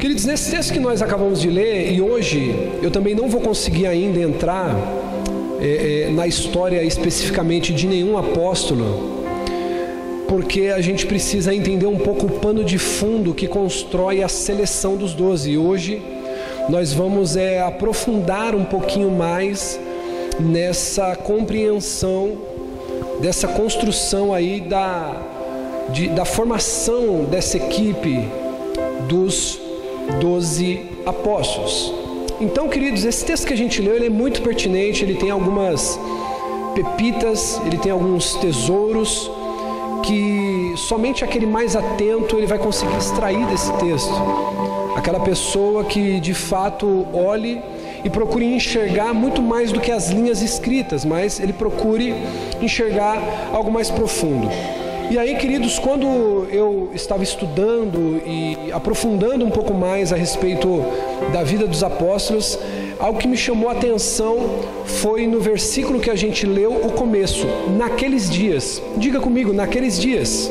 Queridos, 0.00 0.24
nesse 0.24 0.50
texto 0.50 0.72
que 0.72 0.80
nós 0.80 1.02
acabamos 1.02 1.42
de 1.42 1.50
ler, 1.50 1.92
e 1.92 2.00
hoje 2.00 2.54
eu 2.80 2.90
também 2.90 3.14
não 3.14 3.28
vou 3.28 3.38
conseguir 3.38 3.86
ainda 3.86 4.18
entrar 4.18 4.74
é, 5.60 6.06
é, 6.06 6.10
na 6.10 6.26
história 6.26 6.82
especificamente 6.82 7.70
de 7.74 7.86
nenhum 7.86 8.16
apóstolo, 8.16 9.26
porque 10.26 10.68
a 10.74 10.80
gente 10.80 11.04
precisa 11.04 11.54
entender 11.54 11.84
um 11.84 11.98
pouco 11.98 12.24
o 12.24 12.30
pano 12.30 12.64
de 12.64 12.78
fundo 12.78 13.34
que 13.34 13.46
constrói 13.46 14.22
a 14.22 14.28
seleção 14.28 14.96
dos 14.96 15.12
doze. 15.12 15.50
E 15.50 15.58
hoje 15.58 16.00
nós 16.70 16.94
vamos 16.94 17.36
é, 17.36 17.60
aprofundar 17.60 18.54
um 18.54 18.64
pouquinho 18.64 19.10
mais 19.10 19.78
nessa 20.40 21.14
compreensão, 21.14 22.38
dessa 23.20 23.48
construção 23.48 24.32
aí 24.32 24.62
da, 24.62 25.14
de, 25.90 26.08
da 26.08 26.24
formação 26.24 27.26
dessa 27.30 27.58
equipe 27.58 28.26
dos 29.06 29.68
doze 30.18 30.86
apóstolos. 31.06 31.92
Então, 32.40 32.68
queridos, 32.68 33.04
esse 33.04 33.24
texto 33.24 33.46
que 33.46 33.52
a 33.52 33.56
gente 33.56 33.82
leu 33.82 33.96
ele 33.96 34.06
é 34.06 34.10
muito 34.10 34.40
pertinente, 34.40 35.04
ele 35.04 35.14
tem 35.14 35.30
algumas 35.30 35.98
pepitas, 36.74 37.60
ele 37.66 37.76
tem 37.76 37.92
alguns 37.92 38.34
tesouros 38.36 39.30
que 40.02 40.72
somente 40.76 41.22
aquele 41.22 41.46
mais 41.46 41.76
atento 41.76 42.36
ele 42.36 42.46
vai 42.46 42.58
conseguir 42.58 42.96
extrair 42.96 43.44
desse 43.46 43.70
texto. 43.74 44.14
Aquela 44.96 45.20
pessoa 45.20 45.84
que 45.84 46.18
de 46.18 46.32
fato 46.32 47.06
olhe 47.12 47.60
e 48.02 48.08
procure 48.08 48.44
enxergar 48.44 49.12
muito 49.12 49.42
mais 49.42 49.70
do 49.70 49.80
que 49.80 49.92
as 49.92 50.08
linhas 50.08 50.40
escritas, 50.40 51.04
mas 51.04 51.38
ele 51.38 51.52
procure 51.52 52.14
enxergar 52.60 53.50
algo 53.52 53.70
mais 53.70 53.90
profundo. 53.90 54.48
E 55.10 55.18
aí, 55.18 55.34
queridos, 55.34 55.76
quando 55.76 56.06
eu 56.52 56.92
estava 56.94 57.24
estudando 57.24 58.22
e 58.24 58.70
aprofundando 58.70 59.44
um 59.44 59.50
pouco 59.50 59.74
mais 59.74 60.12
a 60.12 60.16
respeito 60.16 60.84
da 61.32 61.42
vida 61.42 61.66
dos 61.66 61.82
apóstolos, 61.82 62.56
algo 62.96 63.18
que 63.18 63.26
me 63.26 63.36
chamou 63.36 63.68
a 63.68 63.72
atenção 63.72 64.38
foi 64.84 65.26
no 65.26 65.40
versículo 65.40 65.98
que 65.98 66.10
a 66.10 66.14
gente 66.14 66.46
leu 66.46 66.74
o 66.74 66.92
começo, 66.92 67.44
naqueles 67.76 68.30
dias. 68.30 68.80
Diga 68.98 69.18
comigo, 69.18 69.52
naqueles 69.52 69.98
dias. 69.98 70.48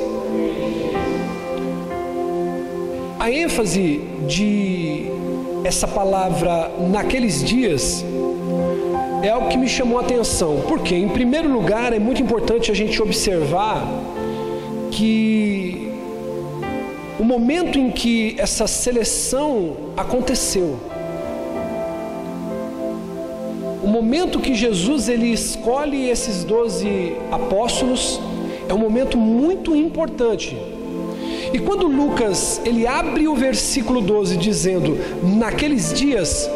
A 3.17 3.31
ênfase 3.31 4.01
de 4.27 5.05
essa 5.63 5.87
palavra 5.87 6.69
naqueles 6.91 7.41
dias 7.41 8.03
é 9.23 9.29
algo 9.29 9.47
que 9.47 9.57
me 9.57 9.69
chamou 9.69 9.99
a 9.99 10.01
atenção, 10.01 10.63
porque, 10.67 10.95
em 10.95 11.07
primeiro 11.07 11.49
lugar, 11.49 11.93
é 11.93 11.99
muito 11.99 12.21
importante 12.21 12.69
a 12.69 12.75
gente 12.75 13.01
observar 13.01 13.87
que 14.91 15.91
o 17.19 17.23
momento 17.23 17.77
em 17.77 17.91
que 17.91 18.35
essa 18.37 18.67
seleção 18.67 19.75
aconteceu, 19.95 20.79
o 23.83 23.87
momento 23.87 24.39
que 24.39 24.53
Jesus 24.53 25.09
ele 25.09 25.31
escolhe 25.31 26.09
esses 26.09 26.43
doze 26.43 27.13
apóstolos 27.31 28.19
é 28.67 28.73
um 28.73 28.77
momento 28.77 29.17
muito 29.17 29.75
importante. 29.75 30.57
E 31.51 31.57
quando 31.59 31.87
Lucas 31.87 32.61
ele 32.63 32.85
abre 32.85 33.27
o 33.27 33.35
versículo 33.35 34.01
12 34.01 34.37
dizendo 34.37 34.97
naqueles 35.23 35.93
dias 35.93 36.49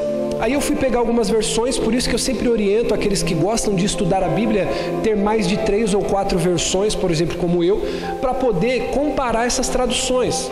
Aí 0.44 0.52
eu 0.52 0.60
fui 0.60 0.76
pegar 0.76 1.00
algumas 1.00 1.30
versões, 1.30 1.78
por 1.78 1.94
isso 1.94 2.10
que 2.10 2.16
eu 2.16 2.20
sempre 2.20 2.50
oriento 2.50 2.94
aqueles 2.94 3.24
que 3.24 3.34
gostam 3.34 3.74
de 3.74 3.86
estudar 3.86 4.22
a 4.22 4.28
Bíblia 4.28 4.68
ter 5.02 5.16
mais 5.16 5.48
de 5.48 5.56
três 5.56 5.94
ou 5.94 6.02
quatro 6.02 6.38
versões, 6.38 6.94
por 6.94 7.10
exemplo, 7.10 7.38
como 7.38 7.64
eu, 7.64 7.82
para 8.20 8.34
poder 8.34 8.90
comparar 8.90 9.48
essas 9.48 9.70
traduções. 9.70 10.52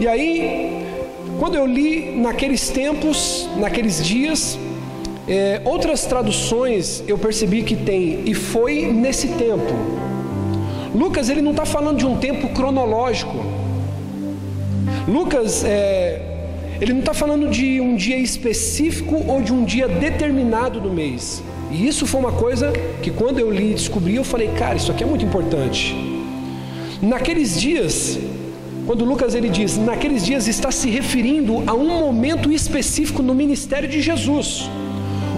E 0.00 0.08
aí, 0.08 0.84
quando 1.38 1.54
eu 1.54 1.64
li 1.64 2.16
naqueles 2.16 2.70
tempos, 2.70 3.48
naqueles 3.56 4.04
dias, 4.04 4.58
é, 5.28 5.62
outras 5.64 6.04
traduções 6.06 7.04
eu 7.06 7.16
percebi 7.16 7.62
que 7.62 7.76
tem 7.76 8.22
e 8.26 8.34
foi 8.34 8.86
nesse 8.86 9.28
tempo. 9.28 9.72
Lucas 10.92 11.28
ele 11.28 11.40
não 11.40 11.52
está 11.52 11.64
falando 11.64 11.98
de 11.98 12.04
um 12.04 12.16
tempo 12.16 12.48
cronológico. 12.48 13.36
Lucas 15.06 15.62
é, 15.64 16.29
ele 16.80 16.92
não 16.92 17.00
está 17.00 17.12
falando 17.12 17.48
de 17.48 17.80
um 17.80 17.94
dia 17.94 18.16
específico 18.16 19.22
ou 19.28 19.42
de 19.42 19.52
um 19.52 19.64
dia 19.64 19.86
determinado 19.86 20.80
do 20.80 20.90
mês. 20.90 21.42
E 21.70 21.86
isso 21.86 22.06
foi 22.06 22.18
uma 22.18 22.32
coisa 22.32 22.72
que 23.02 23.10
quando 23.10 23.38
eu 23.38 23.50
li 23.50 23.72
e 23.72 23.74
descobri, 23.74 24.16
eu 24.16 24.24
falei, 24.24 24.48
cara, 24.48 24.76
isso 24.76 24.90
aqui 24.90 25.04
é 25.04 25.06
muito 25.06 25.24
importante. 25.24 25.94
Naqueles 27.02 27.60
dias, 27.60 28.18
quando 28.86 29.04
Lucas 29.04 29.34
ele 29.34 29.48
diz, 29.48 29.76
naqueles 29.76 30.24
dias 30.24 30.48
está 30.48 30.70
se 30.70 30.88
referindo 30.88 31.62
a 31.66 31.74
um 31.74 31.98
momento 31.98 32.50
específico 32.50 33.22
no 33.22 33.34
ministério 33.34 33.88
de 33.88 34.00
Jesus 34.00 34.68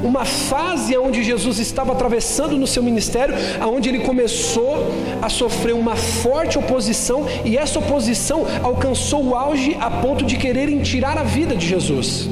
uma 0.03 0.25
fase 0.25 0.97
onde 0.97 1.23
Jesus 1.23 1.59
estava 1.59 1.93
atravessando 1.93 2.57
no 2.57 2.67
seu 2.67 2.83
ministério, 2.83 3.35
aonde 3.61 3.89
ele 3.89 4.01
começou 4.01 4.87
a 5.21 5.29
sofrer 5.29 5.75
uma 5.75 5.97
forte 5.97 6.59
oposição 6.59 7.27
e 7.45 7.57
essa 7.57 7.79
oposição 7.79 8.45
alcançou 8.63 9.25
o 9.25 9.35
auge 9.35 9.77
a 9.81 9.91
ponto 9.91 10.25
de 10.25 10.37
quererem 10.37 10.83
tirar 10.83 11.17
a 11.17 11.23
vida 11.23 11.57
de 11.57 11.67
Jesus. 11.67 12.29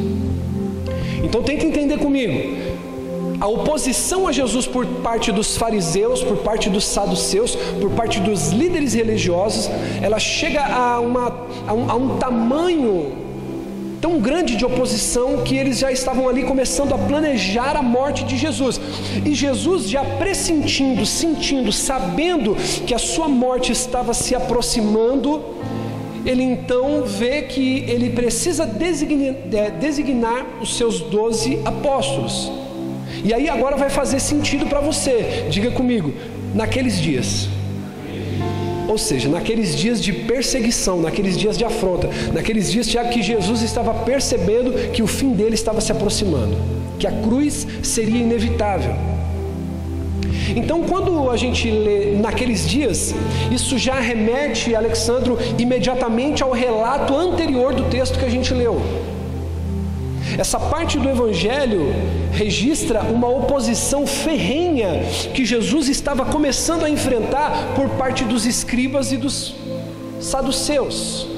Então 1.23 1.43
tenta 1.43 1.65
entender 1.65 1.99
comigo. 1.99 2.71
A 3.41 3.49
oposição 3.49 4.29
a 4.29 4.33
Jesus 4.33 4.67
por 4.67 4.85
parte 4.87 5.33
dos 5.33 5.57
fariseus, 5.57 6.23
por 6.23 6.39
parte 6.39 6.69
dos 6.69 6.85
saduceus, 6.85 7.57
por 7.81 7.91
parte 7.93 8.21
dos 8.21 8.51
líderes 8.51 8.93
religiosos, 8.93 9.71
ela 10.03 10.19
chega 10.19 10.63
a, 10.63 11.01
uma, 11.01 11.47
a, 11.67 11.73
um, 11.73 11.91
a 11.91 11.95
um 11.95 12.19
tamanho 12.19 13.20
tão 14.01 14.19
grande 14.19 14.57
de 14.57 14.65
oposição 14.65 15.43
que 15.45 15.57
eles 15.57 15.79
já 15.79 15.93
estavam 15.93 16.29
ali 16.29 16.43
começando 16.43 16.95
a 16.95 16.99
planejar 16.99 17.77
a 17.77 17.83
morte 17.83 18.25
de 18.25 18.37
Jesus. 18.37 18.81
E 19.25 19.35
Jesus, 19.35 19.89
já 19.89 20.03
pressentindo, 20.03 21.05
sentindo, 21.05 21.71
sabendo 21.71 22.57
que 22.87 22.95
a 22.95 22.99
sua 22.99 23.29
morte 23.29 23.71
estava 23.71 24.15
se 24.15 24.35
aproximando, 24.35 25.45
ele 26.25 26.43
então 26.43 27.05
vê 27.05 27.43
que 27.43 27.85
ele 27.89 28.11
precisa 28.11 28.67
designar, 28.67 29.35
é, 29.53 29.71
designar 29.71 30.47
os 30.61 30.77
seus 30.77 31.01
doze 31.01 31.61
apóstolos. 31.65 32.51
E 33.23 33.35
aí 33.35 33.49
agora 33.49 33.77
vai 33.77 33.91
fazer 33.91 34.19
sentido 34.19 34.67
para 34.67 34.81
você. 34.81 35.47
Diga 35.51 35.71
comigo, 35.71 36.13
naqueles 36.55 36.99
dias 36.99 37.49
ou 38.91 38.99
seja, 38.99 39.29
naqueles 39.29 39.77
dias 39.77 40.03
de 40.03 40.13
perseguição, 40.13 41.01
naqueles 41.01 41.39
dias 41.39 41.57
de 41.57 41.65
afronta, 41.65 42.11
naqueles 42.33 42.73
dias, 42.73 42.89
Tiago, 42.89 43.11
que 43.11 43.23
Jesus 43.23 43.63
estava 43.63 43.95
percebendo 43.95 44.73
que 44.91 45.01
o 45.01 45.07
fim 45.07 45.33
dele 45.33 45.55
estava 45.55 45.81
se 45.81 45.93
aproximando, 45.93 46.57
que 46.99 47.07
a 47.07 47.13
cruz 47.13 47.69
seria 47.85 48.21
inevitável. 48.21 48.93
Então, 50.57 50.83
quando 50.83 51.31
a 51.31 51.37
gente 51.37 51.71
lê 51.71 52.17
naqueles 52.17 52.69
dias, 52.69 53.15
isso 53.53 53.79
já 53.79 54.01
remete, 54.01 54.75
Alexandro, 54.75 55.39
imediatamente 55.57 56.43
ao 56.43 56.51
relato 56.51 57.15
anterior 57.15 57.73
do 57.73 57.85
texto 57.85 58.19
que 58.19 58.25
a 58.25 58.29
gente 58.29 58.53
leu. 58.53 58.83
Essa 60.39 60.59
parte 60.59 60.99
do 60.99 61.09
Evangelho 61.09 61.93
registra 62.33 63.03
uma 63.03 63.29
oposição 63.29 64.07
ferrenha 64.07 65.03
que 65.35 65.45
Jesus 65.45 65.89
estava 65.89 66.25
começando 66.25 66.85
a 66.85 66.91
enfrentar 66.91 67.75
por 67.75 67.89
parte 67.91 68.25
dos 68.25 68.47
escribas 68.47 69.13
e 69.13 69.17
dos 69.17 69.55
saduceus. 70.21 71.30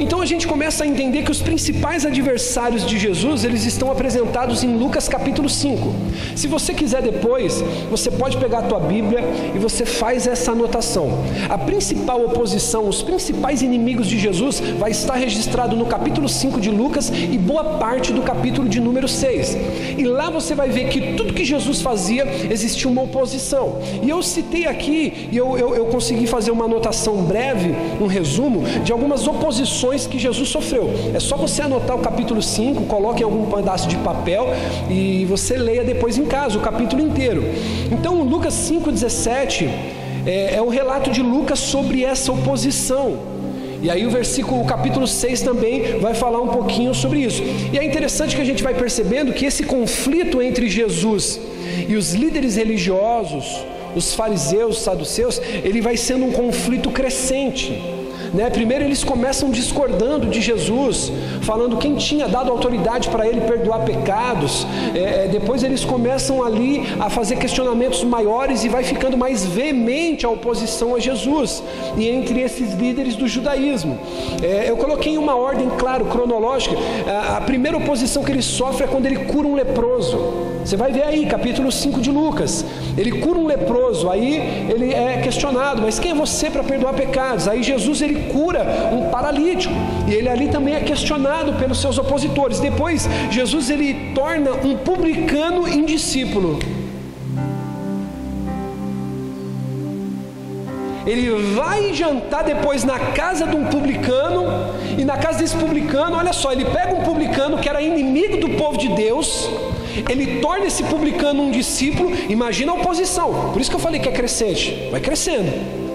Então 0.00 0.20
a 0.20 0.26
gente 0.26 0.46
começa 0.46 0.84
a 0.84 0.86
entender 0.86 1.22
que 1.24 1.30
os 1.30 1.42
principais 1.42 2.06
adversários 2.06 2.86
de 2.86 2.96
Jesus, 2.96 3.44
eles 3.44 3.64
estão 3.64 3.90
apresentados 3.90 4.62
em 4.62 4.76
Lucas 4.76 5.08
capítulo 5.08 5.48
5. 5.48 5.92
Se 6.36 6.46
você 6.46 6.72
quiser 6.72 7.02
depois, 7.02 7.64
você 7.90 8.08
pode 8.08 8.36
pegar 8.36 8.60
a 8.60 8.62
tua 8.62 8.78
Bíblia 8.78 9.24
e 9.54 9.58
você 9.58 9.84
faz 9.84 10.28
essa 10.28 10.52
anotação. 10.52 11.24
A 11.48 11.58
principal 11.58 12.24
oposição, 12.24 12.88
os 12.88 13.02
principais 13.02 13.60
inimigos 13.60 14.06
de 14.06 14.18
Jesus 14.18 14.60
vai 14.78 14.92
estar 14.92 15.14
registrado 15.14 15.74
no 15.74 15.86
capítulo 15.86 16.28
5 16.28 16.60
de 16.60 16.70
Lucas 16.70 17.10
e 17.10 17.36
boa 17.36 17.64
parte 17.78 18.12
do 18.12 18.22
capítulo 18.22 18.68
de 18.68 18.80
número 18.80 19.08
6. 19.08 19.56
E 19.98 20.04
lá 20.04 20.30
você 20.30 20.54
vai 20.54 20.68
ver 20.68 20.90
que 20.90 21.14
tudo 21.14 21.34
que 21.34 21.44
Jesus 21.44 21.82
fazia 21.82 22.24
existia 22.48 22.88
uma 22.88 23.02
oposição. 23.02 23.78
E 24.00 24.08
eu 24.08 24.22
citei 24.22 24.66
aqui, 24.66 25.28
e 25.32 25.36
eu, 25.36 25.58
eu, 25.58 25.74
eu 25.74 25.86
consegui 25.86 26.28
fazer 26.28 26.52
uma 26.52 26.66
anotação 26.66 27.16
breve, 27.24 27.74
um 28.00 28.06
resumo, 28.06 28.62
de 28.84 28.92
algumas 28.92 29.26
oposições 29.26 29.87
que 29.96 30.18
Jesus 30.18 30.48
sofreu. 30.48 30.90
É 31.14 31.20
só 31.20 31.36
você 31.36 31.62
anotar 31.62 31.96
o 31.96 32.00
capítulo 32.00 32.42
5, 32.42 32.84
coloque 32.84 33.22
em 33.22 33.24
algum 33.24 33.50
pedaço 33.50 33.88
de 33.88 33.96
papel 33.96 34.48
e 34.90 35.24
você 35.26 35.56
leia 35.56 35.84
depois 35.84 36.18
em 36.18 36.24
casa 36.24 36.58
o 36.58 36.60
capítulo 36.60 37.02
inteiro. 37.02 37.42
Então, 37.90 38.22
Lucas 38.22 38.54
5,17 38.54 39.68
é, 40.26 40.56
é 40.56 40.62
o 40.62 40.68
relato 40.68 41.10
de 41.10 41.22
Lucas 41.22 41.58
sobre 41.58 42.04
essa 42.04 42.32
oposição. 42.32 43.38
E 43.80 43.88
aí 43.88 44.04
o 44.04 44.10
versículo, 44.10 44.60
o 44.60 44.64
capítulo 44.64 45.06
6 45.06 45.42
também 45.42 45.98
vai 46.00 46.12
falar 46.12 46.40
um 46.40 46.48
pouquinho 46.48 46.92
sobre 46.92 47.20
isso. 47.20 47.42
E 47.72 47.78
é 47.78 47.84
interessante 47.84 48.34
que 48.34 48.42
a 48.42 48.44
gente 48.44 48.62
vai 48.62 48.74
percebendo 48.74 49.32
que 49.32 49.46
esse 49.46 49.62
conflito 49.62 50.42
entre 50.42 50.68
Jesus 50.68 51.40
e 51.88 51.94
os 51.94 52.12
líderes 52.12 52.56
religiosos, 52.56 53.64
os 53.94 54.14
fariseus, 54.14 54.78
os 54.78 54.82
saduceus, 54.82 55.40
ele 55.62 55.80
vai 55.80 55.96
sendo 55.96 56.24
um 56.24 56.32
conflito 56.32 56.90
crescente. 56.90 57.80
Né? 58.32 58.50
Primeiro 58.50 58.84
eles 58.84 59.02
começam 59.04 59.50
discordando 59.50 60.26
de 60.26 60.40
Jesus, 60.40 61.12
falando 61.42 61.76
quem 61.78 61.96
tinha 61.96 62.28
dado 62.28 62.50
autoridade 62.50 63.08
para 63.08 63.26
ele 63.26 63.40
perdoar 63.42 63.80
pecados. 63.80 64.66
É, 64.94 65.24
é, 65.24 65.28
depois 65.28 65.62
eles 65.62 65.84
começam 65.84 66.42
ali 66.42 66.86
a 67.00 67.08
fazer 67.08 67.36
questionamentos 67.36 68.04
maiores 68.04 68.64
e 68.64 68.68
vai 68.68 68.84
ficando 68.84 69.16
mais 69.16 69.44
veemente 69.44 70.26
a 70.26 70.28
oposição 70.28 70.94
a 70.94 70.98
Jesus. 70.98 71.62
E 71.96 72.08
entre 72.08 72.40
esses 72.40 72.74
líderes 72.74 73.16
do 73.16 73.26
judaísmo, 73.26 73.98
é, 74.42 74.68
eu 74.68 74.76
coloquei 74.76 75.16
uma 75.18 75.34
ordem, 75.34 75.68
claro, 75.78 76.06
cronológica. 76.06 76.76
A, 77.06 77.38
a 77.38 77.40
primeira 77.40 77.76
oposição 77.76 78.22
que 78.22 78.30
ele 78.30 78.42
sofre 78.42 78.84
é 78.84 78.86
quando 78.86 79.06
ele 79.06 79.24
cura 79.24 79.46
um 79.46 79.54
leproso. 79.54 80.18
Você 80.64 80.76
vai 80.76 80.92
ver 80.92 81.04
aí, 81.04 81.24
capítulo 81.24 81.72
5 81.72 82.00
de 82.00 82.10
Lucas. 82.10 82.64
Ele 82.96 83.20
cura 83.20 83.38
um 83.38 83.46
leproso, 83.46 84.10
aí 84.10 84.66
ele 84.68 84.92
é 84.92 85.18
questionado, 85.22 85.80
mas 85.80 85.98
quem 85.98 86.10
é 86.10 86.14
você 86.14 86.50
para 86.50 86.62
perdoar 86.62 86.92
pecados? 86.92 87.48
Aí 87.48 87.62
Jesus 87.62 88.02
ele 88.02 88.17
cura 88.32 88.90
um 88.92 89.10
paralítico, 89.10 89.74
e 90.06 90.12
ele 90.12 90.28
ali 90.28 90.48
também 90.48 90.74
é 90.74 90.80
questionado 90.80 91.52
pelos 91.54 91.80
seus 91.80 91.98
opositores. 91.98 92.60
Depois, 92.60 93.08
Jesus 93.30 93.70
ele 93.70 94.12
torna 94.14 94.52
um 94.52 94.76
publicano 94.76 95.68
indiscípulo. 95.68 96.58
Ele 101.06 101.30
vai 101.54 101.94
jantar 101.94 102.44
depois 102.44 102.84
na 102.84 102.98
casa 102.98 103.46
de 103.46 103.56
um 103.56 103.64
publicano, 103.64 104.44
e 104.98 105.04
na 105.04 105.16
casa 105.16 105.38
desse 105.38 105.56
publicano, 105.56 106.16
olha 106.16 106.34
só, 106.34 106.52
ele 106.52 106.66
pega 106.66 106.94
um 106.94 107.02
publicano 107.02 107.56
que 107.56 107.68
era 107.68 107.80
inimigo 107.80 108.36
do 108.36 108.50
povo 108.50 108.76
de 108.76 108.88
Deus, 108.88 109.48
ele 110.06 110.40
torna 110.40 110.66
esse 110.66 110.82
publicano 110.84 111.42
um 111.42 111.50
discípulo, 111.50 112.12
imagina 112.28 112.72
a 112.72 112.74
oposição, 112.74 113.50
por 113.52 113.60
isso 113.60 113.70
que 113.70 113.76
eu 113.76 113.80
falei 113.80 114.00
que 114.00 114.08
é 114.08 114.12
crescente, 114.12 114.88
vai 114.90 115.00
crescendo. 115.00 115.87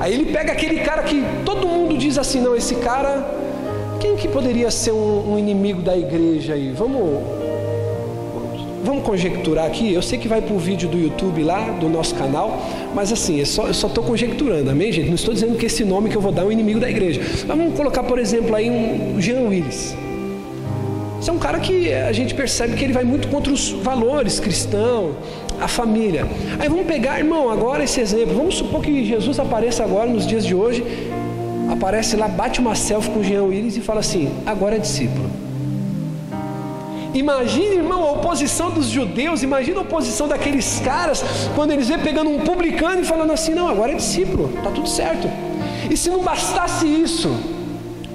Aí 0.00 0.14
ele 0.14 0.26
pega 0.32 0.52
aquele 0.52 0.80
cara 0.80 1.02
que 1.02 1.22
todo 1.44 1.66
mundo 1.66 1.96
diz 1.96 2.18
assim: 2.18 2.40
não, 2.40 2.54
esse 2.54 2.76
cara, 2.76 3.26
quem 4.00 4.16
que 4.16 4.28
poderia 4.28 4.70
ser 4.70 4.92
um, 4.92 5.32
um 5.32 5.38
inimigo 5.38 5.82
da 5.82 5.96
igreja 5.96 6.54
aí? 6.54 6.70
Vamos, 6.70 7.20
vamos 8.84 9.02
conjecturar 9.02 9.66
aqui. 9.66 9.92
Eu 9.92 10.02
sei 10.02 10.18
que 10.18 10.28
vai 10.28 10.40
para 10.40 10.54
o 10.54 10.58
vídeo 10.58 10.88
do 10.88 10.96
YouTube 10.96 11.42
lá, 11.42 11.70
do 11.80 11.88
nosso 11.88 12.14
canal, 12.14 12.62
mas 12.94 13.12
assim, 13.12 13.40
eu 13.40 13.46
só 13.46 13.68
estou 13.68 14.04
conjecturando, 14.04 14.70
amém, 14.70 14.92
gente? 14.92 15.08
Não 15.08 15.16
estou 15.16 15.34
dizendo 15.34 15.56
que 15.56 15.66
esse 15.66 15.84
nome 15.84 16.08
que 16.08 16.16
eu 16.16 16.20
vou 16.20 16.30
dar 16.30 16.42
é 16.42 16.44
um 16.44 16.52
inimigo 16.52 16.78
da 16.78 16.88
igreja. 16.88 17.20
Vamos 17.46 17.74
colocar, 17.76 18.04
por 18.04 18.18
exemplo, 18.18 18.54
aí 18.54 18.70
um 18.70 19.20
Jean 19.20 19.40
Willis. 19.48 19.96
Esse 21.20 21.30
é 21.30 21.32
um 21.32 21.38
cara 21.38 21.58
que 21.58 21.92
a 21.92 22.12
gente 22.12 22.32
percebe 22.32 22.76
que 22.76 22.84
ele 22.84 22.92
vai 22.92 23.02
muito 23.02 23.26
contra 23.26 23.52
os 23.52 23.70
valores 23.70 24.38
cristãos, 24.38 25.16
a 25.60 25.68
família. 25.68 26.26
Aí 26.58 26.68
vamos 26.68 26.86
pegar, 26.86 27.18
irmão, 27.18 27.50
agora 27.50 27.84
esse 27.84 28.00
exemplo. 28.00 28.34
Vamos 28.34 28.56
supor 28.56 28.82
que 28.82 29.04
Jesus 29.04 29.38
apareça 29.38 29.84
agora 29.84 30.08
nos 30.08 30.26
dias 30.26 30.44
de 30.44 30.54
hoje, 30.54 30.84
aparece 31.70 32.16
lá, 32.16 32.28
bate 32.28 32.60
uma 32.60 32.74
selfie 32.74 33.10
com 33.10 33.20
o 33.20 33.24
Jean 33.24 33.44
Willis 33.44 33.76
e 33.76 33.80
fala 33.80 34.00
assim: 34.00 34.30
agora 34.46 34.76
é 34.76 34.78
discípulo. 34.78 35.28
Imagine, 37.14 37.76
irmão, 37.76 38.04
a 38.04 38.12
oposição 38.12 38.70
dos 38.70 38.86
judeus, 38.86 39.42
imagina 39.42 39.78
a 39.78 39.82
oposição 39.82 40.28
daqueles 40.28 40.80
caras, 40.80 41.24
quando 41.56 41.72
eles 41.72 41.88
vê 41.88 41.98
pegando 41.98 42.30
um 42.30 42.40
publicano 42.40 43.00
e 43.00 43.04
falando 43.04 43.32
assim: 43.32 43.54
não, 43.54 43.68
agora 43.68 43.92
é 43.92 43.96
discípulo, 43.96 44.50
está 44.56 44.70
tudo 44.70 44.88
certo. 44.88 45.28
E 45.90 45.96
se 45.96 46.10
não 46.10 46.22
bastasse 46.22 46.86
isso, 46.86 47.34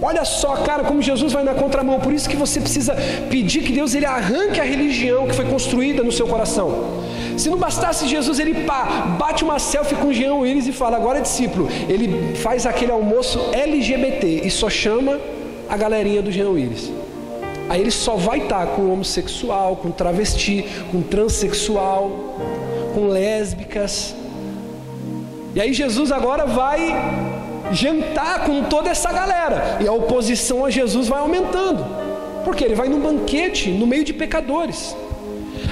Olha 0.05 0.25
só, 0.25 0.57
cara, 0.57 0.83
como 0.83 1.01
Jesus 1.01 1.31
vai 1.31 1.45
na 1.45 1.53
contramão. 1.53 1.97
Por 1.97 2.11
isso 2.11 2.27
que 2.27 2.35
você 2.35 2.59
precisa 2.59 2.93
pedir 3.29 3.63
que 3.63 3.71
Deus 3.71 3.95
ele 3.95 4.05
arranque 4.05 4.59
a 4.59 4.63
religião 4.65 5.25
que 5.25 5.33
foi 5.33 5.45
construída 5.45 6.03
no 6.03 6.11
seu 6.11 6.27
coração. 6.27 7.02
Se 7.37 7.49
não 7.49 7.57
bastasse 7.57 8.07
Jesus, 8.07 8.39
ele 8.39 8.63
pá, 8.65 9.15
bate 9.17 9.43
uma 9.43 9.59
selfie 9.59 9.95
com 9.95 10.13
Jean 10.13 10.35
Willis 10.35 10.67
e 10.67 10.71
fala, 10.71 10.97
agora 10.97 11.19
é 11.19 11.21
discípulo. 11.21 11.67
Ele 11.89 12.35
faz 12.35 12.65
aquele 12.65 12.91
almoço 12.91 13.39
LGBT 13.51 14.41
e 14.45 14.51
só 14.51 14.69
chama 14.69 15.19
a 15.69 15.75
galerinha 15.75 16.21
do 16.21 16.31
Jean 16.31 16.49
Willis. 16.49 16.91
Aí 17.69 17.81
ele 17.81 17.91
só 17.91 18.15
vai 18.15 18.39
estar 18.39 18.67
com 18.67 18.91
homossexual, 18.91 19.77
com 19.77 19.89
travesti, 19.89 20.65
com 20.91 21.01
transexual, 21.01 22.37
com 22.93 23.07
lésbicas. 23.07 24.13
E 25.55 25.61
aí 25.61 25.73
Jesus 25.73 26.11
agora 26.11 26.45
vai 26.45 26.93
jantar 27.71 28.45
com 28.45 28.63
toda 28.63 28.89
essa 28.89 29.11
galera. 29.11 29.77
E 29.81 29.87
a 29.87 29.93
oposição 29.93 30.65
a 30.65 30.69
Jesus 30.69 31.07
vai 31.07 31.19
aumentando. 31.19 31.85
Porque 32.43 32.63
ele 32.63 32.75
vai 32.75 32.89
num 32.89 32.99
banquete 32.99 33.71
no 33.71 33.87
meio 33.87 34.03
de 34.03 34.13
pecadores. 34.13 34.95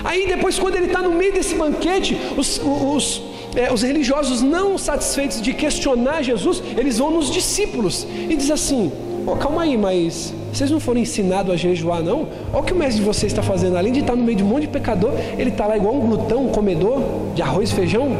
Aí 0.03 0.27
depois, 0.27 0.57
quando 0.57 0.75
ele 0.75 0.88
está 0.88 1.01
no 1.01 1.12
meio 1.12 1.33
desse 1.33 1.56
banquete, 1.56 2.18
os, 2.38 2.59
os, 2.59 3.21
é, 3.56 3.71
os 3.71 3.81
religiosos 3.81 4.42
não 4.42 4.77
satisfeitos 4.77 5.42
de 5.42 5.53
questionar 5.53 6.24
Jesus, 6.24 6.62
eles 6.77 6.98
vão 6.98 7.12
nos 7.12 7.30
discípulos 7.31 8.06
e 8.30 8.36
diz 8.36 8.50
assim: 8.50 8.92
oh, 9.25 9.36
calma 9.36 9.63
aí, 9.63 9.77
mas 9.77 10.33
vocês 10.51 10.69
não 10.69 10.80
foram 10.80 11.00
ensinados 11.00 11.53
a 11.53 11.56
jejuar, 11.56 12.01
não? 12.01 12.27
Olha 12.51 12.62
o 12.62 12.63
que 12.63 12.74
o 12.74 12.75
mestre 12.75 13.00
de 13.00 13.06
vocês 13.06 13.31
está 13.31 13.42
fazendo. 13.42 13.77
Além 13.77 13.94
de 13.94 14.00
estar 14.00 14.13
tá 14.13 14.18
no 14.18 14.24
meio 14.24 14.38
de 14.38 14.44
um 14.44 14.48
monte 14.48 14.63
de 14.63 14.68
pecador, 14.69 15.12
ele 15.38 15.50
está 15.50 15.65
lá 15.68 15.77
igual 15.77 15.95
um 15.95 16.07
glutão, 16.07 16.45
um 16.45 16.50
comedor 16.50 17.01
de 17.36 17.42
arroz 17.42 17.71
e 17.71 17.74
feijão. 17.74 18.18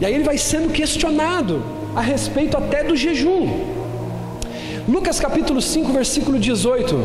E 0.00 0.06
aí 0.06 0.14
ele 0.14 0.24
vai 0.24 0.38
sendo 0.38 0.72
questionado 0.72 1.62
a 1.94 2.00
respeito 2.00 2.56
até 2.56 2.82
do 2.82 2.96
jejum. 2.96 3.79
Lucas 4.90 5.20
capítulo 5.20 5.62
5, 5.62 5.92
versículo 5.92 6.36
18. 6.36 6.98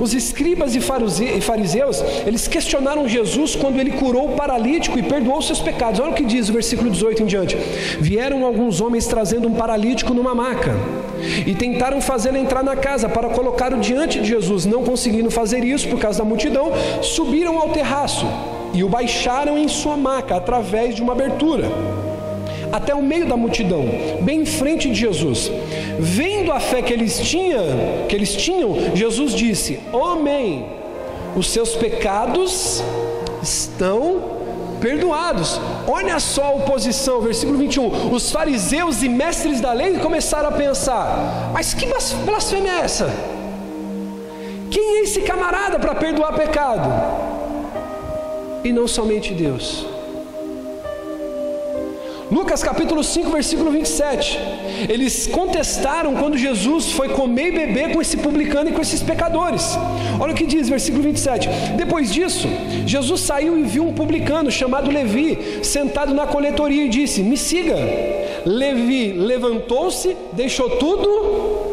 Os 0.00 0.12
escribas 0.12 0.74
e 0.74 0.80
fariseus, 0.80 2.02
eles 2.26 2.48
questionaram 2.48 3.08
Jesus 3.08 3.54
quando 3.54 3.78
ele 3.78 3.92
curou 3.92 4.32
o 4.32 4.36
paralítico 4.36 4.98
e 4.98 5.04
perdoou 5.04 5.40
seus 5.40 5.60
pecados. 5.60 6.00
Olha 6.00 6.10
o 6.10 6.14
que 6.14 6.24
diz 6.24 6.48
o 6.48 6.52
versículo 6.52 6.90
18 6.90 7.22
em 7.22 7.26
diante. 7.26 7.56
Vieram 8.00 8.44
alguns 8.44 8.80
homens 8.80 9.06
trazendo 9.06 9.46
um 9.46 9.54
paralítico 9.54 10.12
numa 10.12 10.34
maca 10.34 10.74
e 11.46 11.54
tentaram 11.54 12.00
fazê-lo 12.00 12.36
entrar 12.36 12.64
na 12.64 12.74
casa 12.74 13.08
para 13.08 13.28
colocá-lo 13.28 13.78
diante 13.78 14.18
de 14.18 14.26
Jesus. 14.26 14.66
Não 14.66 14.82
conseguindo 14.82 15.30
fazer 15.30 15.62
isso 15.62 15.86
por 15.86 16.00
causa 16.00 16.18
da 16.18 16.24
multidão, 16.24 16.72
subiram 17.02 17.56
ao 17.56 17.68
terraço 17.68 18.26
e 18.74 18.82
o 18.82 18.88
baixaram 18.88 19.56
em 19.56 19.68
sua 19.68 19.96
maca 19.96 20.34
através 20.34 20.96
de 20.96 21.02
uma 21.02 21.12
abertura 21.12 21.70
até 22.72 22.94
o 22.94 23.02
meio 23.02 23.26
da 23.26 23.36
multidão, 23.36 23.84
bem 24.22 24.42
em 24.42 24.46
frente 24.46 24.88
de 24.88 24.94
Jesus. 24.94 25.50
Vendo 25.98 26.52
a 26.52 26.60
fé 26.60 26.80
que 26.80 26.92
eles 26.92 27.18
tinham, 27.18 28.06
que 28.08 28.14
eles 28.14 28.34
tinham, 28.34 28.94
Jesus 28.94 29.32
disse: 29.32 29.80
Homem, 29.92 30.66
os 31.36 31.50
seus 31.50 31.74
pecados 31.74 32.82
estão 33.42 34.38
perdoados. 34.80 35.60
Olha 35.86 36.18
só 36.20 36.44
a 36.44 36.50
oposição, 36.52 37.20
versículo 37.20 37.58
21. 37.58 38.12
Os 38.12 38.30
fariseus 38.30 39.02
e 39.02 39.08
mestres 39.08 39.60
da 39.60 39.72
lei 39.72 39.98
começaram 39.98 40.48
a 40.48 40.52
pensar: 40.52 41.50
Mas 41.52 41.74
que 41.74 41.86
blasfêmia 42.24 42.70
é 42.70 42.80
essa? 42.80 43.10
Quem 44.70 44.98
é 44.98 45.02
esse 45.02 45.22
camarada 45.22 45.78
para 45.78 45.94
perdoar 45.94 46.34
pecado? 46.34 46.88
E 48.62 48.72
não 48.72 48.86
somente 48.86 49.32
Deus. 49.34 49.97
Lucas 52.30 52.62
capítulo 52.62 53.02
5, 53.02 53.30
versículo 53.30 53.70
27. 53.70 54.38
Eles 54.88 55.26
contestaram 55.26 56.14
quando 56.14 56.36
Jesus 56.36 56.92
foi 56.92 57.08
comer 57.08 57.48
e 57.48 57.52
beber 57.52 57.92
com 57.92 58.00
esse 58.00 58.16
publicano 58.16 58.70
e 58.70 58.72
com 58.72 58.82
esses 58.82 59.02
pecadores. 59.02 59.76
Olha 60.20 60.32
o 60.32 60.36
que 60.36 60.46
diz, 60.46 60.68
versículo 60.68 61.02
27. 61.02 61.48
Depois 61.76 62.12
disso, 62.12 62.46
Jesus 62.86 63.22
saiu 63.22 63.58
e 63.58 63.62
viu 63.62 63.86
um 63.86 63.94
publicano 63.94 64.50
chamado 64.50 64.90
Levi 64.90 65.60
sentado 65.62 66.12
na 66.14 66.26
coletoria 66.26 66.84
e 66.84 66.88
disse: 66.88 67.22
Me 67.22 67.36
siga. 67.36 67.76
Levi 68.44 69.12
levantou-se, 69.12 70.16
deixou 70.32 70.70
tudo 70.70 71.68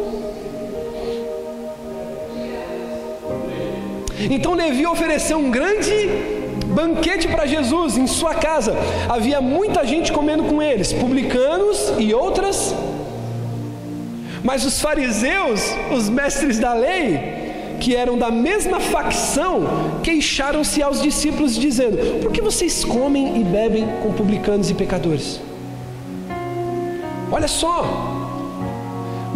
Então 4.30 4.54
Levi 4.54 4.86
ofereceu 4.86 5.38
um 5.38 5.50
grande 5.50 6.35
banquete 6.74 7.28
para 7.28 7.46
Jesus 7.46 7.96
em 7.96 8.06
sua 8.06 8.34
casa. 8.34 8.74
Havia 9.08 9.40
muita 9.40 9.86
gente 9.86 10.12
comendo 10.12 10.44
com 10.44 10.62
eles, 10.62 10.92
publicanos 10.92 11.92
e 11.98 12.12
outras. 12.12 12.74
Mas 14.42 14.64
os 14.64 14.80
fariseus, 14.80 15.60
os 15.92 16.08
mestres 16.08 16.58
da 16.58 16.72
lei, 16.72 17.76
que 17.80 17.94
eram 17.94 18.16
da 18.16 18.30
mesma 18.30 18.80
facção, 18.80 19.64
queixaram-se 20.02 20.82
aos 20.82 21.02
discípulos, 21.02 21.56
dizendo: 21.56 22.20
Por 22.20 22.32
que 22.32 22.40
vocês 22.40 22.84
comem 22.84 23.40
e 23.40 23.44
bebem 23.44 23.86
com 24.02 24.12
publicanos 24.12 24.70
e 24.70 24.74
pecadores? 24.74 25.40
Olha 27.30 27.48
só, 27.48 28.15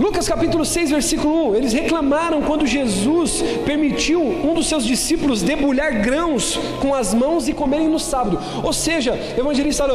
Lucas 0.01 0.27
capítulo 0.27 0.65
6, 0.65 0.93
versículo 0.93 1.51
1. 1.51 1.57
Eles 1.57 1.73
reclamaram 1.75 2.41
quando 2.41 2.67
Jesus 2.67 3.43
permitiu 3.67 4.23
um 4.23 4.55
dos 4.55 4.67
seus 4.67 4.87
discípulos 4.87 5.43
debulhar 5.43 6.01
grãos 6.01 6.59
com 6.81 6.95
as 6.95 7.13
mãos 7.13 7.49
e 7.49 7.53
comerem 7.53 7.87
no 7.87 7.99
sábado. 7.99 8.41
Ou 8.65 8.73
seja, 8.73 9.13
evangelista, 9.37 9.87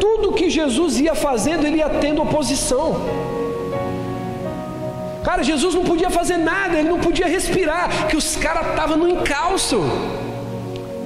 tudo 0.00 0.32
que 0.32 0.50
Jesus 0.50 0.98
ia 0.98 1.14
fazendo, 1.14 1.64
ele 1.68 1.76
ia 1.76 1.88
tendo 1.88 2.20
oposição. 2.20 2.96
Cara, 5.22 5.44
Jesus 5.44 5.72
não 5.72 5.84
podia 5.84 6.10
fazer 6.10 6.36
nada, 6.36 6.76
ele 6.76 6.88
não 6.88 6.98
podia 6.98 7.28
respirar, 7.28 8.08
que 8.08 8.16
os 8.16 8.34
caras 8.34 8.70
estavam 8.70 8.96
no 8.96 9.08
encalço. 9.08 9.80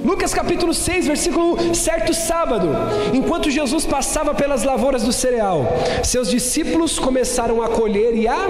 Lucas 0.05 0.33
capítulo 0.33 0.73
6, 0.73 1.07
versículo 1.07 1.55
1: 1.71 1.75
Certo 1.75 2.14
sábado, 2.14 2.69
enquanto 3.12 3.50
Jesus 3.50 3.85
passava 3.85 4.35
pelas 4.35 4.62
lavouras 4.62 5.02
do 5.02 5.12
cereal, 5.12 5.67
seus 6.05 6.31
discípulos 6.31 6.99
começaram 6.99 7.62
a 7.62 7.69
colher 7.69 8.14
e 8.14 8.28
a 8.28 8.47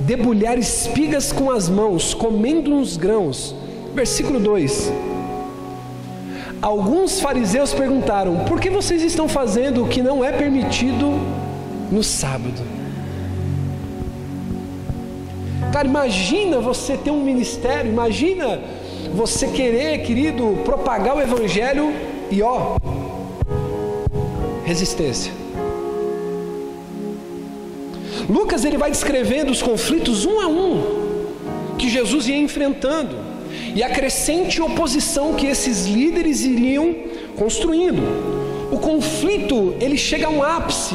debulhar 0.00 0.58
espigas 0.58 1.32
com 1.32 1.50
as 1.50 1.68
mãos, 1.68 2.14
comendo 2.14 2.72
uns 2.72 2.96
grãos. 2.96 3.54
Versículo 3.94 4.38
2: 4.38 4.92
Alguns 6.62 7.20
fariseus 7.20 7.74
perguntaram: 7.74 8.44
Por 8.44 8.60
que 8.60 8.70
vocês 8.70 9.02
estão 9.02 9.28
fazendo 9.28 9.82
o 9.82 9.88
que 9.88 10.02
não 10.02 10.24
é 10.24 10.32
permitido 10.32 11.20
no 11.90 12.02
sábado? 12.02 12.62
Cara, 15.72 15.88
imagina 15.88 16.60
você 16.60 16.96
ter 16.96 17.10
um 17.10 17.24
ministério, 17.24 17.90
imagina 17.90 18.60
você 19.12 19.48
querer, 19.48 20.02
querido, 20.02 20.58
propagar 20.64 21.16
o 21.16 21.20
Evangelho 21.20 21.92
e 22.30 22.42
ó, 22.42 22.76
resistência. 24.64 25.32
Lucas 28.28 28.64
ele 28.64 28.78
vai 28.78 28.90
descrevendo 28.90 29.52
os 29.52 29.60
conflitos 29.60 30.24
um 30.24 30.40
a 30.40 30.46
um 30.46 31.04
que 31.78 31.88
Jesus 31.88 32.28
ia 32.28 32.38
enfrentando 32.38 33.16
e 33.74 33.82
a 33.82 33.90
crescente 33.90 34.62
oposição 34.62 35.34
que 35.34 35.46
esses 35.46 35.86
líderes 35.86 36.42
iriam 36.42 36.94
construindo. 37.36 38.02
O 38.72 38.78
conflito 38.78 39.74
ele 39.80 39.98
chega 39.98 40.26
a 40.26 40.30
um 40.30 40.42
ápice 40.42 40.94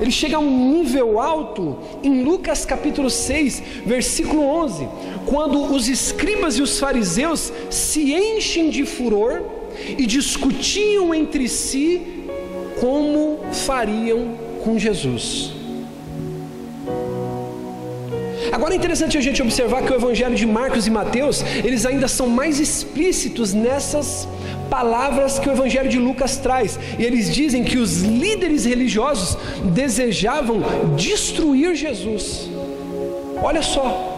ele 0.00 0.10
chega 0.10 0.36
a 0.36 0.40
um 0.40 0.72
nível 0.72 1.20
alto 1.20 1.78
em 2.02 2.22
Lucas 2.22 2.64
capítulo 2.64 3.08
6, 3.08 3.62
versículo 3.84 4.42
11, 4.42 4.88
quando 5.26 5.72
os 5.74 5.88
escribas 5.88 6.58
e 6.58 6.62
os 6.62 6.78
fariseus 6.78 7.52
se 7.70 8.12
enchem 8.12 8.70
de 8.70 8.84
furor 8.84 9.42
e 9.96 10.06
discutiam 10.06 11.14
entre 11.14 11.48
si 11.48 12.02
como 12.80 13.40
fariam 13.52 14.34
com 14.62 14.78
Jesus. 14.78 15.52
Agora 18.52 18.74
é 18.74 18.76
interessante 18.76 19.18
a 19.18 19.20
gente 19.20 19.42
observar 19.42 19.82
que 19.82 19.92
o 19.92 19.96
evangelho 19.96 20.34
de 20.34 20.46
Marcos 20.46 20.86
e 20.86 20.90
Mateus, 20.90 21.42
eles 21.64 21.84
ainda 21.84 22.08
são 22.08 22.28
mais 22.28 22.60
explícitos 22.60 23.52
nessas 23.52 24.28
palavras 24.70 25.38
que 25.38 25.48
o 25.48 25.52
Evangelho 25.52 25.88
de 25.88 25.98
Lucas 25.98 26.36
traz. 26.36 26.78
E 26.98 27.04
eles 27.04 27.34
dizem 27.34 27.64
que 27.64 27.78
os 27.78 28.02
líderes 28.02 28.64
religiosos 28.64 29.36
desejavam 29.64 30.62
destruir 30.96 31.74
Jesus. 31.74 32.48
Olha 33.42 33.62
só. 33.62 34.14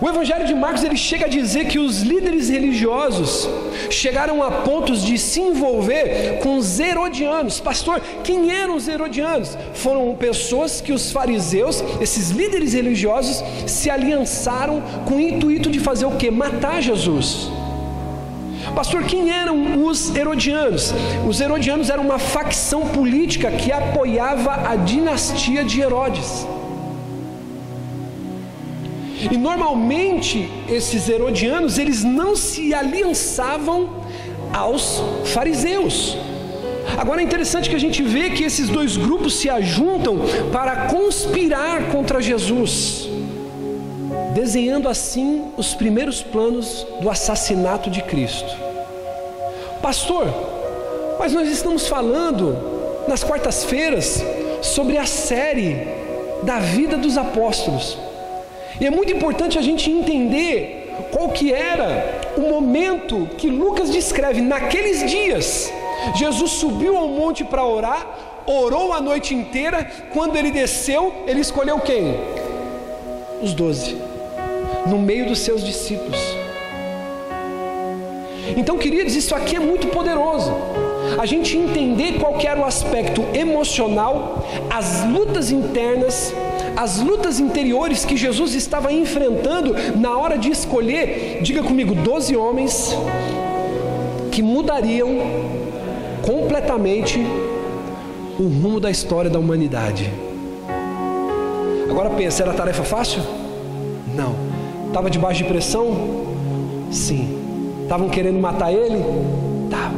O 0.00 0.08
Evangelho 0.08 0.46
de 0.46 0.54
Marcos 0.54 0.84
ele 0.84 0.96
chega 0.96 1.24
a 1.24 1.28
dizer 1.28 1.68
que 1.68 1.78
os 1.78 2.02
líderes 2.02 2.50
religiosos 2.50 3.48
chegaram 3.90 4.42
a 4.42 4.50
pontos 4.50 5.02
de 5.02 5.16
se 5.16 5.40
envolver 5.40 6.38
com 6.42 6.58
os 6.58 6.78
herodianos. 6.78 7.60
Pastor, 7.60 8.00
quem 8.22 8.52
eram 8.52 8.76
os 8.76 8.88
herodianos? 8.88 9.56
Foram 9.72 10.14
pessoas 10.14 10.82
que 10.82 10.92
os 10.92 11.10
fariseus, 11.10 11.82
esses 11.98 12.30
líderes 12.30 12.74
religiosos, 12.74 13.42
se 13.66 13.88
aliançaram 13.88 14.82
com 15.06 15.14
o 15.14 15.20
intuito 15.20 15.70
de 15.70 15.80
fazer 15.80 16.04
o 16.04 16.16
que? 16.16 16.30
Matar 16.30 16.82
Jesus. 16.82 17.50
Pastor, 18.76 19.04
quem 19.04 19.30
eram 19.30 19.86
os 19.86 20.14
Herodianos? 20.14 20.92
Os 21.26 21.40
Herodianos 21.40 21.88
eram 21.88 22.02
uma 22.02 22.18
facção 22.18 22.82
política 22.88 23.50
que 23.50 23.72
apoiava 23.72 24.52
a 24.70 24.76
dinastia 24.76 25.64
de 25.64 25.80
Herodes. 25.80 26.46
E 29.32 29.34
normalmente 29.38 30.50
esses 30.68 31.08
herodianos, 31.08 31.78
eles 31.78 32.04
não 32.04 32.36
se 32.36 32.74
aliançavam 32.74 33.88
aos 34.52 35.02
fariseus. 35.24 36.18
Agora 36.98 37.22
é 37.22 37.24
interessante 37.24 37.70
que 37.70 37.76
a 37.76 37.80
gente 37.80 38.02
vê 38.02 38.28
que 38.28 38.44
esses 38.44 38.68
dois 38.68 38.98
grupos 38.98 39.36
se 39.36 39.48
ajuntam 39.48 40.18
para 40.52 40.88
conspirar 40.88 41.88
contra 41.90 42.20
Jesus 42.20 43.08
desenhando 44.34 44.86
assim 44.86 45.46
os 45.56 45.74
primeiros 45.74 46.22
planos 46.22 46.86
do 47.00 47.08
assassinato 47.08 47.88
de 47.88 48.02
Cristo. 48.02 48.65
Pastor, 49.86 50.26
mas 51.16 51.32
nós 51.32 51.48
estamos 51.48 51.86
falando 51.86 53.04
nas 53.06 53.22
quartas-feiras 53.22 54.20
sobre 54.60 54.98
a 54.98 55.06
série 55.06 55.86
da 56.42 56.58
vida 56.58 56.96
dos 56.96 57.16
apóstolos. 57.16 57.96
E 58.80 58.84
é 58.84 58.90
muito 58.90 59.12
importante 59.12 59.56
a 59.56 59.62
gente 59.62 59.88
entender 59.88 60.92
qual 61.12 61.28
que 61.28 61.52
era 61.52 62.20
o 62.36 62.40
momento 62.40 63.28
que 63.38 63.48
Lucas 63.48 63.90
descreve 63.90 64.40
naqueles 64.40 65.08
dias. 65.08 65.72
Jesus 66.16 66.50
subiu 66.50 66.96
ao 66.96 67.06
monte 67.06 67.44
para 67.44 67.64
orar, 67.64 68.42
orou 68.44 68.92
a 68.92 69.00
noite 69.00 69.36
inteira, 69.36 69.88
quando 70.12 70.34
ele 70.34 70.50
desceu, 70.50 71.14
ele 71.28 71.38
escolheu 71.38 71.78
quem? 71.78 72.12
Os 73.40 73.54
doze 73.54 73.96
no 74.88 74.98
meio 74.98 75.28
dos 75.28 75.38
seus 75.38 75.62
discípulos. 75.62 76.35
Então, 78.56 78.76
queridos, 78.76 79.14
isso 79.14 79.34
aqui 79.34 79.56
é 79.56 79.60
muito 79.60 79.88
poderoso. 79.88 80.52
A 81.18 81.24
gente 81.24 81.56
entender 81.56 82.18
qual 82.18 82.36
era 82.40 82.60
o 82.60 82.64
aspecto 82.64 83.24
emocional, 83.32 84.46
as 84.70 85.04
lutas 85.04 85.50
internas, 85.50 86.34
as 86.76 87.00
lutas 87.00 87.40
interiores 87.40 88.04
que 88.04 88.16
Jesus 88.16 88.54
estava 88.54 88.92
enfrentando 88.92 89.74
na 89.96 90.16
hora 90.16 90.36
de 90.36 90.50
escolher, 90.50 91.40
diga 91.42 91.62
comigo, 91.62 91.94
doze 91.94 92.36
homens 92.36 92.94
que 94.30 94.42
mudariam 94.42 95.08
completamente 96.22 97.18
o 98.38 98.42
rumo 98.42 98.78
da 98.78 98.90
história 98.90 99.30
da 99.30 99.38
humanidade. 99.38 100.10
Agora 101.88 102.10
pensa, 102.10 102.42
era 102.42 102.52
tarefa 102.52 102.82
fácil? 102.82 103.22
Não. 104.14 104.34
Estava 104.88 105.08
debaixo 105.08 105.42
de 105.42 105.48
pressão? 105.48 106.26
Sim. 106.90 107.45
Estavam 107.86 108.08
querendo 108.08 108.40
matar 108.40 108.72
ele? 108.72 108.98
Tá. 109.70 109.92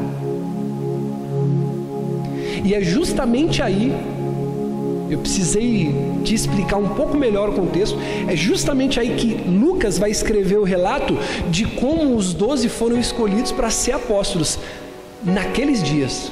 E 2.62 2.74
é 2.74 2.82
justamente 2.82 3.62
aí, 3.62 3.96
eu 5.08 5.18
precisei 5.20 5.94
te 6.22 6.34
explicar 6.34 6.76
um 6.76 6.90
pouco 6.90 7.16
melhor 7.16 7.48
o 7.48 7.52
contexto, 7.52 7.96
é 8.28 8.36
justamente 8.36 9.00
aí 9.00 9.16
que 9.16 9.32
Lucas 9.48 9.98
vai 9.98 10.10
escrever 10.10 10.58
o 10.58 10.64
relato 10.64 11.16
de 11.50 11.64
como 11.64 12.14
os 12.14 12.34
doze 12.34 12.68
foram 12.68 13.00
escolhidos 13.00 13.52
para 13.52 13.70
ser 13.70 13.92
apóstolos 13.92 14.58
naqueles 15.24 15.82
dias. 15.82 16.30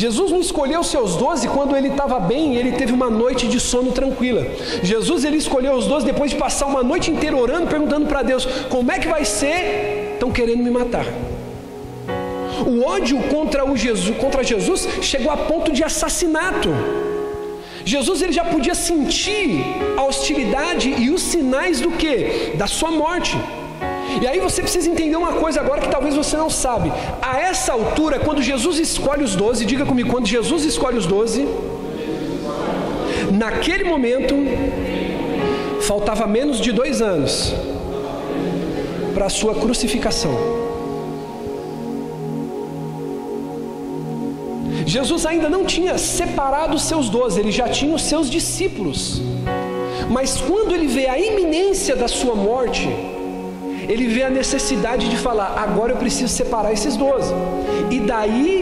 Jesus 0.00 0.30
não 0.30 0.40
escolheu 0.40 0.82
seus 0.82 1.14
doze 1.14 1.46
quando 1.46 1.76
ele 1.76 1.88
estava 1.88 2.18
bem 2.18 2.54
e 2.54 2.56
ele 2.56 2.72
teve 2.72 2.90
uma 2.90 3.10
noite 3.10 3.46
de 3.46 3.60
sono 3.60 3.92
tranquila. 3.92 4.46
Jesus 4.82 5.26
ele 5.26 5.36
escolheu 5.36 5.74
os 5.74 5.86
doze 5.86 6.06
depois 6.06 6.30
de 6.30 6.38
passar 6.38 6.68
uma 6.68 6.82
noite 6.82 7.10
inteira 7.10 7.36
orando, 7.36 7.66
perguntando 7.66 8.06
para 8.06 8.22
Deus: 8.22 8.46
como 8.70 8.90
é 8.90 8.98
que 8.98 9.06
vai 9.06 9.26
ser? 9.26 10.12
Estão 10.14 10.30
querendo 10.30 10.62
me 10.62 10.70
matar. 10.70 11.04
O 12.66 12.82
ódio 12.82 13.18
contra, 13.24 13.70
o 13.70 13.76
Jesus, 13.76 14.16
contra 14.16 14.42
Jesus 14.42 14.88
chegou 15.02 15.30
a 15.30 15.36
ponto 15.36 15.70
de 15.70 15.84
assassinato. 15.84 16.70
Jesus 17.84 18.22
ele 18.22 18.32
já 18.32 18.44
podia 18.44 18.74
sentir 18.74 19.62
a 19.98 20.04
hostilidade 20.04 20.88
e 20.96 21.10
os 21.10 21.20
sinais 21.20 21.78
do 21.78 21.90
que? 21.90 22.52
Da 22.54 22.66
sua 22.66 22.90
morte. 22.90 23.36
E 24.20 24.26
aí 24.26 24.40
você 24.40 24.60
precisa 24.62 24.88
entender 24.90 25.16
uma 25.16 25.32
coisa 25.32 25.60
agora 25.60 25.80
que 25.80 25.88
talvez 25.88 26.14
você 26.16 26.36
não 26.36 26.50
sabe. 26.50 26.92
A 27.22 27.38
essa 27.38 27.72
altura, 27.72 28.18
quando 28.18 28.42
Jesus 28.42 28.78
escolhe 28.78 29.22
os 29.22 29.36
doze, 29.36 29.64
diga 29.64 29.84
comigo, 29.86 30.10
quando 30.10 30.26
Jesus 30.26 30.64
escolhe 30.64 30.98
os 30.98 31.06
doze, 31.06 31.46
naquele 33.30 33.84
momento, 33.84 34.34
faltava 35.82 36.26
menos 36.26 36.60
de 36.60 36.72
dois 36.72 37.00
anos 37.00 37.54
para 39.14 39.26
a 39.26 39.30
sua 39.30 39.54
crucificação. 39.54 40.34
Jesus 44.86 45.24
ainda 45.24 45.48
não 45.48 45.64
tinha 45.64 45.96
separado 45.98 46.74
os 46.74 46.82
seus 46.82 47.08
doze, 47.08 47.38
ele 47.38 47.52
já 47.52 47.68
tinha 47.68 47.94
os 47.94 48.02
seus 48.02 48.28
discípulos. 48.28 49.22
Mas 50.10 50.40
quando 50.40 50.74
ele 50.74 50.88
vê 50.88 51.06
a 51.06 51.18
iminência 51.18 51.94
da 51.94 52.08
sua 52.08 52.34
morte, 52.34 52.88
ele 53.90 54.06
vê 54.06 54.22
a 54.22 54.30
necessidade 54.30 55.08
de 55.08 55.16
falar: 55.16 55.48
agora 55.56 55.92
eu 55.92 55.96
preciso 55.96 56.32
separar 56.32 56.72
esses 56.72 56.96
doze. 56.96 57.34
E 57.90 57.98
daí, 57.98 58.52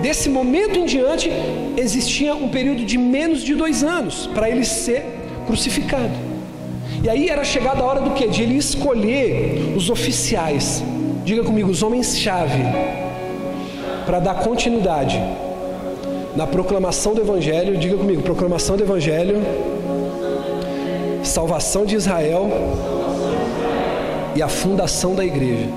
desse 0.00 0.28
momento 0.28 0.78
em 0.78 0.86
diante, 0.86 1.28
existia 1.76 2.32
um 2.34 2.48
período 2.48 2.84
de 2.84 2.96
menos 2.96 3.42
de 3.42 3.56
dois 3.56 3.82
anos 3.82 4.28
para 4.28 4.48
ele 4.48 4.64
ser 4.64 5.04
crucificado. 5.46 6.16
E 7.02 7.08
aí 7.08 7.28
era 7.28 7.42
chegada 7.42 7.82
a 7.82 7.84
hora 7.84 8.00
do 8.00 8.10
que? 8.12 8.28
De 8.28 8.42
ele 8.44 8.56
escolher 8.56 9.74
os 9.76 9.90
oficiais, 9.90 10.82
diga 11.24 11.42
comigo, 11.42 11.70
os 11.70 11.82
homens-chave, 11.82 12.62
para 14.06 14.20
dar 14.20 14.36
continuidade 14.36 15.20
na 16.36 16.46
proclamação 16.46 17.14
do 17.14 17.20
Evangelho, 17.20 17.76
diga 17.76 17.96
comigo, 17.96 18.22
proclamação 18.22 18.76
do 18.76 18.84
Evangelho, 18.84 19.42
salvação 21.24 21.84
de 21.84 21.96
Israel 21.96 22.48
e 24.38 24.42
a 24.42 24.46
fundação 24.46 25.16
da 25.16 25.24
igreja. 25.24 25.68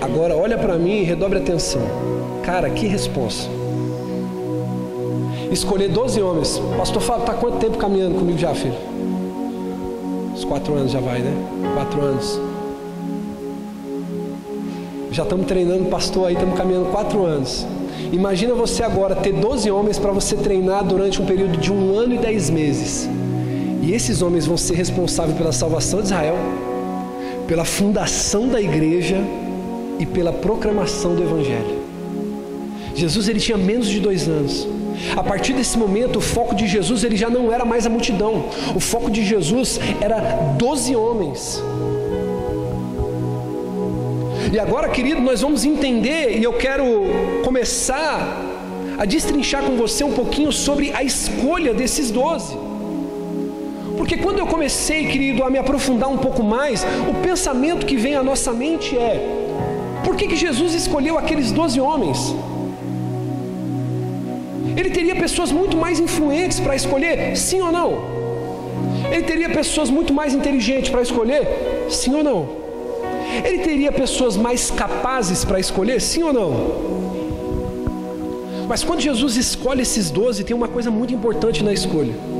Agora 0.00 0.36
olha 0.36 0.58
para 0.58 0.76
mim 0.76 0.98
e 0.98 1.04
redobre 1.04 1.38
atenção. 1.38 1.80
Cara, 2.42 2.68
que 2.68 2.88
resposta. 2.88 3.48
Escolher 5.48 5.90
12 5.90 6.20
homens. 6.20 6.60
Pastor 6.76 7.00
Fábio, 7.00 7.24
tá 7.24 7.34
quanto 7.34 7.58
tempo 7.58 7.78
caminhando 7.78 8.16
comigo 8.16 8.36
já, 8.36 8.52
filho? 8.52 8.74
Uns 10.34 10.44
quatro 10.44 10.74
anos 10.74 10.90
já 10.90 10.98
vai, 10.98 11.20
né? 11.20 11.32
Quatro 11.76 12.00
anos. 12.02 12.40
Já 15.12 15.22
estamos 15.22 15.46
treinando 15.46 15.84
pastor 15.84 16.26
aí, 16.26 16.34
estamos 16.34 16.58
caminhando 16.58 16.90
quatro 16.90 17.24
anos. 17.24 17.64
Imagina 18.10 18.54
você 18.54 18.82
agora 18.82 19.14
ter 19.14 19.32
12 19.32 19.70
homens 19.70 20.00
para 20.00 20.10
você 20.10 20.34
treinar 20.34 20.82
durante 20.82 21.22
um 21.22 21.26
período 21.26 21.58
de 21.58 21.72
um 21.72 21.96
ano 21.96 22.16
e 22.16 22.18
dez 22.18 22.50
meses. 22.50 23.08
E 23.80 23.92
esses 23.92 24.20
homens 24.20 24.46
vão 24.46 24.56
ser 24.56 24.74
responsáveis 24.74 25.38
pela 25.38 25.52
salvação 25.52 26.00
de 26.00 26.06
Israel, 26.06 26.34
pela 27.46 27.64
fundação 27.64 28.48
da 28.48 28.60
igreja 28.60 29.16
e 29.98 30.06
pela 30.06 30.32
proclamação 30.32 31.14
do 31.14 31.22
Evangelho. 31.22 31.84
Jesus 32.94 33.28
ele 33.28 33.40
tinha 33.40 33.58
menos 33.58 33.88
de 33.88 34.00
dois 34.00 34.28
anos. 34.28 34.66
A 35.16 35.22
partir 35.22 35.52
desse 35.52 35.76
momento, 35.76 36.18
o 36.18 36.22
foco 36.22 36.54
de 36.54 36.66
Jesus 36.66 37.04
ele 37.04 37.16
já 37.16 37.28
não 37.28 37.52
era 37.52 37.64
mais 37.64 37.86
a 37.86 37.90
multidão. 37.90 38.44
O 38.74 38.80
foco 38.80 39.10
de 39.10 39.24
Jesus 39.24 39.80
era 40.00 40.20
doze 40.56 40.94
homens. 40.94 41.62
E 44.52 44.58
agora, 44.58 44.88
querido, 44.88 45.20
nós 45.20 45.40
vamos 45.40 45.64
entender, 45.64 46.38
e 46.38 46.44
eu 46.44 46.52
quero 46.52 46.84
começar 47.44 48.40
a 48.96 49.04
destrinchar 49.04 49.64
com 49.64 49.76
você 49.76 50.04
um 50.04 50.12
pouquinho 50.12 50.52
sobre 50.52 50.92
a 50.92 51.02
escolha 51.02 51.74
desses 51.74 52.10
doze. 52.10 52.56
Porque 54.04 54.18
quando 54.18 54.38
eu 54.38 54.46
comecei, 54.46 55.06
querido, 55.06 55.42
a 55.42 55.48
me 55.48 55.56
aprofundar 55.56 56.10
um 56.10 56.18
pouco 56.18 56.42
mais, 56.42 56.84
o 57.08 57.14
pensamento 57.26 57.86
que 57.86 57.96
vem 57.96 58.14
à 58.14 58.22
nossa 58.22 58.52
mente 58.52 58.98
é: 58.98 59.14
por 60.04 60.14
que, 60.14 60.28
que 60.28 60.36
Jesus 60.36 60.74
escolheu 60.74 61.16
aqueles 61.16 61.50
doze 61.50 61.80
homens? 61.80 62.18
Ele 64.76 64.90
teria 64.90 65.16
pessoas 65.16 65.50
muito 65.50 65.74
mais 65.74 65.98
influentes 65.98 66.60
para 66.60 66.76
escolher, 66.76 67.34
sim 67.34 67.62
ou 67.62 67.72
não? 67.72 67.88
Ele 69.10 69.22
teria 69.22 69.48
pessoas 69.48 69.88
muito 69.88 70.12
mais 70.12 70.34
inteligentes 70.34 70.90
para 70.90 71.00
escolher, 71.00 71.86
sim 71.88 72.14
ou 72.14 72.22
não? 72.22 72.46
Ele 73.42 73.60
teria 73.60 73.90
pessoas 73.90 74.36
mais 74.36 74.70
capazes 74.70 75.46
para 75.46 75.58
escolher, 75.58 75.98
sim 75.98 76.22
ou 76.22 76.32
não? 76.40 76.50
Mas 78.68 78.84
quando 78.84 79.00
Jesus 79.00 79.36
escolhe 79.36 79.80
esses 79.80 80.10
doze, 80.10 80.44
tem 80.44 80.54
uma 80.54 80.68
coisa 80.68 80.90
muito 80.90 81.14
importante 81.14 81.64
na 81.64 81.72
escolha. 81.72 82.33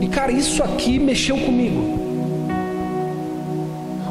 E 0.00 0.06
cara, 0.08 0.32
isso 0.32 0.62
aqui 0.62 0.98
mexeu 0.98 1.36
comigo. 1.36 1.98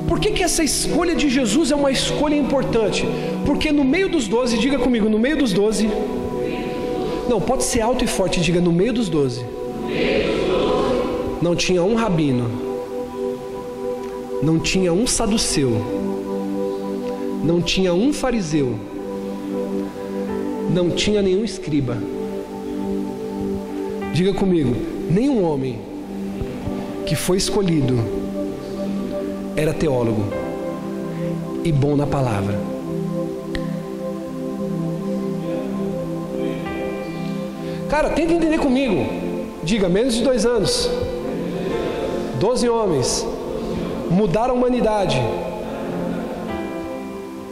Por 0.07 0.19
que, 0.19 0.31
que 0.31 0.43
essa 0.43 0.63
escolha 0.63 1.15
de 1.15 1.29
Jesus 1.29 1.71
é 1.71 1.75
uma 1.75 1.91
escolha 1.91 2.35
importante? 2.35 3.05
Porque 3.45 3.71
no 3.71 3.83
meio 3.83 4.09
dos 4.09 4.27
doze, 4.27 4.57
diga 4.57 4.79
comigo, 4.79 5.07
no 5.07 5.19
meio 5.19 5.37
dos 5.37 5.53
doze. 5.53 5.89
Não, 7.29 7.39
pode 7.39 7.63
ser 7.63 7.81
alto 7.81 8.03
e 8.03 8.07
forte, 8.07 8.41
diga 8.41 8.59
no 8.59 8.71
meio 8.71 8.93
dos 8.93 9.07
doze. 9.07 9.45
Não 11.41 11.55
tinha 11.55 11.83
um 11.83 11.95
rabino 11.95 12.69
não 14.41 14.57
tinha 14.57 14.93
um 14.93 15.05
saduceu, 15.05 15.69
não 17.43 17.61
tinha 17.61 17.93
um 17.93 18.13
fariseu, 18.13 18.79
não 20.73 20.89
tinha 20.89 21.21
nenhum 21.21 21.43
escriba. 21.43 21.97
Diga 24.13 24.33
comigo, 24.33 24.75
nenhum 25.09 25.43
homem 25.43 25.79
que 27.05 27.15
foi 27.15 27.37
escolhido 27.37 27.97
era 29.55 29.73
teólogo 29.73 30.23
e 31.63 31.71
bom 31.71 31.95
na 31.95 32.05
palavra. 32.05 32.59
Cara, 37.89 38.11
tenta 38.11 38.33
entender 38.33 38.59
comigo. 38.59 39.05
Diga, 39.63 39.89
menos 39.89 40.13
de 40.13 40.23
dois 40.23 40.45
anos. 40.45 40.89
Doze 42.39 42.69
homens 42.69 43.25
mudar 44.09 44.49
a 44.49 44.53
humanidade. 44.53 45.21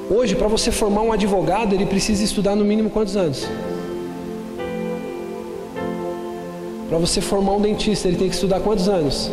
Hoje, 0.10 0.36
para 0.36 0.48
você 0.48 0.72
formar 0.72 1.02
um 1.02 1.12
advogado, 1.12 1.74
ele 1.74 1.86
precisa 1.86 2.24
estudar 2.24 2.56
no 2.56 2.64
mínimo 2.64 2.90
quantos 2.90 3.18
anos? 3.18 3.48
Para 6.98 7.06
você 7.06 7.22
formar 7.22 7.52
um 7.52 7.62
dentista, 7.62 8.08
ele 8.08 8.18
tem 8.18 8.28
que 8.28 8.34
estudar 8.34 8.60
quantos 8.60 8.90
anos? 8.90 9.30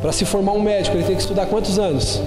Para 0.00 0.10
se 0.10 0.24
formar 0.24 0.52
um 0.52 0.62
médico, 0.62 0.96
ele 0.96 1.04
tem 1.04 1.14
que 1.14 1.20
estudar 1.20 1.44
quantos 1.44 1.78
anos? 1.78 2.22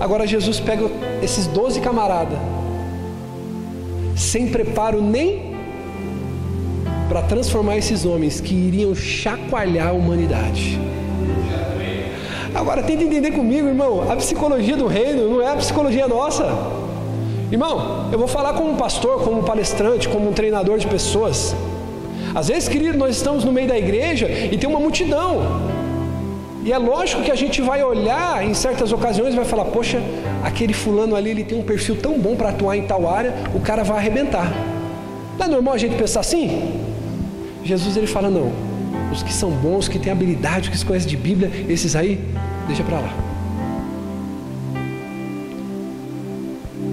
Agora 0.00 0.26
Jesus 0.26 0.58
pega 0.58 0.90
esses 1.22 1.46
doze 1.48 1.82
camaradas, 1.82 2.38
sem 4.16 4.48
preparo 4.48 5.02
nem 5.02 5.54
para 7.10 7.20
transformar 7.24 7.76
esses 7.76 8.06
homens 8.06 8.40
que 8.40 8.54
iriam 8.54 8.94
chacoalhar 8.94 9.88
a 9.88 9.92
humanidade. 9.92 10.80
Agora 12.64 12.82
tenta 12.82 13.04
entender 13.04 13.30
comigo, 13.32 13.68
irmão, 13.68 14.10
a 14.10 14.16
psicologia 14.16 14.74
do 14.74 14.86
reino 14.86 15.28
não 15.28 15.42
é 15.42 15.52
a 15.52 15.56
psicologia 15.56 16.08
nossa. 16.08 16.44
Irmão, 17.52 18.08
eu 18.10 18.18
vou 18.18 18.26
falar 18.26 18.54
como 18.54 18.74
pastor, 18.74 19.22
como 19.22 19.42
palestrante, 19.42 20.08
como 20.08 20.30
um 20.30 20.32
treinador 20.32 20.78
de 20.78 20.86
pessoas. 20.86 21.54
Às 22.34 22.48
vezes, 22.48 22.66
querido, 22.66 22.96
nós 22.96 23.16
estamos 23.16 23.44
no 23.44 23.52
meio 23.52 23.68
da 23.68 23.76
igreja 23.76 24.30
e 24.30 24.56
tem 24.56 24.66
uma 24.66 24.80
multidão. 24.80 25.42
E 26.64 26.72
é 26.72 26.78
lógico 26.78 27.22
que 27.22 27.30
a 27.30 27.34
gente 27.34 27.60
vai 27.60 27.84
olhar 27.84 28.42
em 28.42 28.54
certas 28.54 28.92
ocasiões 28.92 29.34
e 29.34 29.36
vai 29.36 29.44
falar: 29.44 29.66
Poxa, 29.66 30.02
aquele 30.42 30.72
fulano 30.72 31.14
ali 31.14 31.32
ele 31.32 31.44
tem 31.44 31.58
um 31.58 31.62
perfil 31.62 31.96
tão 32.00 32.18
bom 32.18 32.34
para 32.34 32.48
atuar 32.48 32.78
em 32.78 32.86
tal 32.86 33.06
área, 33.06 33.34
o 33.54 33.60
cara 33.60 33.84
vai 33.84 33.98
arrebentar. 33.98 34.50
Não 35.38 35.44
é 35.44 35.48
normal 35.50 35.74
a 35.74 35.78
gente 35.78 35.96
pensar 35.96 36.20
assim? 36.20 36.80
Jesus 37.62 37.94
ele 37.94 38.06
fala: 38.06 38.30
não, 38.30 38.50
os 39.14 39.22
que 39.22 39.32
são 39.32 39.50
bons, 39.50 39.88
que 39.88 39.98
têm 39.98 40.12
habilidade, 40.12 40.70
que 40.70 40.76
se 40.76 40.84
conhecem 40.84 41.08
de 41.08 41.16
Bíblia, 41.16 41.50
esses 41.68 41.94
aí, 41.94 42.20
deixa 42.66 42.82
para 42.82 42.98
lá. 42.98 43.14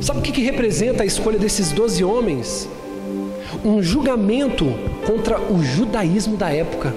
Sabe 0.02 0.20
o 0.20 0.22
que, 0.22 0.32
que 0.32 0.42
representa 0.42 1.04
a 1.04 1.06
escolha 1.06 1.38
desses 1.38 1.72
doze 1.72 2.04
homens? 2.04 2.70
Um 3.66 3.82
julgamento 3.82 4.66
contra 5.06 5.40
o 5.40 5.64
judaísmo 5.64 6.38
da 6.38 6.52
época. 6.52 6.94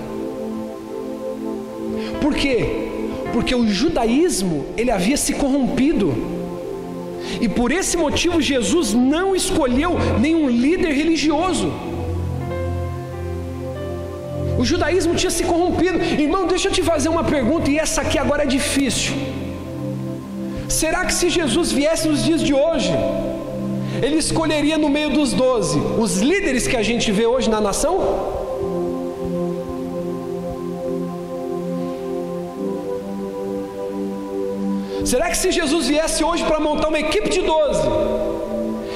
Por 2.20 2.34
quê? 2.34 2.88
Porque 3.32 3.54
o 3.54 3.66
judaísmo 3.66 4.66
ele 4.76 4.90
havia 4.90 5.16
se 5.16 5.34
corrompido. 5.34 6.14
E 7.40 7.48
por 7.48 7.72
esse 7.72 7.96
motivo 7.96 8.40
Jesus 8.40 8.92
não 8.92 9.34
escolheu 9.34 9.96
nenhum 10.20 10.48
líder 10.48 10.92
religioso. 10.92 11.72
O 14.64 14.66
judaísmo 14.66 15.14
tinha 15.20 15.30
se 15.30 15.44
corrompido. 15.44 15.98
Irmão, 16.26 16.42
deixa 16.46 16.68
eu 16.68 16.72
te 16.76 16.82
fazer 16.82 17.10
uma 17.14 17.22
pergunta, 17.22 17.70
e 17.70 17.78
essa 17.78 18.00
aqui 18.00 18.18
agora 18.18 18.44
é 18.44 18.46
difícil. 18.46 19.12
Será 20.80 21.00
que 21.04 21.12
se 21.12 21.28
Jesus 21.28 21.70
viesse 21.70 22.08
nos 22.08 22.24
dias 22.24 22.40
de 22.42 22.54
hoje, 22.54 22.90
ele 24.02 24.16
escolheria 24.16 24.78
no 24.78 24.88
meio 24.88 25.10
dos 25.10 25.34
doze 25.34 25.78
os 26.04 26.12
líderes 26.30 26.66
que 26.66 26.78
a 26.78 26.82
gente 26.82 27.12
vê 27.12 27.26
hoje 27.26 27.50
na 27.50 27.60
nação? 27.60 27.94
Será 35.04 35.28
que 35.28 35.36
se 35.42 35.52
Jesus 35.52 35.88
viesse 35.88 36.24
hoje 36.24 36.42
para 36.42 36.58
montar 36.58 36.88
uma 36.88 37.00
equipe 37.06 37.28
de 37.28 37.42
doze, 37.42 37.86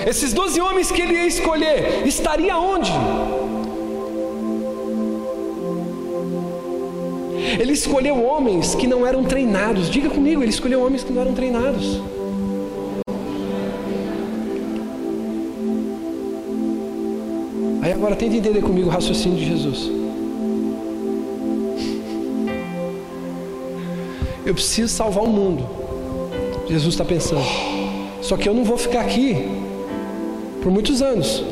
esses 0.06 0.32
doze 0.32 0.58
homens 0.62 0.90
que 0.90 1.02
ele 1.02 1.12
ia 1.12 1.26
escolher, 1.26 2.06
estaria 2.06 2.56
onde? 2.56 2.90
Ele 7.58 7.72
escolheu 7.72 8.22
homens 8.24 8.76
que 8.76 8.86
não 8.86 9.04
eram 9.04 9.24
treinados. 9.24 9.90
Diga 9.90 10.08
comigo, 10.08 10.42
ele 10.42 10.50
escolheu 10.50 10.80
homens 10.80 11.02
que 11.02 11.12
não 11.12 11.22
eram 11.22 11.34
treinados. 11.34 12.00
Aí 17.82 17.92
agora 17.92 18.14
tenta 18.14 18.36
entender 18.36 18.62
comigo 18.62 18.88
o 18.88 18.90
raciocínio 18.90 19.36
de 19.36 19.46
Jesus. 19.46 19.90
Eu 24.46 24.54
preciso 24.54 24.88
salvar 24.94 25.24
o 25.24 25.28
mundo. 25.28 25.66
Jesus 26.68 26.94
está 26.94 27.04
pensando. 27.04 27.44
Só 28.22 28.36
que 28.36 28.48
eu 28.48 28.54
não 28.54 28.62
vou 28.62 28.78
ficar 28.78 29.00
aqui 29.00 29.48
por 30.62 30.70
muitos 30.70 31.02
anos. 31.02 31.44